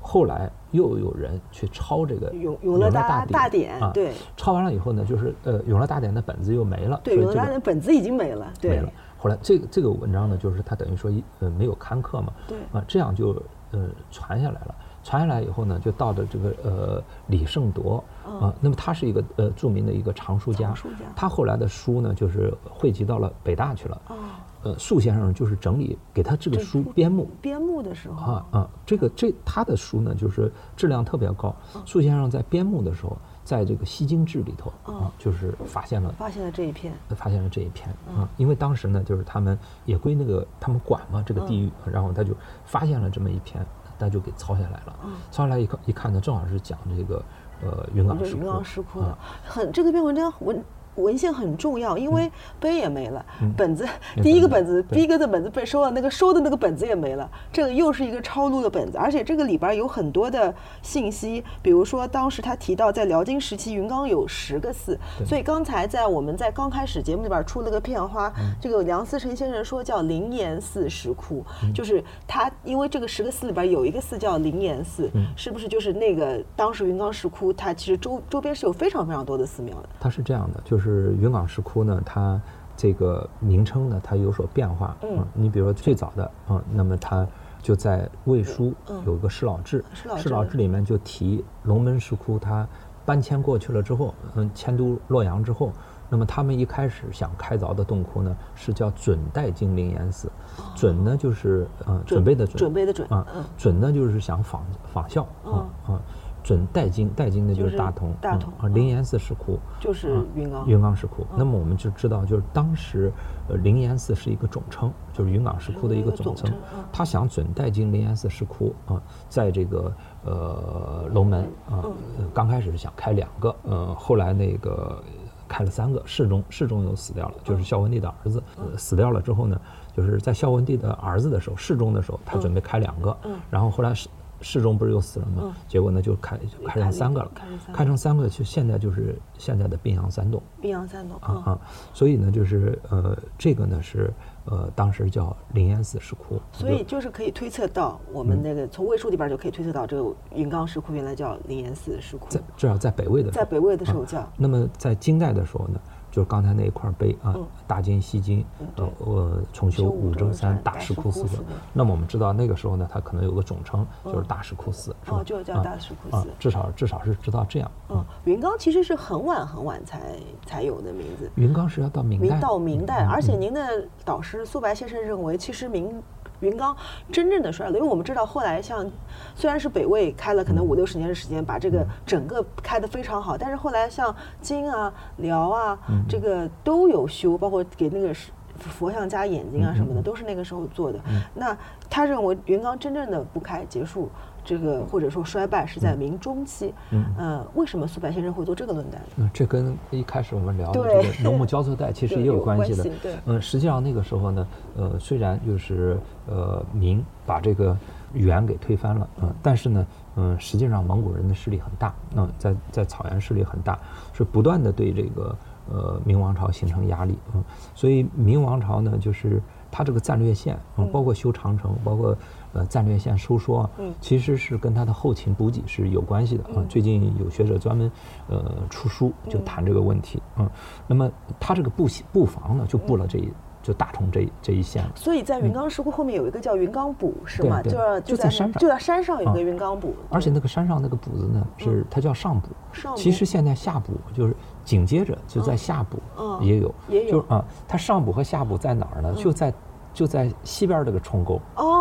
[0.00, 8.52] 后来又有人去抄这个永永乐大大典啊，对抄完了以后呢，就是呃永乐大典的本子又没了，对，永乐大典本子已经没了。
[8.60, 8.92] 对没了。
[9.20, 13.30] 后来这个这个文章呢，就是他等于说一呃没有刊刻嘛，对啊，这样就
[13.72, 14.74] 呃传下来了。
[15.08, 20.74] 传下来以后呢，就到了这个呃李胜铎啊，那么他是一个呃著名的一个藏书家。
[21.16, 24.02] 他后来的书呢，就是汇集到了北大去了。
[24.08, 24.16] 哦，
[24.64, 28.32] 呃，宿先生就是整理给他这个书编目，编目的时候。
[28.32, 31.56] 啊啊，这个这他的书呢，就是质量特别高。
[31.86, 36.92] 宿先生在编目的时候，在这个《西京志》里头啊，就是发现了发现了这一篇。
[37.16, 37.88] 发现了这一篇。
[38.14, 42.34] 啊，因为当时呢，就是他们也归那个他们管嘛这个地域，然后他就
[42.66, 43.64] 发现了这么一篇，
[43.98, 44.96] 他就给抄下来了。
[45.30, 47.22] 抄下来一看一看呢，正好是讲这个
[47.62, 48.40] 呃云冈石窟。
[48.40, 50.62] 这云冈石窟的啊，很这个篇文章文
[51.02, 52.30] 文献很重要，因为
[52.60, 53.24] 碑也没了，
[53.56, 54.98] 本子嗯第一个本子对。
[54.98, 60.52] 第一个的本子被收了，那个收的那个本子也没了，这个又是一个抄录的本子，而且这个里边有很多的
[60.82, 79.88] 信息，比如说当时他提到在辽金时期云冈有十个寺，所以刚才在我们在刚开始节目里边出了个片花，这个梁思成先生说叫灵岩寺石窟，就是他因为这个十个寺里边有一个寺叫灵岩寺，是不是就是那个当时云冈石窟它其实周周边是有非常非常多的寺庙的。
[80.00, 80.87] 它是这样的，就是
[81.20, 82.40] 云冈石窟呢，它
[82.76, 84.96] 这个名称呢，它有所变化。
[85.02, 87.26] 嗯你比如说最早的啊、那么它
[87.60, 88.72] 就在魏书
[89.04, 89.84] 有一个施老志，
[90.16, 92.66] 施老志里面就提龙门石窟，它
[93.04, 95.72] 搬迁过去了之后，嗯，迁都洛阳之后。
[96.10, 100.32] 那么他们一开始想开凿的洞窟呢，是叫准代金灵岩寺，
[100.74, 106.00] 准呢就是呃准备的准，准备的准啊嗯，准呢就是想仿仿效啊啊，
[106.48, 111.26] 准代金，代金的就就是是大同，大同嗯啊，灵岩寺石窟就是啊云冈云冈石窟。
[111.36, 113.12] 那么我们就知道，就是当时
[113.50, 116.50] 呃灵岩寺是一个总称，就是云冈石窟的一个总称。
[116.90, 119.92] 他想准代金灵岩寺石窟啊，在这个
[120.24, 121.84] 呃龙门啊，
[122.32, 125.04] 刚开始是想开两个，呃，后来那个。
[125.50, 129.58] 开了三个，世宗世宗又死掉了，嗯就是孝文帝的儿子、呃死掉了之后呢，
[129.96, 133.94] 就是在孝文帝的儿子的时候，世宗的时候，他准备开两个，嗯然后后来
[134.40, 135.56] 世世宗不是又死了吗？
[135.66, 137.30] 结果呢就开就开成三个了。
[137.72, 138.28] 开成三，个。
[138.28, 141.60] 就现在就是现在的宾阳三洞宾阳三洞啊啊，
[141.92, 144.12] 所以呢就是呃这个呢是
[144.44, 153.44] 呃当时叫灵岩寺石窟，所以就是可以推测到，我嗯们那个从魏书里边就可以推测到，这个云冈石窟原来叫灵岩寺石窟，在至少在北魏的时候。
[153.44, 154.18] 在北魏的时候叫。
[154.18, 155.80] 啊那么在金代的时候呢，
[156.18, 157.32] 就是刚才那一块碑啊，
[157.64, 161.24] 大金、西金，呃，呃，重修修五正山大大石窟寺。
[161.72, 165.18] 那么我们知道那个时候呢，它可能有个总称，就是大石窟寺，是吧？
[165.18, 167.70] 哦就叫啊大石窟寺啊至少至少是知道这样。
[167.90, 171.30] 嗯，云冈其实是很晚很晚才才有的名字。
[171.36, 176.02] 云冈是要到明到明代，嗯而且您的导师苏白先生认为，其实明
[176.40, 176.76] 云冈
[177.12, 178.88] 真正的衰落，因为我们知道后来像
[179.34, 185.78] 虽然是北魏开了可能五六十年的时间，把这个整个开得非常好，但是后来像金啊、辽啊，
[186.08, 188.30] 这个都有修，包括给那个是。
[188.58, 190.98] 佛像加眼睛啊什么的，都是那个时候做的。
[191.32, 191.56] 那
[191.88, 194.10] 他认为云冈真正的不开结束，
[194.48, 196.72] 这个或者说衰败是在明中期。
[196.90, 199.08] 嗯呃，为什么苏白先生会做这个论断呢？
[199.18, 203.14] 嗯，这跟一开始我们聊的这个农牧交错带 其实也有关系的对对。
[203.26, 204.46] 嗯，实际上那个时候呢，
[204.76, 207.76] 呃，虽然就是呃明把这个
[208.14, 213.78] 元给推翻了，嗯、但是呢，嗯、实际上蒙古人的势力很大，嗯、在在草原势力很大，
[214.14, 215.36] 是不断的对这个
[215.70, 217.44] 呃明王朝形成压力，嗯，
[217.74, 222.16] 所以明王朝呢，就是它这个战略线，嗯，包括修长城，包括
[222.58, 226.64] 呃战略线收缩，嗯，其实是跟它的后勤补给是有关系的啊。
[226.68, 227.90] 最近有学者专门
[228.28, 230.48] 呃出书就谈这个问题，嗯，
[230.86, 233.32] 那么它这个布布防呢就布了这一。
[233.60, 234.92] 就打通这这一线了。
[234.94, 237.60] 所以在云冈石窟后面有一个叫云冈堡，是吗？
[237.60, 239.88] 对就就在山上，就在山上有个云冈堡。
[240.08, 242.48] 而且那个山上那个堡子呢，是它叫上堡。
[242.72, 242.96] 上。
[242.96, 245.98] 其实现在下堡就是紧接着就在下补
[246.40, 247.10] 也有，也有。
[247.10, 249.12] 就是啊，它上堡和下堡在哪儿呢？
[249.14, 249.52] 就在
[249.92, 251.38] 就在西边这个冲沟。
[251.56, 251.77] 哦，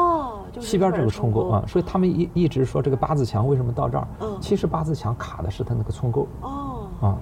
[0.59, 4.07] 西边这个冲沟啊，所以他们一一直说这个八字墙为什么到这儿？
[4.19, 6.27] 嗯，其实八字墙卡的是它那个冲沟。
[6.41, 6.87] 哦。
[6.99, 7.15] 啊，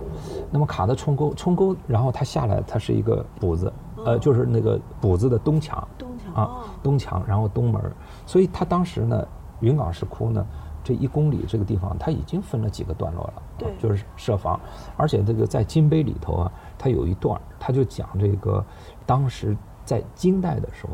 [0.50, 3.72] 那么卡的冲沟，冲沟，然后它下来，它是一个补子。
[4.06, 7.82] 呃，就是那个补子的东墙，东墙啊，东墙，然后东门，
[8.26, 9.28] 所以它当时呢，
[9.62, 10.46] 云冈石窟呢，
[10.84, 14.60] 这一公里这个地方，它已经分了几个段落了，对，就是设防，
[14.96, 18.64] 而且这个在金碑里头啊，它有一段，它就讲这个，
[19.08, 20.94] 当时在金代的时候，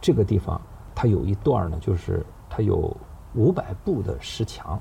[0.00, 0.58] 这个地方
[0.96, 2.96] 它有一段呢，就是它有
[3.34, 4.80] 五百步的石墙。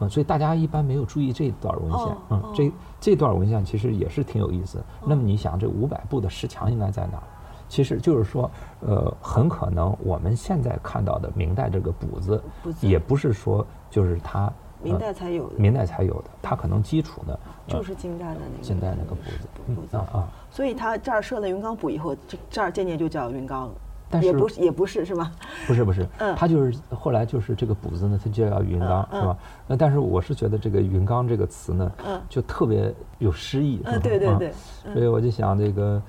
[0.00, 2.16] 嗯，所以大家一般没有注意这段文献。
[2.30, 4.82] 嗯，这这段文献其实也是挺有意思。
[5.06, 7.22] 那么你想，这五百步的石墙应该在哪儿？
[7.68, 8.50] 其实就是说，
[8.80, 12.42] 呃，很可能我们现在看到的明代这个补子，
[12.80, 14.52] 也不是说就是它
[14.82, 19.48] 明代才有的，明代才有的，它可能基础呢就是金代的那个金代那个补子。
[19.74, 23.70] 补子啊，所以它这儿设了云冈补以后，这这儿渐渐就叫云冈。
[24.20, 25.32] 也不是，也不是，是吧？
[25.66, 29.36] 不是，不是，嗯，他就是后来就是这个补子呢，他就叫云冈，是吧？
[29.66, 34.52] 那但是我是觉得这个云冈这个词呢，嗯，就特别有诗意，嗯，对对对，
[34.92, 36.02] 所以我就想这个。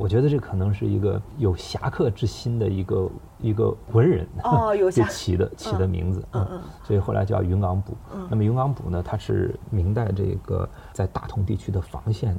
[0.00, 7.94] 我觉得这可能是一个有侠客之心的一个一个文人哦，有 起的起的名字，嗯嗯，所以后来叫云冈补。
[8.30, 12.34] 那么云冈补呢，它是明代这个在大同地区的防线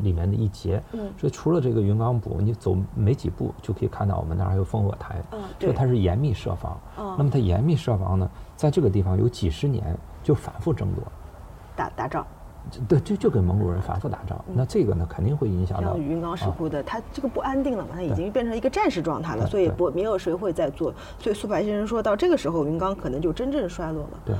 [0.00, 6.76] 里面的一节，嗯，所以除了这个云冈补，你走没几步就可以看到我们那儿还有烽火台，嗯，所以它是严密设防。
[7.16, 11.04] 那么它严密设防呢，在这个地方有几十年就反复争夺，
[11.76, 12.26] 打打仗。
[12.88, 15.90] 对，就就跟蒙古人反复打仗，那这个呢肯定会影响到。
[15.90, 20.92] 像云冈石窟的，它这个不安定了嘛，它已经变成一个战时状态了，所以不没有谁会再做。
[21.18, 24.20] 所以苏白先生说到这个时候，云冈可能就真正衰落了。
[24.24, 24.34] 对。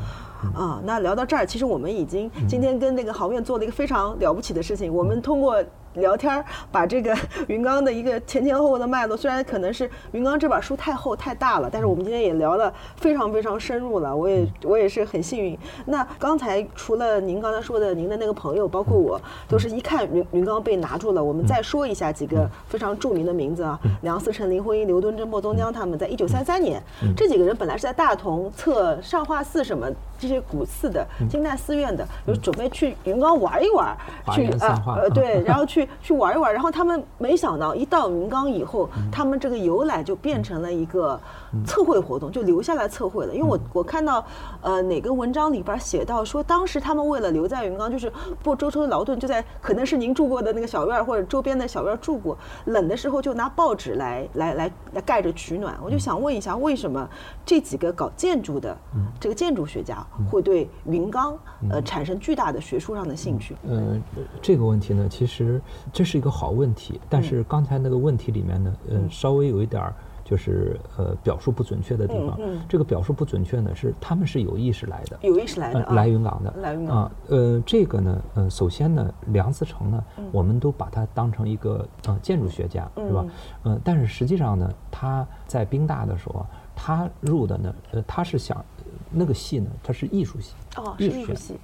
[0.54, 5.62] 啊，那聊到这儿，其实我们已经今天跟那个豪院做了一个非常了不起的事情，我们通过。
[5.94, 7.16] 聊天儿，把这个
[7.48, 14.14] 云冈的一个前前后后的脉络，虽然可能是云冈这本书太厚太大了，但是我们今天也聊了非常非常深入了。
[14.14, 15.56] 我也我也是很幸运。
[15.86, 21.22] 那刚才除了您刚才说的您的那个朋友，包括我，都是一看云云冈被拿住了。
[21.22, 26.82] 我们再说一下几个非常著名的名字啊，梁思成、林徽因、刘敦桢、莫宗江他们在一九三三年，
[27.16, 29.86] 这几个人本来是在大同测上化寺什么
[30.18, 33.96] 这些古寺的金代寺院的，就准备去云冈玩一玩，
[34.32, 35.83] 去啊呃对，然后去。
[36.02, 41.18] 去玩一玩，然后他们没想到一到云冈以后，他们这个游览就变成了一个
[41.66, 43.34] 测绘活动，就留下来测绘了。
[43.34, 44.24] 因为我我看到
[44.60, 48.12] 呃哪个文章里边写到说，当时他们为了留在云冈，就是
[48.42, 52.36] 不舟车劳顿，就在可能是您住过的那个小院或者周边的小院住过，
[52.66, 55.76] 冷的时候就拿报纸来来来来盖着取暖。
[55.82, 57.08] 我就想问一下，为什么
[57.44, 58.76] 这几个搞建筑的
[59.20, 61.36] 这个建筑学家会对云冈
[61.70, 63.54] 呃产生巨大的学术上的兴趣？
[63.64, 64.02] 嗯，
[64.42, 65.60] 这个问题呢，其实。
[65.92, 69.94] 这是一个好问题，但是刚才那个问题里面呢，呃，稍微有一点儿
[70.24, 72.38] 就是呃表述不准确的地方。
[72.68, 77.12] 这个表述不准确呢，是他们是有意识来的，有意识来的，来云港的，来云港啊。
[77.28, 80.02] 呃，这个呢，呃，首先呢，梁思成呢，
[80.32, 83.26] 我们都把他当成一个呃建筑学家，是吧？
[83.64, 88.64] 嗯，但是实际上呢，他在兵大的时候，他入的呢，呃，他是想
[89.10, 91.58] 那个系呢，他是艺术系，哦，是艺术系。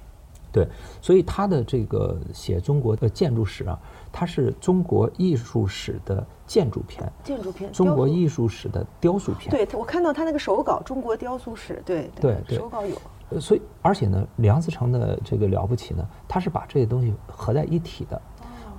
[0.51, 0.67] 对，
[1.01, 3.79] 所以他的这个写中国的建筑史啊。
[4.13, 9.49] 它是中国艺术史的建筑篇，建筑篇，中国艺术史的雕塑篇。
[9.49, 13.39] 对，我看到他那个手稿《中国雕塑史》，对对对，手稿有。
[13.39, 18.21] 所以，而且呢，梁思成的这个了不起呢，他是把这些东西合在一体的，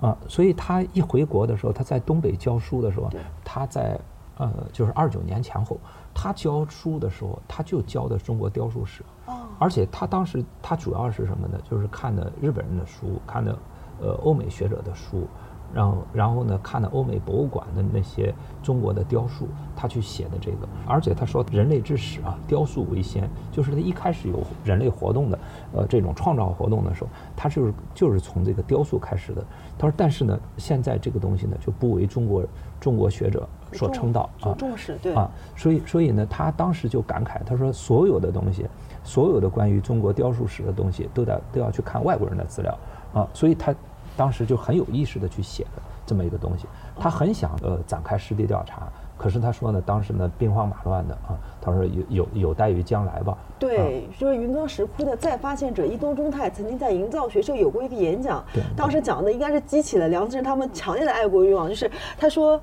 [0.03, 3.09] 啊，所以他一回国的时候，他在东北教书的时候，
[3.43, 3.99] 他在
[4.37, 5.79] 呃，就是二九年前后，
[6.13, 9.03] 他教书的时候，他就教的中国雕塑史，
[9.33, 11.59] 哦，而且他当时他主要是什么呢？
[11.69, 13.57] 就是看的日本人的书，看的。
[14.01, 15.29] 呃，欧美学者的书，
[15.73, 19.47] 然后然后呢，看的欧美博物馆的那些中国的雕塑，
[19.77, 25.39] 他去写的这个，而且他说人类之始啊，雕塑为先，就是他一开始有人类活动的，
[25.73, 29.45] 呃，这种创造活动的时候，他就是就是从这个雕塑开始的。
[29.79, 32.45] 他说，但是呢，现在这个东西呢，就不为中国
[32.81, 38.67] 中国学者所称道啊，重视对啊，所以所以呢，他当时就感慨，他说所有的东西，
[39.05, 42.79] 所有的关于中国雕塑史的东西，都得都要去看外国人的资料
[43.13, 43.75] 啊，所以他。
[44.15, 46.67] 当时就很有意识的去写的这么一个东西，
[47.01, 53.35] 他很想呃展开实地调查，可是他说呢，当时呢兵荒马乱的啊，他说有有有待于将来吧。
[53.59, 58.45] 对，就是云冈石窟的再发现者伊东忠太曾经在营造学社有过一个演讲，
[58.77, 62.61] 当时讲的应该是激起了梁思成他们强烈的爱国欲望，就是他说。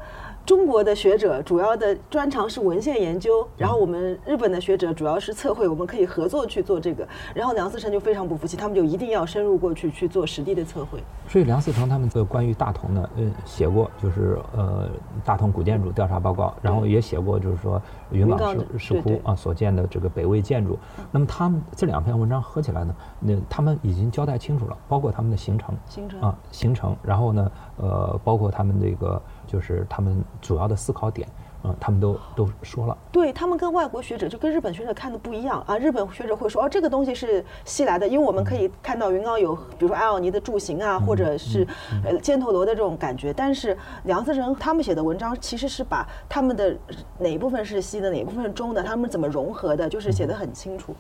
[0.50, 7.08] 中国的学者主要的专长是文献研究，然后我们日本的学者主要是测绘，我们可以合作去做这个。
[7.36, 10.98] 然后梁思成就非常不服气，他们就一定要深入过去去做实地的测绘。
[11.28, 14.90] 所以梁思成他们的关于大同呢，嗯，写过就是呃
[15.24, 20.80] 大同古建筑调查报告，然后也写过就是说云冈石石窟啊所建的这个北魏建筑。
[21.12, 31.28] 那么他们这两篇文章合起来呢，那他们已经交代清楚了，包括他们的行程行程啊行程，然后呢呃包括他们这个就是他们主要的思考点
[31.64, 32.96] 啊，他们都都说了。
[33.12, 41.68] 对他们跟外国学者就跟日本学者看的不一样啊，日本学者会说哦这个东西是西来的，因为我们可以看到云冈有比如说埃奥尼的柱形啊，或者是
[42.06, 46.78] 呃尖头螺的这种感觉，但是梁思成他们写的文章其实是把他们的
[47.18, 50.96] 哪一部分是西的，哪一部分是中的，他们怎么融合的，就是写的很清楚。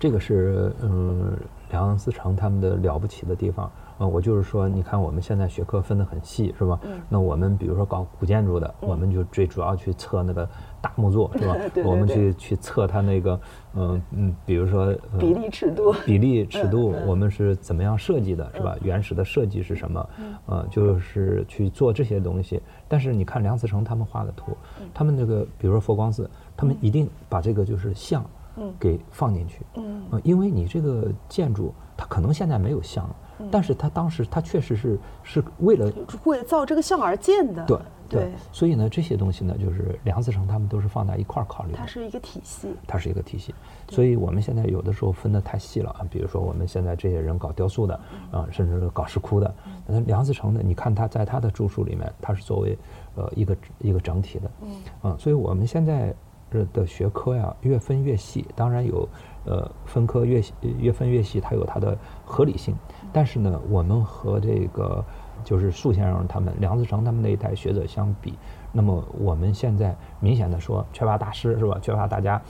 [0.00, 1.38] 这个是嗯
[1.70, 3.70] 梁思成他们的了不起的地方。
[4.02, 6.76] 呃，我就是说，你看我们现在学科分得很细，是吧？
[6.82, 10.48] 嗯那我们比如说搞古建筑的，我们就最主要去测那个
[10.80, 11.54] 大木座，是吧？
[11.72, 13.40] 对对我们去去测它那个，
[13.74, 18.76] 嗯嗯，比如说、呃比例尺度比例 尺度嗯，嗯我们是怎么样设计的，是吧？
[18.82, 20.08] 原始的设计是什么？
[20.46, 22.60] 呃，就是去做这些东西。
[22.88, 28.24] 但是你看梁思成他们画的图，嗯他们那个比如说佛光寺，他们一定把这个就是像
[28.56, 29.60] 嗯给放进去。
[29.76, 33.14] 嗯呃，因为你这个建筑，它可能现在没有像，嗯
[33.50, 35.92] 但是他当时他确实是是为了
[36.24, 37.78] 为了造这个像而建的，对
[38.08, 41.78] 对，所以呢，这些东西呢，就是梁思成他们都是放在一块儿考虑的。
[41.78, 41.86] 它。
[41.86, 42.68] 是一个体系。
[42.86, 43.54] 它是一个体系，
[43.88, 46.06] 所以我们现在有的时候分得太细了啊。
[46.10, 47.98] 比如说我们现在这些人搞雕塑的
[48.30, 49.54] 啊，甚至是搞石窟的，
[49.86, 52.76] 那梁思成呢，你看他在他的著述里面，他是作为
[53.14, 54.68] 呃一个一个整体的，嗯。
[55.00, 56.14] 啊，所以我们现在
[56.50, 59.08] 呃的学科呀越分越细，当然有
[59.46, 61.96] 呃分科越细越分越细，它有它的
[62.26, 62.74] 合理性，
[63.12, 65.04] 但是呢，我们和这个
[65.44, 68.34] 就是树先生他们、梁思成他们那一代学者相比，
[68.72, 71.78] 那么我们现在明显的说缺乏大师是吧？
[71.82, 72.40] 缺乏大家。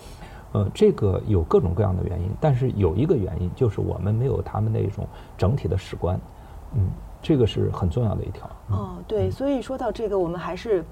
[0.52, 6.20] 呃，这个有各种各样的原因，但是有一个原因就是我们没有他们那种整体的史观，
[6.74, 6.90] 嗯，
[7.22, 8.50] 这个是很重要的一条。
[8.68, 10.82] 嗯哦，对，所以说到这个，我们还是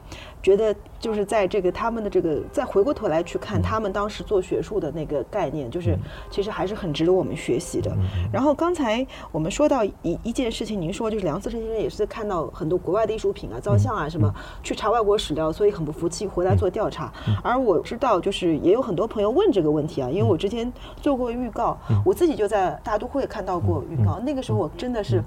[0.43, 5.99] 觉得就是在这个他们的这个，再回过头来去看他们当时做学术的那个概念，就是
[6.31, 7.91] 其实还是很值得我们学习的。
[8.31, 14.31] 然后刚才我们说到一一件事情，您说就是梁思成先生也是看到很多国外的艺术品啊、造像啊什么，
[14.63, 17.11] 去查外国史料，所以很不服气，回来做调查。
[17.43, 20.71] 而我知道，就是也有很多朋友问这个问题啊，因为我之前
[21.01, 25.23] 做过预告，我自己就在大都会看到过预告，那个时候我真的是。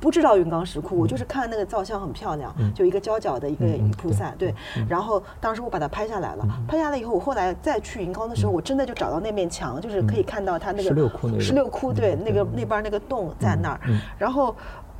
[0.00, 4.54] 不知道云冈石窟，我就是看那个造像很漂亮，就一个交角的一个菩萨，对。
[4.88, 13.80] 然后当时我把它拍下来了，拍下来以后，我后来再去云冈的时候，我真的就找到那面墙，就是可以看到它那个十六窟那个石榴窟，对，嗯那个那边那个洞在那儿。
[14.18, 14.54] 然后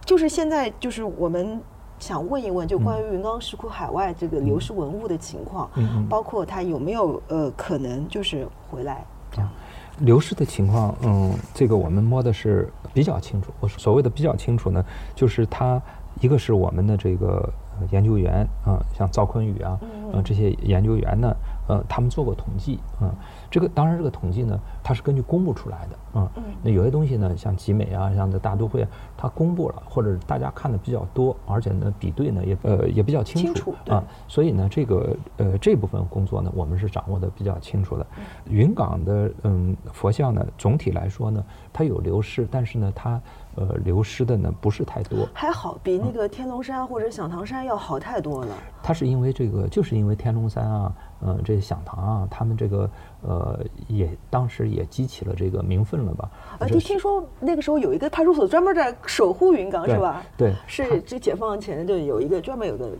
[0.05, 1.61] 就是现在就是我们。
[1.99, 5.71] 想问一问，就关于云冈石窟海外这个流失文物的情况，
[6.11, 9.49] 包括它有没有呃可能就是回来这样？
[9.99, 13.53] 流失的情况，嗯，这个我们摸的是比较清楚。
[13.61, 15.81] 我所谓的比较清楚呢，就是它
[16.21, 19.79] 一个是我们的这个呃研究员啊、像赵坤宇啊，
[20.13, 21.35] 呃这些研究员呢，
[21.69, 23.15] 呃，他们做过统计啊、
[23.53, 26.33] 这个当然这个统计呢，它是根据公布出来的啊。
[26.63, 34.03] 那有些东西呢，像集美啊，像这大都会啊，它公布了，或者大家看的比较多，而且呢比对呢也呃也比较清楚清楚啊。
[34.27, 38.07] 所以呢，这个呃这部分工作呢，我们是掌握的比较清楚的。
[38.49, 43.21] 云冈的嗯佛像呢，总体来说呢，它有流失，但是呢，它
[43.57, 45.29] 呃流失的呢不是太多。
[45.35, 48.55] 还好，比那个天龙山或者响堂山要好太多了。
[48.83, 52.89] 它是因为这个，就是因为天龙山啊，呃，这响堂啊，他们这个
[53.23, 53.59] 呃
[53.89, 56.31] 也当时也激起了这个民愤了吧？
[56.59, 60.23] 啊，就听听说那个时候有一个派出所专门在守护云冈，是吧？
[60.37, 62.91] 对是这解放前就有一个专门有个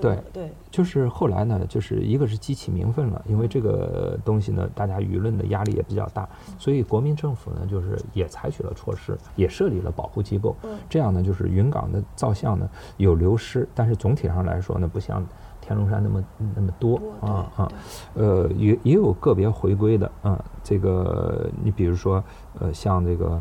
[0.00, 6.28] 对对，就是后来呢，就是一个是激起民愤了，因为这个东西呢，大家舆论的压力也比较大，
[6.58, 10.54] 所以国民政府呢，就是也采取了措施，也设立了保护机构。
[10.90, 12.68] 这样呢，就是云冈的造像呢
[12.98, 15.26] 有流失，但是总体上来说呢，不像
[15.68, 16.24] 天龙山那么
[16.56, 17.72] 那么多多啊啊，
[18.14, 20.42] 呃，也也有个别回归的啊。
[20.64, 22.24] 这个你比如说，
[22.58, 23.38] 呃，像这个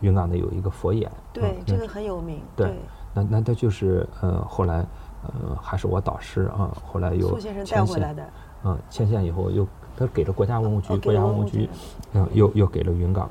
[0.00, 2.40] 云冈的有一个佛眼，对这个很有名。
[2.56, 2.78] 对，
[3.12, 4.86] 那那他就是呃，后来
[5.22, 8.22] 呃还是我导师啊，后来又苏先生带迁县回来的。
[8.62, 11.70] 啊，迁县以后又他给了国家文物局，哦国家文物局文物局，
[12.14, 13.30] 嗯，又又给了云冈，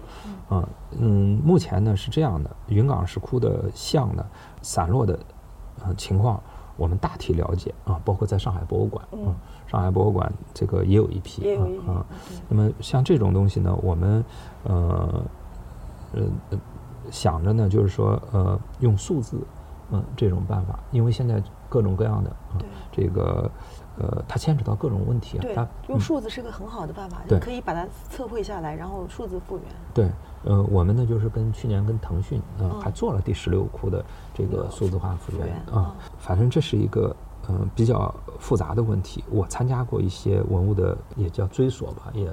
[0.50, 4.24] 啊，嗯，目前呢是这样的，云冈石窟的像呢
[4.62, 5.20] 散落的
[5.84, 6.42] 呃情况，
[6.78, 9.32] 我们大体了解啊，包括在上海博物馆啊，
[9.68, 12.06] 上海博物馆这个也有一批也有一批啊。
[12.50, 14.24] 那么像这种东西呢，我们
[14.64, 15.24] 呃
[16.14, 16.22] 呃
[16.52, 16.60] 呃
[17.12, 19.40] 想着呢，就是说呃用数字
[19.92, 22.58] 嗯这种办法，因为现在各种各样的啊
[22.92, 23.50] 这个
[23.98, 29.66] 呃它牵扯到各种问题啊，对它，用数字是个很好的办法，对你可以把它测绘下来，然后数字复原。
[29.94, 30.10] 对，
[30.46, 37.16] 呃，我们呢就是跟去年跟腾讯呃嗯还做了第十六库的这个数字化复原啊，反正这是一个
[37.50, 39.24] 嗯比较复杂的问题。
[39.30, 42.32] 我参加过一些文物的也叫追索吧，也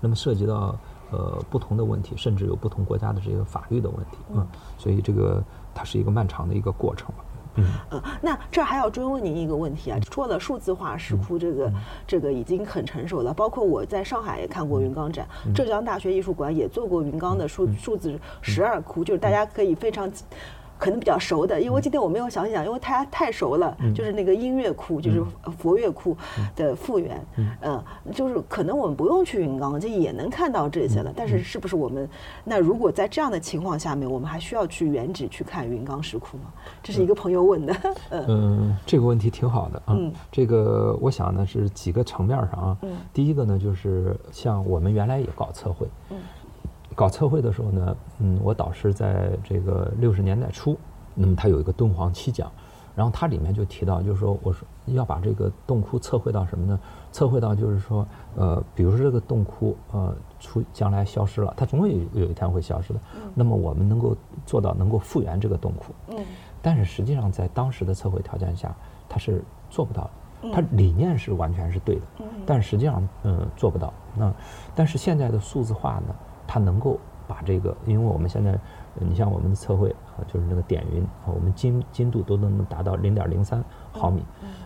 [0.00, 0.74] 那么涉及到
[1.10, 4.46] 呃不同的问题，甚至有不同国家的这个法律的问题啊，
[4.78, 5.42] 所以这个
[5.74, 7.24] 它是一个漫长的一个过程吧。
[7.58, 11.72] 嗯，嗯，那这儿还要追问您一个问题啊，说了数字化石窟这个、
[12.06, 20.10] 这个已经很成熟了，包括我在上海也看过云冈展，浙江大学艺术馆也做过云冈的数数字十二窟，就是大家可以非常。
[20.78, 25.22] 可能比较熟的，因为今天我没有详细讲，因为他太熟了，就是那个音乐库，就是
[25.58, 26.16] 佛乐库
[26.54, 27.20] 的复原，
[27.62, 27.82] 嗯，
[28.12, 31.12] 就是可能我们不用去云冈，就也能看到这些了。
[31.16, 32.08] 但是是不是我们
[32.44, 36.44] 那如果在这样的情况下面，我们还需要去原址去看云冈石窟吗？
[36.82, 37.74] 这是一个朋友问的，
[38.10, 38.24] 嗯。
[38.28, 39.96] 嗯，这个问题挺好的啊。
[39.98, 40.12] 嗯。
[40.30, 42.76] 这个我想呢是几个层面上啊。
[42.82, 42.96] 嗯。
[43.12, 46.16] 第一个呢就是像我们原来也搞测绘，嗯
[46.98, 50.76] 搞测绘的时候呢，嗯，我导师在这个六十年代初，
[51.14, 52.50] 那么他有一个敦煌七讲，
[52.96, 56.76] 然后它里面就提到，就是说我说要把这个洞窟测绘到什么呢？
[57.12, 58.04] 测绘到就是说，
[58.34, 62.98] 呃，比如说这个洞窟，呃，出将来消失了，它总有有一天会消失的。
[63.32, 66.24] 那么我们能够做到能够复原这个洞窟，嗯
[66.60, 68.74] 但是实际上在当时的测绘条件下，
[69.08, 70.10] 它是做不到的。
[70.52, 72.02] 它理念是完全是对的，
[72.44, 73.94] 但实际上嗯做不到。
[74.16, 74.34] 那
[74.74, 76.14] 但是现在的数字化呢，
[76.48, 76.98] 它能够
[77.28, 83.62] 把这个，因为我们现在，呃你像我们的测绘啊，就是那个点云啊，我们精精度都能达到零点零三
[83.92, 84.24] 毫米，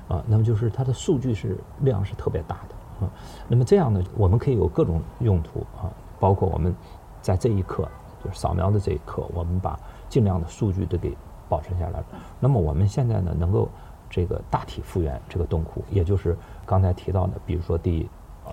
[0.09, 3.11] 啊，那么就是它的数据是量是特别大的啊。
[3.49, 5.91] 那么这样呢，我们可以有各种用途啊，
[6.21, 6.73] 包括我们
[7.21, 7.87] 在这一刻
[8.23, 9.77] 就是扫描的这一刻，我们把
[10.09, 11.17] 尽量的数据都给
[11.49, 12.07] 保存下来了。
[12.39, 13.69] 那么我们现在呢，能够
[14.09, 18.09] 这个大体复原这个洞窟，也就是刚才提到的，比如说第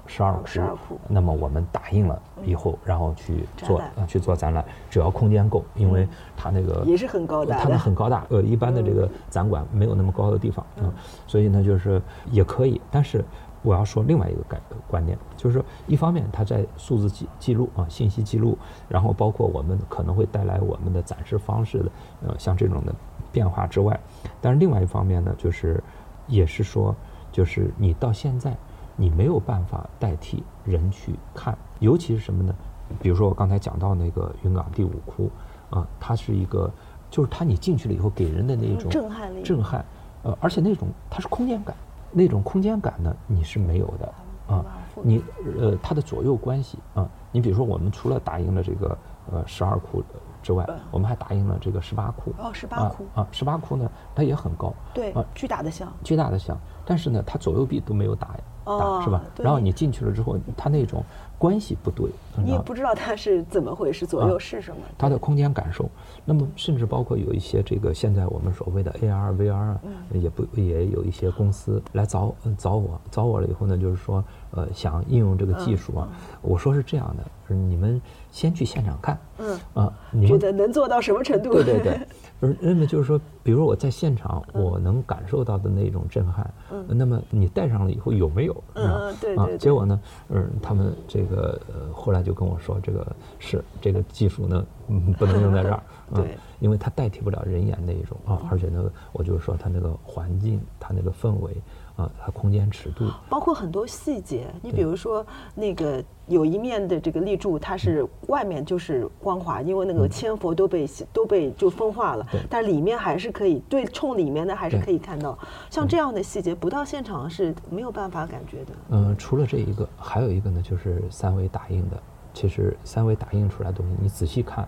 [0.06, 7.64] 十二窟12窟，那么我们打印了以后，然后去做呃去做展览，只要空间够，因为它那个也是很高大的。
[7.64, 10.94] 它们很高大，呃，一般的这个展馆没有那么高的地方啊，
[11.28, 12.02] 所以呢，就是
[12.32, 13.24] 也可以，但是
[13.62, 18.58] 我要说另外一个概观点，就是说，一方面它在数字记记录啊，信息记录，
[18.88, 21.92] 然后包括我们可能会带来我们的展示方式的，
[22.28, 22.96] 呃，像这种的
[23.32, 24.00] 变化之外，
[24.40, 25.84] 但是另外一方面呢，就是
[26.28, 26.96] 也是说，
[27.32, 28.56] 就是你到现在
[29.00, 32.54] 你没有办法代替人去看，尤其是什么呢？
[33.02, 35.32] 比如说我刚才讲到那个云冈第五窟
[35.70, 36.70] 啊，它是一个，
[37.10, 39.42] 就是它你进去了以后给人的那种震撼力。
[39.42, 39.86] 震撼，
[40.24, 41.74] 呃，而且那种它是空间感，
[42.12, 44.14] 那种空间感呢你是没有的
[44.54, 44.66] 啊，
[45.02, 45.24] 你
[45.58, 48.98] 呃它的左右关系啊，你比如说我们除了打印了这个
[49.32, 50.04] 呃十二窟
[50.42, 53.06] 之外，我们还打印了这个十八窟哦18啊窟。
[53.14, 58.36] 啊，十八窟呢它也很高，对啊，巨大的像，巨大的像，但是呢，它左右臂都没有打
[58.78, 59.22] 哦是吧？
[59.38, 61.04] 然后你进去了之后，他那种
[61.38, 64.82] 关系不对，你也啊不知道它是怎么回事，左右是什么。
[64.98, 65.90] 它的空间感受，
[66.26, 76.40] 那么甚至包括有一些这个现在我们所谓的 AR、VR 啊，嗯也不也有一些公司来找呃找我，找我了以后呢，就是说呃想应用这个技术啊，嗯。
[76.42, 78.02] 我说是这样的，是你们
[78.32, 79.60] 先去现场看，嗯。
[79.74, 81.52] 啊，你觉得能做到什么程度？
[81.54, 82.00] 对对对，
[82.42, 84.64] 而那么就是说，比如我在现场，嗯。
[84.64, 86.52] 我能感受到的那种震撼，
[86.88, 88.64] 那么你戴上了以后有没有？
[88.76, 90.00] 嗯对对对，结果呢，
[90.30, 95.76] 嗯，他们这个呃后来就跟我说，这个是这个技术呢，嗯， 不能用在这儿，
[96.12, 101.56] 啊对，因为它代替不了人眼那一种啊，而且呢，我就是说它那个环境，它那个氛围
[102.00, 115.38] 啊，它空间尺度，包括很多细节，你比如说那个有一面的这个立柱，它是外面就是光滑，因为那个千佛都被都被就风化了，但里面还是可以对冲里面的还是可以看到，
[115.70, 118.74] 像这样的细节，不到现场是没有办法感觉的。
[118.92, 122.02] 嗯，除了这一个，还有一个呢，就是三维打印的。
[122.34, 124.66] 其实三维打印出来的东西，你仔细看，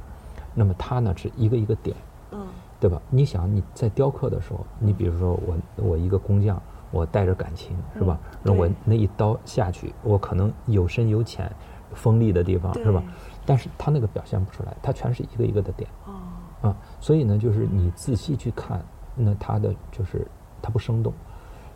[0.54, 1.96] 那么它呢是一个一个点，
[2.32, 2.46] 嗯，
[2.80, 3.00] 对吧？
[3.10, 6.62] 你想你在雕刻的时候，你比如说我我一个工匠，
[6.92, 8.20] 我带着感情是吧？
[8.44, 11.52] 然后我那一刀下去，我可能有深有浅，
[11.94, 13.02] 锋利的地方是吧？
[13.46, 15.90] 但是他那个表现不出来，他全是一个一个的点。
[16.06, 18.84] 哦，啊，所以呢，就是你仔细去看，
[19.16, 20.28] 那他的就是
[20.62, 21.12] 他不生动，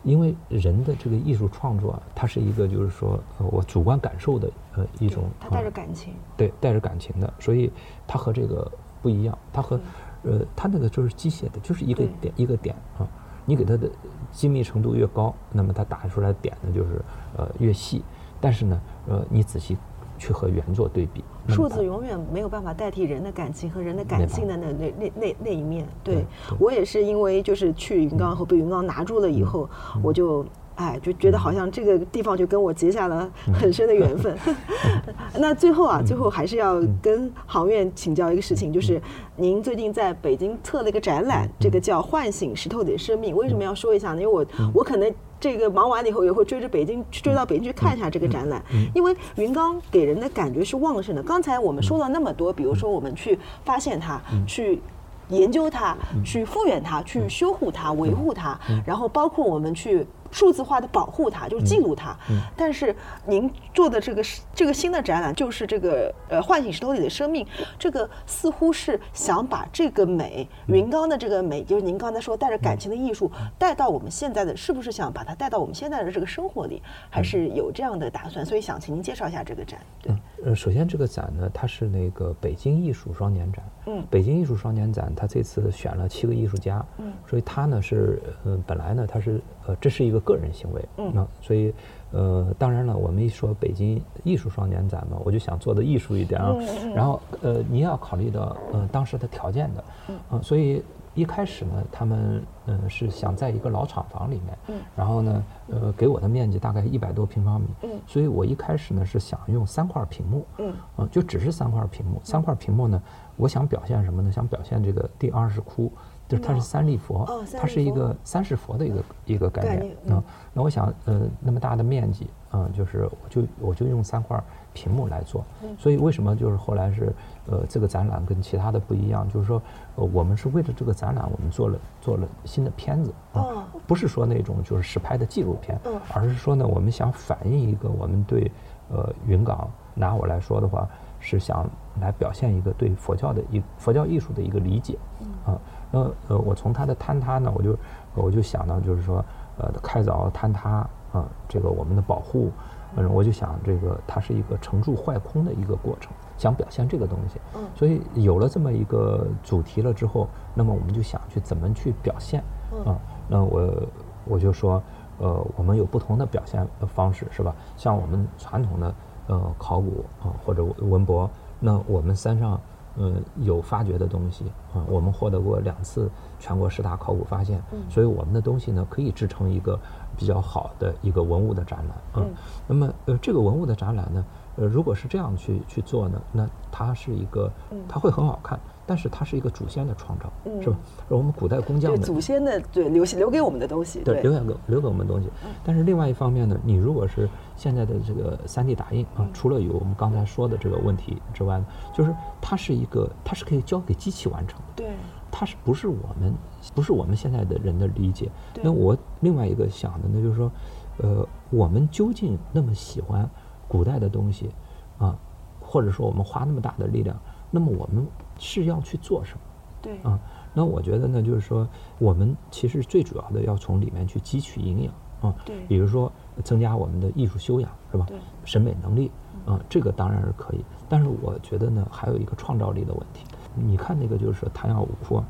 [0.03, 6.13] 因为人的这个艺术创作啊，它是一个就是说呃我主观感受的呃一种，它带着啊感情。
[6.37, 7.71] 对带着感情的，所以
[8.05, 8.71] 它和这个
[9.01, 9.79] 不一样，它和
[10.23, 13.07] 呃它那个就是机械的，就是一个点一个点啊，
[13.45, 13.89] 你给它的
[14.35, 17.01] 精密程度越高，那么它打出来的点呢就是
[17.37, 18.03] 呃越细。
[18.41, 19.77] 但是呢，呃，你仔细
[20.17, 25.87] 去和原作对比，数字永远没有办法代替人的感情和人的感性的那那那那那一面。
[26.03, 26.25] 对对
[26.59, 30.45] 我也是因为就是去云冈和被云冈拿住了以后，嗯我就。
[30.75, 34.35] 哎，就觉得好像这个地方就跟我结下了很深的缘分。
[35.39, 39.01] 那最后啊，最后还是要跟航院请教一个事情，就是
[39.37, 43.33] 您最近在北京策了一个展览，这个叫《唤醒石头的生命》。
[43.37, 44.21] 为什么要说一下呢？
[44.21, 48.61] 因为我我可能这个忙完了以后也会追着北京追到北京去看一下这个展览，
[48.93, 51.23] 因为云冈给人的感觉是旺盛的。
[51.23, 54.81] 刚才我们说了那么多，比如说我们去发现它，去。
[55.29, 60.05] 研究它，去复原它，去修护它，维护它，然后包括我们去
[60.35, 62.13] 数字化的保护它，就是记录它。
[62.57, 62.93] 但是
[63.25, 64.21] 您做的这个
[64.53, 67.47] 这个新的展览，就是这个呃唤醒石头里的生命，
[67.79, 78.45] 这个似乎是想把这个美，云冈的这个美，就是您刚才说带着感情的艺术，带到我们现在的，是不是想把它带到我们现在的这个生活里，还是有这样的打算？
[78.45, 79.79] 所以想请您介绍一下这个展。
[80.01, 80.13] 对，
[80.45, 83.65] 呃，首先这个展呢，它是那个北京艺术双年展。
[83.87, 86.85] 嗯北京艺术双年展，它这次选了七个艺术家。
[86.99, 90.85] 嗯所以它呢是呃本来呢它是呃这是一个个人行为。
[90.97, 91.73] 嗯那所以
[92.11, 96.55] 呃当然了，我们一说北京艺术双年展嘛，我就想做的艺术一点啊。
[96.59, 99.83] 嗯然后呃你也要考虑到呃当时的条件的。
[100.31, 100.43] 嗯。
[100.43, 100.83] 所以
[101.15, 104.57] 一开始呢，他们嗯、呃是想在一个老厂房里面。
[104.67, 107.67] 嗯然后呢呃给我的面积大概一百多平方米。
[107.83, 110.45] 嗯所以我一开始呢是想用三块屏幕。
[110.59, 112.21] 嗯嗯，就只是三块屏幕。
[112.23, 113.01] 三块屏幕呢，
[113.37, 114.31] 我想表现什么呢？
[114.31, 115.91] 想表现这个第二十窟，
[116.27, 120.23] 就是它是三立佛，哦它是一个三世佛的一个一个概念嗯，
[120.53, 124.41] 那我想，呃，那么大的面积，嗯，就是我就我就用三块
[124.73, 125.45] 屏幕来做。
[125.63, 127.13] 嗯所以为什么就是后来是，
[127.47, 129.27] 呃，这个展览跟其他的不一样？
[129.29, 129.61] 就是说，
[129.95, 133.41] 呃，我们是为了这个展览，我们做了做了新的片子啊。
[133.41, 138.51] 哦不是说那种就是实拍的纪录片，嗯而是说呢，我们想反映一个我们对
[138.89, 140.89] 呃云冈，拿我来说的话，
[141.19, 141.69] 是想
[142.01, 144.97] 来表现一个对佛教的一佛教艺术的一个理解，
[145.45, 145.53] 啊，
[145.91, 145.99] 那
[146.29, 147.77] 呃我从它的坍塌呢，我就
[148.15, 149.23] 我就想到就是说
[149.59, 152.51] 呃开凿坍塌啊，这个我们的保护，
[152.95, 157.61] 嗯，我就想这个它是一个成住坏空的一个过程，想表现这个东西，嗯。
[157.75, 162.43] 所以有了这么一个主题了之后，那么我们就想去怎么去表现，
[162.85, 162.97] 啊，
[163.27, 163.83] 那我
[164.25, 164.81] 我就说，
[165.19, 167.55] 呃，我们有不同的表现方式，是吧？
[167.77, 168.95] 像我们传统的
[169.27, 171.29] 呃考古啊、或者文博，
[171.59, 172.59] 那我们山上
[172.97, 176.09] 呃有发掘的东西啊、我们获得过两次
[176.39, 179.79] 全国十大考古发现，所以我们的东西呢可以制成一个
[180.17, 182.33] 比较好的一个文物的展览嗯。
[182.67, 184.25] 那么呃这个文物的展览呢，
[184.57, 187.51] 呃如果是这样去去做呢，那它是一个
[187.87, 188.59] 它会很好看。
[188.87, 190.77] 但是它是一个祖先的创造，是吧？
[191.09, 195.27] 而我们古代工匠对的祖先的对留留给我们的东西，对，留下给留给我们的东西。
[195.63, 201.65] 但是另外一方面呢，你如果是现在的这个三 D 打印啊，除了有我们刚才说的这个问题之外呢，
[201.95, 204.65] 就是它是一个，它是可以交给机器完成的。
[204.75, 204.91] 对
[205.31, 206.31] 它是不是我们
[206.75, 208.29] 不是我们现在的人的理解？
[208.61, 210.51] 那我另外一个想的呢，就是说，
[210.97, 213.27] 呃，我们究竟那么喜欢
[213.75, 214.49] 古代的东西
[214.97, 215.17] 啊，
[215.59, 217.19] 或者说我们花那么大的力量，
[217.51, 218.07] 那么我们
[218.39, 219.39] 是要去做什么？
[219.81, 220.17] 对啊，
[220.53, 221.67] 那我觉得呢，就是说，
[221.99, 224.93] 我们其实最主要的要从里面去汲取营养
[225.29, 226.11] 啊，对比如说
[226.43, 228.17] 增加我们的艺术修养，是吧对？
[228.45, 229.11] 审美能力
[229.45, 233.25] 啊，这个当然是可以，但是我觉得呢，还有一个创造力的问题。
[233.53, 235.25] 你看那个就是说昙曜五窟啊，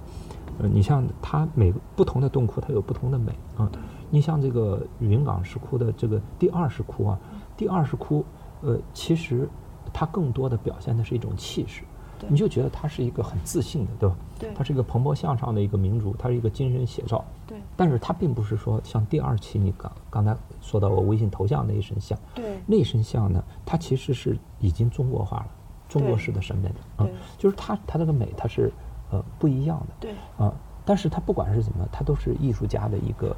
[0.60, 3.70] 呃，你像它每个不同的洞窟，它有不同的美啊。
[4.10, 7.20] 你像这个云冈石窟的这个第二石窟啊，
[7.58, 8.24] 第二石窟，
[8.66, 9.48] 呃，其实
[9.94, 11.84] 它更多的表现的是一种气势。
[12.30, 14.16] 你就觉得它是一个很自信的，对吧？
[14.40, 17.24] 对它是一个蓬勃向上的一个民族，它是一个精神写照。
[17.46, 25.48] 对但是它并不是说像第二期你刚刚才说到我微信头像那一身像，对那一身像呢，它其实是已经中国化了，
[25.90, 28.72] 中国式的审美了啊对，就是它它这个美它是
[29.12, 30.52] 呃不一样的，对啊，
[30.86, 33.36] 但是它不管是怎么，它都是艺术家的一个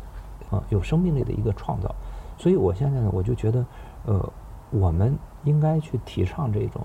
[0.52, 1.94] 啊有生命力的一个创造，
[2.38, 3.66] 所以我现在呢，我就觉得
[4.06, 4.34] 呃
[4.70, 6.82] 我们应该去提倡这种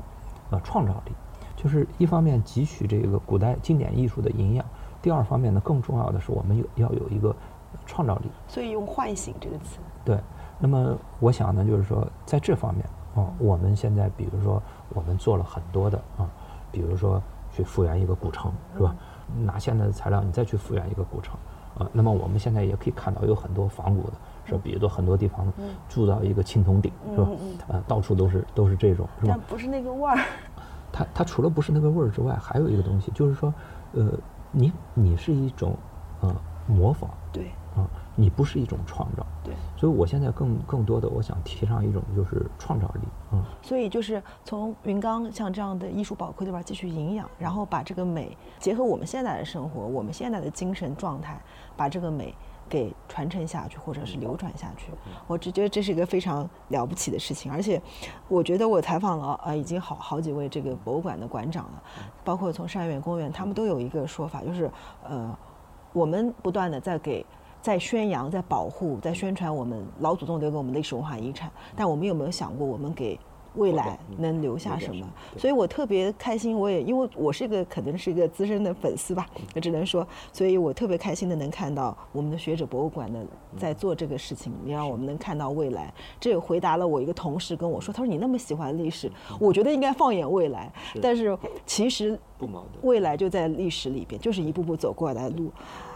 [0.51, 1.13] 呃创造力，
[1.57, 4.65] 就是一方面汲取这个古代经典艺术的营养，
[5.01, 7.35] 第二方面呢，更重要的是我们有要有一个
[7.87, 8.31] 创造力。
[8.47, 10.19] 所以用唤醒这个词，对，
[10.59, 12.85] 那么我想呢，就是说在这方面
[13.15, 16.29] 啊，我们现在比如说我们做了很多的啊，
[16.71, 17.21] 比如说
[17.53, 18.95] 去复原一个古城，是吧？
[19.45, 21.35] 拿现在的材料，你再去复原一个古城
[21.79, 24.13] 啊，那么我们现在也可以看到有很多仿古的，
[24.45, 24.57] 是？
[24.59, 25.53] 比如说很多地方
[25.89, 27.29] 铸造一个青铜鼎，是吧？
[27.69, 29.41] 啊，到处都是都是这种，是吧但？
[29.41, 30.19] 不是那个味儿。
[30.93, 33.53] 它它除了不是那个味儿之外，还有一个东西，就是说，
[33.93, 34.13] 呃，
[34.51, 35.75] 你你是一种
[36.21, 36.37] 呃
[36.67, 39.27] 模仿，对啊，你不是一种创造。
[39.43, 43.01] 对，所以我现在更更多的我想提倡一种就是创造力，
[43.33, 51.41] 嗯，所以就是从云冈像这样的艺术宝库里边继续营养，然后把这个美结合我们现在的生活，我们现在的精神状态，
[51.75, 52.35] 把这个美
[52.73, 54.87] 给传承下去，或者是流传下去。
[55.27, 57.79] 我只觉得这是一个非常了不起的事情，而且
[58.29, 61.83] 我觉得我采访了呃已经好好几位这个博物馆的馆长了，
[62.25, 64.71] 包括从善园公园，他们都有一个说法，就是
[65.05, 65.37] 呃
[65.93, 67.27] 我们不断的在给。
[67.61, 73.17] 在宣扬、在保护、在宣传我们老祖宗留给我们的历史文化遗产，但我们有没有想过，我们给
[73.55, 75.07] 未来能留下什么？
[75.37, 83.25] 所以我特别开心，我也因为我是一个可能是一个资深的粉丝吧，我只能说，所以我特别开心的能看到我们的学者博物馆的
[83.57, 85.93] 在做这个事情，也让我们能看到未来。
[86.19, 95.51] 这也回答了我一个同事跟我说，他说你那么喜欢历史，我觉得应该放眼未来，但是其实不矛盾未来就在历史里边，就是一步步走过来的路。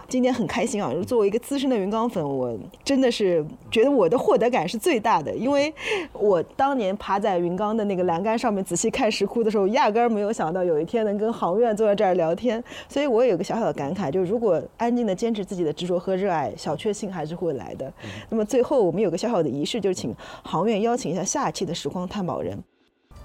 [0.08, 0.92] 今天很开心啊！
[1.04, 5.72] 作为一个资深的云冈粉，我真的是觉得我的获得感是最大的，因为
[6.12, 12.62] 我当年爬在云冈的那个栏杆上面仔细看石窟的时候，压根儿没有想到有一天能跟杭院坐在这儿聊天。
[12.88, 17.92] 所以我有个小小的感慨，就是如果安静的坚持自己的执着和热爱，小确幸还是会来的。
[18.28, 20.14] 那么最后我们有个小小的仪式，就是请
[20.44, 22.56] 杭院邀请一下下一期的时光探宝人。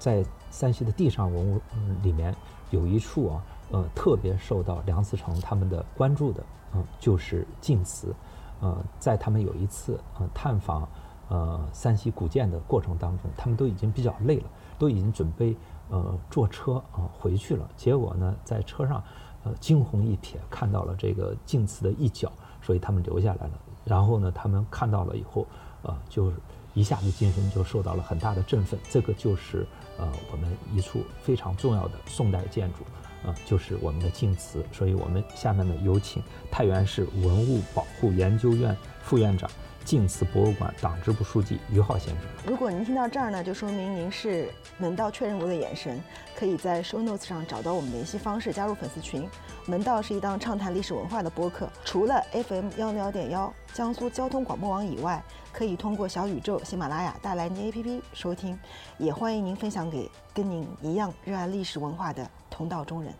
[0.00, 1.60] 在山西的地上文物
[2.02, 2.34] 里面
[2.70, 6.42] 有一处啊，呃，特别受到梁思成他们的关注的。
[6.74, 8.14] 嗯，就是晋祠，
[8.60, 10.88] 呃，在他们有一次呃探访
[11.28, 14.44] 呃山西古建的过程当中，他们都已经比较累了，
[14.78, 15.56] 都已经准备
[15.90, 17.68] 呃坐车啊回去了。
[17.76, 19.02] 结果呢，在车上
[19.44, 22.32] 呃惊鸿一瞥，看到了这个晋祠的一角，
[22.62, 23.52] 所以他们留下来了。
[23.84, 25.46] 然后呢，他们看到了以后，
[25.82, 26.32] 呃，就
[26.72, 28.80] 一下子精神就受到了很大的振奋。
[28.88, 29.66] 这个就是
[29.98, 32.78] 呃我们一处非常重要的宋代建筑。
[33.24, 39.48] 啊，就是我们的晋祠，所以我们下面呢有请太原市文物保护研究院副院长、
[39.84, 42.24] 晋祠博物馆党支部书记于浩先生。
[42.46, 46.02] 如果您听到这儿呢，就说明您是门道确认过的眼神，
[46.36, 49.28] 可以在 show notes 上找到我们联系方式，加入粉丝群。
[49.66, 58.58] 门道是一档畅谈历史文化的播客，除了 FM 幺零幺点幺江苏交通广播网以外，可以通过小宇宙、喜马拉雅、大来您 APP 收听，
[58.98, 63.12] 也欢迎您分享给跟您一样热爱历史文化的同道中人。